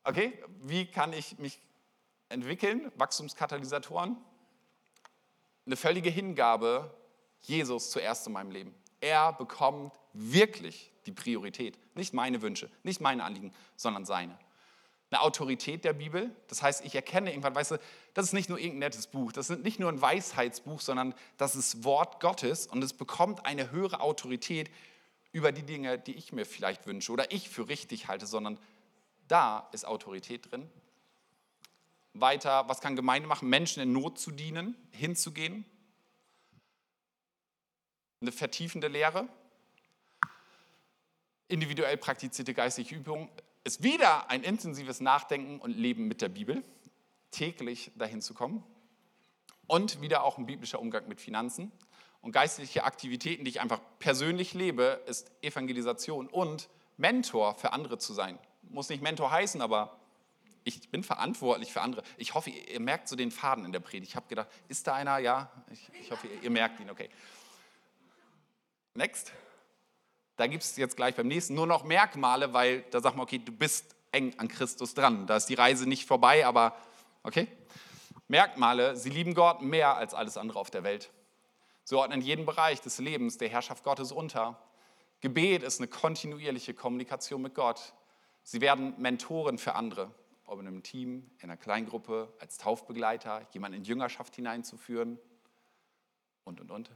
Okay, 0.04 0.42
wie 0.62 0.86
kann 0.86 1.12
ich 1.12 1.38
mich 1.38 1.60
entwickeln? 2.30 2.90
Wachstumskatalysatoren. 2.96 4.16
Eine 5.66 5.76
völlige 5.76 6.08
Hingabe 6.08 6.94
Jesus 7.42 7.90
zuerst 7.90 8.26
in 8.26 8.32
meinem 8.32 8.50
Leben. 8.50 8.74
Er 9.00 9.34
bekommt 9.34 9.92
wirklich 10.14 10.92
die 11.04 11.12
Priorität. 11.12 11.78
Nicht 11.94 12.14
meine 12.14 12.40
Wünsche, 12.40 12.70
nicht 12.82 13.00
meine 13.00 13.22
Anliegen, 13.22 13.52
sondern 13.76 14.06
seine 14.06 14.38
eine 15.10 15.22
Autorität 15.22 15.84
der 15.84 15.94
Bibel. 15.94 16.34
Das 16.48 16.62
heißt, 16.62 16.84
ich 16.84 16.94
erkenne 16.94 17.30
irgendwann, 17.30 17.54
weißt 17.54 17.72
du, 17.72 17.80
das 18.14 18.26
ist 18.26 18.32
nicht 18.32 18.48
nur 18.48 18.58
irgendein 18.58 18.80
nettes 18.80 19.06
Buch, 19.06 19.32
das 19.32 19.50
ist 19.50 19.62
nicht 19.62 19.80
nur 19.80 19.90
ein 19.90 20.00
Weisheitsbuch, 20.00 20.80
sondern 20.80 21.14
das 21.36 21.56
ist 21.56 21.84
Wort 21.84 22.20
Gottes 22.20 22.66
und 22.66 22.82
es 22.82 22.92
bekommt 22.92 23.46
eine 23.46 23.70
höhere 23.70 24.00
Autorität 24.00 24.70
über 25.32 25.52
die 25.52 25.62
Dinge, 25.62 25.98
die 25.98 26.14
ich 26.14 26.32
mir 26.32 26.44
vielleicht 26.44 26.86
wünsche 26.86 27.12
oder 27.12 27.32
ich 27.32 27.48
für 27.48 27.68
richtig 27.68 28.08
halte, 28.08 28.26
sondern 28.26 28.58
da 29.28 29.68
ist 29.72 29.86
Autorität 29.86 30.50
drin. 30.50 30.70
Weiter, 32.14 32.68
was 32.68 32.80
kann 32.80 32.96
Gemeinde 32.96 33.28
machen? 33.28 33.48
Menschen 33.48 33.82
in 33.82 33.92
Not 33.92 34.18
zu 34.18 34.30
dienen, 34.30 34.76
hinzugehen. 34.90 35.64
Eine 38.20 38.32
vertiefende 38.32 38.88
Lehre. 38.88 39.28
Individuell 41.46 41.96
praktizierte 41.96 42.52
geistliche 42.52 42.94
Übungen 42.94 43.28
ist 43.68 43.82
wieder 43.82 44.30
ein 44.30 44.42
intensives 44.42 45.00
Nachdenken 45.00 45.58
und 45.58 45.76
Leben 45.76 46.08
mit 46.08 46.22
der 46.22 46.30
Bibel, 46.30 46.64
täglich 47.30 47.92
dahin 47.96 48.22
zu 48.22 48.32
kommen. 48.32 48.64
Und 49.66 50.00
wieder 50.00 50.24
auch 50.24 50.38
ein 50.38 50.46
biblischer 50.46 50.80
Umgang 50.80 51.06
mit 51.06 51.20
Finanzen. 51.20 51.70
Und 52.22 52.32
geistliche 52.32 52.84
Aktivitäten, 52.84 53.44
die 53.44 53.50
ich 53.50 53.60
einfach 53.60 53.80
persönlich 53.98 54.54
lebe, 54.54 55.02
ist 55.06 55.30
Evangelisation 55.42 56.28
und 56.28 56.70
Mentor 56.96 57.56
für 57.56 57.74
andere 57.74 57.98
zu 57.98 58.14
sein. 58.14 58.38
Muss 58.62 58.88
nicht 58.88 59.02
Mentor 59.02 59.30
heißen, 59.30 59.60
aber 59.60 60.00
ich 60.64 60.88
bin 60.88 61.04
verantwortlich 61.04 61.70
für 61.70 61.82
andere. 61.82 62.02
Ich 62.16 62.32
hoffe, 62.32 62.48
ihr 62.48 62.80
merkt 62.80 63.06
so 63.06 63.16
den 63.16 63.30
Faden 63.30 63.66
in 63.66 63.72
der 63.72 63.80
Predigt. 63.80 64.12
Ich 64.12 64.16
habe 64.16 64.28
gedacht, 64.28 64.48
ist 64.68 64.86
da 64.86 64.94
einer? 64.94 65.18
Ja, 65.18 65.52
ich, 65.70 65.90
ich 66.00 66.10
hoffe, 66.10 66.26
ihr 66.26 66.50
merkt 66.50 66.80
ihn. 66.80 66.88
Okay. 66.88 67.10
Next. 68.94 69.30
Da 70.38 70.46
gibt 70.46 70.62
es 70.62 70.76
jetzt 70.76 70.96
gleich 70.96 71.16
beim 71.16 71.26
nächsten 71.26 71.54
nur 71.54 71.66
noch 71.66 71.82
Merkmale, 71.82 72.52
weil 72.52 72.82
da 72.92 73.00
sagt 73.00 73.16
man, 73.16 73.24
okay, 73.24 73.38
du 73.38 73.50
bist 73.50 73.96
eng 74.12 74.32
an 74.38 74.46
Christus 74.46 74.94
dran. 74.94 75.26
Da 75.26 75.36
ist 75.36 75.46
die 75.46 75.54
Reise 75.54 75.88
nicht 75.88 76.06
vorbei, 76.06 76.46
aber 76.46 76.76
okay. 77.24 77.48
Merkmale, 78.28 78.96
sie 78.96 79.10
lieben 79.10 79.34
Gott 79.34 79.62
mehr 79.62 79.96
als 79.96 80.14
alles 80.14 80.36
andere 80.36 80.60
auf 80.60 80.70
der 80.70 80.84
Welt. 80.84 81.10
Sie 81.82 81.96
ordnen 81.96 82.20
jeden 82.20 82.46
Bereich 82.46 82.80
des 82.80 82.98
Lebens 82.98 83.38
der 83.38 83.48
Herrschaft 83.48 83.82
Gottes 83.82 84.12
unter. 84.12 84.62
Gebet 85.22 85.64
ist 85.64 85.80
eine 85.80 85.88
kontinuierliche 85.88 86.72
Kommunikation 86.72 87.42
mit 87.42 87.56
Gott. 87.56 87.92
Sie 88.44 88.60
werden 88.60 88.94
Mentoren 88.96 89.58
für 89.58 89.74
andere, 89.74 90.12
ob 90.46 90.60
in 90.60 90.68
einem 90.68 90.84
Team, 90.84 91.32
in 91.38 91.50
einer 91.50 91.56
Kleingruppe, 91.56 92.32
als 92.38 92.58
Taufbegleiter, 92.58 93.44
jemanden 93.50 93.78
in 93.78 93.84
Jüngerschaft 93.84 94.36
hineinzuführen 94.36 95.18
und, 96.44 96.60
und, 96.60 96.70
und. 96.70 96.92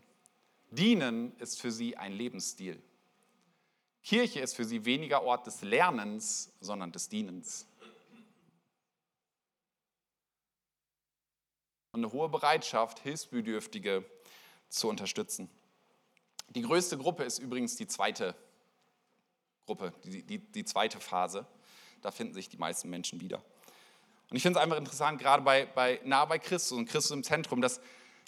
Dienen 0.70 1.37
ist 1.38 1.61
für 1.61 1.72
sie 1.72 1.96
ein 1.96 2.12
Lebensstil. 2.12 2.81
Kirche 4.03 4.41
ist 4.41 4.55
für 4.55 4.65
sie 4.65 4.85
weniger 4.85 5.23
Ort 5.23 5.47
des 5.47 5.62
Lernens, 5.62 6.53
sondern 6.61 6.91
des 6.93 7.09
Dienens. 7.09 7.67
Und 11.92 12.00
eine 12.00 12.13
hohe 12.13 12.29
Bereitschaft, 12.29 12.98
Hilfsbedürftige 13.00 14.05
zu 14.69 14.88
unterstützen. 14.88 15.50
Die 16.48 16.63
größte 16.63 16.98
Gruppe 16.98 17.25
ist 17.25 17.38
übrigens 17.38 17.77
die 17.77 17.87
zweite 17.87 18.35
Gruppe, 19.67 19.92
die, 20.05 20.23
die, 20.23 20.38
die 20.38 20.65
zweite 20.65 20.98
Phase. 20.98 21.46
Da 22.00 22.11
finden 22.11 22.35
sich 22.35 22.48
die 22.48 22.57
meisten 22.57 22.90
Menschen 22.90 23.21
wieder. 23.21 23.42
Und 24.31 24.37
ich 24.37 24.42
finde 24.42 24.59
es 24.59 24.63
einfach 24.65 24.79
interessant, 24.79 25.21
gerade 25.21 25.42
bei, 25.42 25.67
bei 25.67 26.00
nah 26.05 26.25
bei 26.25 26.38
Christus 26.38 26.77
und 26.77 26.87
Christus 26.87 27.13
im 27.13 27.23
Zentrum, 27.23 27.61
dass 27.61 27.81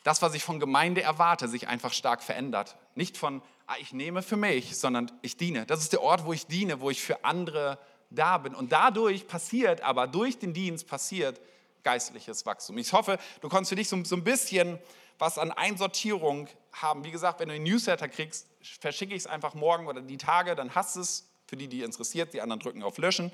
das, 0.05 0.21
was 0.21 0.35
ich 0.35 0.45
von 0.45 0.61
Gemeinde 0.61 1.03
erwarte, 1.03 1.49
sich 1.49 1.67
einfach 1.67 1.93
stark 1.93 2.23
verändert. 2.23 2.77
Nicht 2.95 3.17
von, 3.17 3.43
ich 3.81 3.93
nehme 3.93 4.23
für 4.23 4.37
mich, 4.37 4.77
sondern 4.77 5.11
ich 5.23 5.37
diene. 5.37 5.67
Das 5.67 5.81
ist 5.81 5.93
der 5.93 6.03
Ort, 6.03 6.25
wo 6.25 6.33
ich 6.33 6.47
diene, 6.47 6.81
wo 6.81 6.91
ich 6.91 7.03
für 7.03 7.25
andere 7.25 7.79
da 8.11 8.39
bin. 8.39 8.55
Und 8.55 8.73
dadurch 8.73 9.27
passiert, 9.27 9.81
aber 9.81 10.07
durch 10.07 10.39
den 10.39 10.53
Dienst 10.53 10.87
passiert 10.87 11.41
geistliches 11.83 12.45
Wachstum. 12.47 12.79
Ich 12.79 12.93
hoffe, 12.93 13.19
du 13.41 13.49
konntest 13.49 13.71
für 13.71 13.77
dich 13.77 13.89
so, 13.89 14.03
so 14.05 14.17
ein 14.17 14.25
bisschen 14.25 14.79
was 15.19 15.39
an 15.39 15.53
Einsortierung 15.53 16.49
haben. 16.73 17.05
Wie 17.05 17.11
gesagt, 17.11 17.41
wenn 17.41 17.49
du 17.49 17.55
einen 17.55 17.65
Newsletter 17.65 18.09
kriegst, 18.09 18.47
verschicke 18.81 19.15
ich 19.15 19.23
es 19.23 19.27
einfach 19.27 19.55
morgen 19.55 19.87
oder 19.87 20.01
die 20.01 20.17
Tage, 20.17 20.55
dann 20.55 20.75
hast 20.75 20.97
du 20.97 21.01
es, 21.01 21.29
für 21.47 21.57
die, 21.57 21.69
die 21.69 21.83
interessiert, 21.83 22.33
die 22.33 22.41
anderen 22.41 22.61
drücken 22.61 22.83
auf 22.83 22.99
Löschen. 22.99 23.31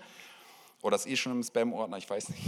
Oder 0.83 0.97
ist 0.97 1.07
eh 1.07 1.17
schon 1.17 1.33
im 1.33 1.43
Spam-Ordner, 1.43 1.97
ich 1.97 2.09
weiß 2.09 2.29
nicht. 2.31 2.43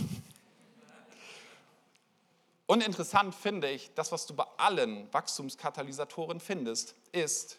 Und 2.67 2.83
interessant 2.83 3.35
finde 3.35 3.71
ich, 3.71 3.93
das, 3.95 4.13
was 4.13 4.27
du 4.27 4.35
bei 4.35 4.45
allen 4.57 5.13
Wachstumskatalysatoren 5.13 6.41
findest, 6.41 6.95
ist 7.13 7.59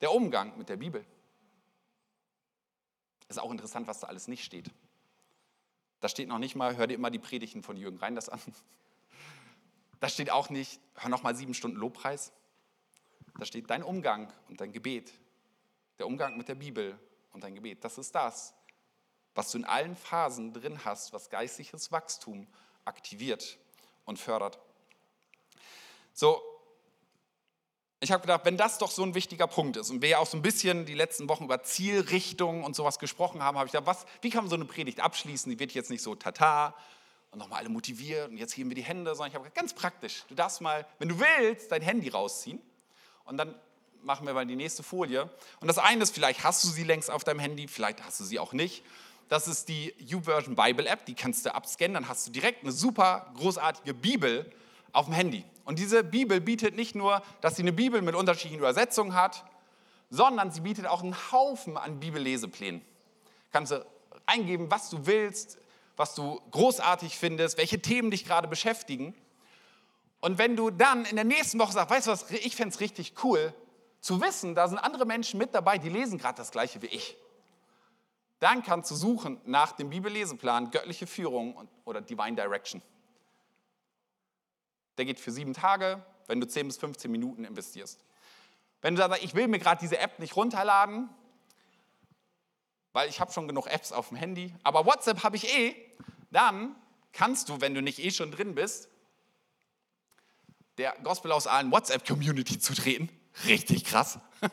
der 0.00 0.12
Umgang 0.12 0.56
mit 0.56 0.68
der 0.68 0.76
Bibel. 0.76 1.04
Ist 3.28 3.38
auch 3.38 3.50
interessant, 3.50 3.86
was 3.86 4.00
da 4.00 4.08
alles 4.08 4.26
nicht 4.26 4.44
steht. 4.44 4.70
Da 6.00 6.08
steht 6.08 6.28
noch 6.28 6.38
nicht 6.38 6.56
mal, 6.56 6.76
hör 6.76 6.86
dir 6.86 6.94
immer 6.94 7.10
die 7.10 7.18
Predigten 7.18 7.62
von 7.62 7.76
Jürgen 7.76 7.98
Reinders 7.98 8.28
an. 8.28 8.40
Da 10.00 10.08
steht 10.08 10.30
auch 10.30 10.48
nicht, 10.48 10.80
hör 10.94 11.10
noch 11.10 11.22
mal 11.22 11.36
sieben 11.36 11.54
Stunden 11.54 11.76
Lobpreis. 11.76 12.32
Da 13.38 13.44
steht 13.44 13.68
dein 13.70 13.82
Umgang 13.82 14.32
und 14.48 14.60
dein 14.60 14.72
Gebet. 14.72 15.12
Der 15.98 16.06
Umgang 16.06 16.36
mit 16.38 16.48
der 16.48 16.54
Bibel 16.54 16.98
und 17.32 17.44
dein 17.44 17.54
Gebet. 17.54 17.84
Das 17.84 17.98
ist 17.98 18.14
das, 18.14 18.54
was 19.34 19.52
du 19.52 19.58
in 19.58 19.64
allen 19.64 19.94
Phasen 19.94 20.52
drin 20.52 20.84
hast, 20.84 21.12
was 21.12 21.28
geistliches 21.28 21.92
Wachstum 21.92 22.46
aktiviert 22.84 23.58
und 24.06 24.18
fördert. 24.18 24.58
So, 26.14 26.42
ich 28.02 28.10
habe 28.10 28.22
gedacht, 28.22 28.44
wenn 28.44 28.56
das 28.56 28.78
doch 28.78 28.90
so 28.90 29.02
ein 29.02 29.14
wichtiger 29.14 29.46
Punkt 29.46 29.76
ist 29.76 29.90
und 29.90 30.00
wir 30.00 30.08
ja 30.08 30.18
auch 30.18 30.26
so 30.26 30.36
ein 30.36 30.42
bisschen 30.42 30.86
die 30.86 30.94
letzten 30.94 31.28
Wochen 31.28 31.44
über 31.44 31.62
Zielrichtung 31.62 32.64
und 32.64 32.74
sowas 32.74 32.98
gesprochen 32.98 33.42
haben, 33.42 33.58
habe 33.58 33.66
ich 33.66 33.72
gedacht, 33.72 33.86
was, 33.86 34.06
wie 34.22 34.30
kann 34.30 34.44
man 34.44 34.48
so 34.48 34.56
eine 34.56 34.64
Predigt 34.64 35.00
abschließen? 35.00 35.52
Die 35.52 35.58
wird 35.58 35.72
jetzt 35.72 35.90
nicht 35.90 36.02
so 36.02 36.14
tata 36.14 36.74
und 37.30 37.38
nochmal 37.38 37.60
alle 37.60 37.68
motiviert 37.68 38.30
und 38.30 38.38
jetzt 38.38 38.56
heben 38.56 38.70
wir 38.70 38.74
die 38.74 38.82
Hände, 38.82 39.14
sondern 39.14 39.28
ich 39.28 39.34
habe 39.34 39.44
gedacht, 39.44 39.56
ganz 39.56 39.74
praktisch. 39.74 40.24
Du 40.28 40.34
darfst 40.34 40.62
mal, 40.62 40.86
wenn 40.98 41.10
du 41.10 41.20
willst, 41.20 41.70
dein 41.70 41.82
Handy 41.82 42.08
rausziehen 42.08 42.58
und 43.26 43.36
dann 43.36 43.54
machen 44.02 44.26
wir 44.26 44.32
mal 44.32 44.46
die 44.46 44.56
nächste 44.56 44.82
Folie. 44.82 45.28
Und 45.60 45.68
das 45.68 45.76
eine 45.76 46.02
ist, 46.02 46.14
vielleicht 46.14 46.42
hast 46.42 46.64
du 46.64 46.68
sie 46.68 46.84
längst 46.84 47.10
auf 47.10 47.22
deinem 47.22 47.38
Handy, 47.38 47.68
vielleicht 47.68 48.02
hast 48.02 48.18
du 48.18 48.24
sie 48.24 48.38
auch 48.38 48.54
nicht. 48.54 48.82
Das 49.28 49.46
ist 49.46 49.68
die 49.68 49.94
YouVersion 49.98 50.56
Bible 50.56 50.88
App, 50.88 51.04
die 51.04 51.14
kannst 51.14 51.44
du 51.44 51.54
abscannen, 51.54 51.94
dann 51.94 52.08
hast 52.08 52.26
du 52.26 52.32
direkt 52.32 52.62
eine 52.62 52.72
super 52.72 53.30
großartige 53.36 53.92
Bibel 53.92 54.50
auf 54.92 55.04
dem 55.04 55.14
Handy. 55.14 55.44
Und 55.70 55.78
diese 55.78 56.02
Bibel 56.02 56.40
bietet 56.40 56.74
nicht 56.74 56.96
nur, 56.96 57.22
dass 57.42 57.54
sie 57.54 57.62
eine 57.62 57.72
Bibel 57.72 58.02
mit 58.02 58.16
unterschiedlichen 58.16 58.58
Übersetzungen 58.58 59.14
hat, 59.14 59.44
sondern 60.08 60.50
sie 60.50 60.62
bietet 60.62 60.84
auch 60.88 61.00
einen 61.00 61.14
Haufen 61.30 61.76
an 61.76 62.00
Bibelleseplänen. 62.00 62.82
Kannst 63.52 63.70
du 63.70 63.86
eingeben, 64.26 64.68
was 64.68 64.90
du 64.90 65.06
willst, 65.06 65.58
was 65.96 66.16
du 66.16 66.40
großartig 66.50 67.16
findest, 67.16 67.56
welche 67.56 67.80
Themen 67.80 68.10
dich 68.10 68.24
gerade 68.24 68.48
beschäftigen. 68.48 69.14
Und 70.20 70.38
wenn 70.38 70.56
du 70.56 70.70
dann 70.70 71.04
in 71.04 71.14
der 71.14 71.24
nächsten 71.24 71.60
Woche 71.60 71.70
sagst, 71.70 71.90
weißt 71.90 72.06
du 72.08 72.10
was, 72.10 72.28
ich 72.32 72.56
fände 72.56 72.74
es 72.74 72.80
richtig 72.80 73.14
cool, 73.22 73.54
zu 74.00 74.20
wissen, 74.20 74.56
da 74.56 74.66
sind 74.66 74.78
andere 74.78 75.06
Menschen 75.06 75.38
mit 75.38 75.54
dabei, 75.54 75.78
die 75.78 75.88
lesen 75.88 76.18
gerade 76.18 76.38
das 76.38 76.50
gleiche 76.50 76.82
wie 76.82 76.86
ich. 76.86 77.16
Dann 78.40 78.64
kannst 78.64 78.90
du 78.90 78.96
suchen 78.96 79.40
nach 79.44 79.70
dem 79.70 79.90
Bibelleseplan 79.90 80.72
göttliche 80.72 81.06
Führung 81.06 81.68
oder 81.84 82.00
Divine 82.00 82.34
Direction. 82.34 82.82
Der 85.00 85.06
geht 85.06 85.18
für 85.18 85.32
sieben 85.32 85.54
Tage, 85.54 86.04
wenn 86.26 86.42
du 86.42 86.46
10 86.46 86.66
bis 86.66 86.76
15 86.76 87.10
Minuten 87.10 87.46
investierst. 87.46 88.04
Wenn 88.82 88.94
du 88.94 89.00
sagst, 89.00 89.24
ich 89.24 89.34
will 89.34 89.48
mir 89.48 89.58
gerade 89.58 89.80
diese 89.80 89.96
App 89.96 90.18
nicht 90.18 90.36
runterladen, 90.36 91.08
weil 92.92 93.08
ich 93.08 93.18
habe 93.18 93.32
schon 93.32 93.48
genug 93.48 93.66
Apps 93.66 93.92
auf 93.92 94.08
dem 94.08 94.18
Handy, 94.18 94.54
aber 94.62 94.84
WhatsApp 94.84 95.24
habe 95.24 95.36
ich 95.36 95.56
eh, 95.56 95.74
dann 96.30 96.76
kannst 97.14 97.48
du, 97.48 97.62
wenn 97.62 97.72
du 97.72 97.80
nicht 97.80 97.98
eh 97.98 98.10
schon 98.10 98.30
drin 98.30 98.54
bist, 98.54 98.90
der 100.76 100.94
Gospel 101.02 101.32
aus 101.32 101.46
allen 101.46 101.72
WhatsApp-Community 101.72 102.58
zutreten. 102.58 103.08
Richtig 103.46 103.86
krass. 103.86 104.18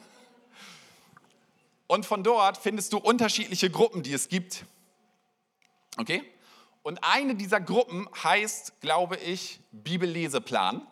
Und 1.87 2.05
von 2.05 2.23
dort 2.23 2.57
findest 2.57 2.93
du 2.93 2.99
unterschiedliche 2.99 3.69
Gruppen, 3.69 4.01
die 4.01 4.13
es 4.13 4.29
gibt. 4.29 4.63
Okay? 5.97 6.23
Und 6.87 7.03
eine 7.03 7.35
dieser 7.35 7.59
Gruppen 7.59 8.07
heißt, 8.23 8.79
glaube 8.79 9.17
ich, 9.17 9.59
Bibelleseplan. 9.73 10.87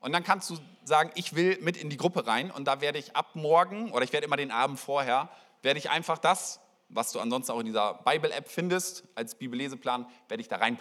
Und 0.00 0.12
dann 0.12 0.22
kannst 0.22 0.50
du 0.50 0.58
sagen, 0.84 1.10
ich 1.14 1.34
will 1.34 1.56
mit 1.62 1.78
in 1.78 1.88
die 1.88 1.96
Gruppe 1.96 2.26
rein 2.26 2.50
und 2.50 2.66
da 2.66 2.82
werde 2.82 2.98
ich 2.98 3.16
ab 3.16 3.36
morgen 3.36 3.90
oder 3.90 4.04
ich 4.04 4.12
werde 4.12 4.26
immer 4.26 4.36
den 4.36 4.50
Abend 4.50 4.78
vorher, 4.78 5.30
werde 5.62 5.78
ich 5.78 5.88
einfach 5.88 6.18
das, 6.18 6.60
was 6.90 7.10
du 7.12 7.20
ansonsten 7.20 7.52
auch 7.52 7.60
in 7.60 7.64
dieser 7.64 7.94
Bible-App 8.04 8.50
findest, 8.50 9.04
als 9.14 9.34
Bibelleseplan, 9.34 10.04
werde 10.28 10.42
ich 10.42 10.48
da 10.48 10.56
rein 10.56 10.72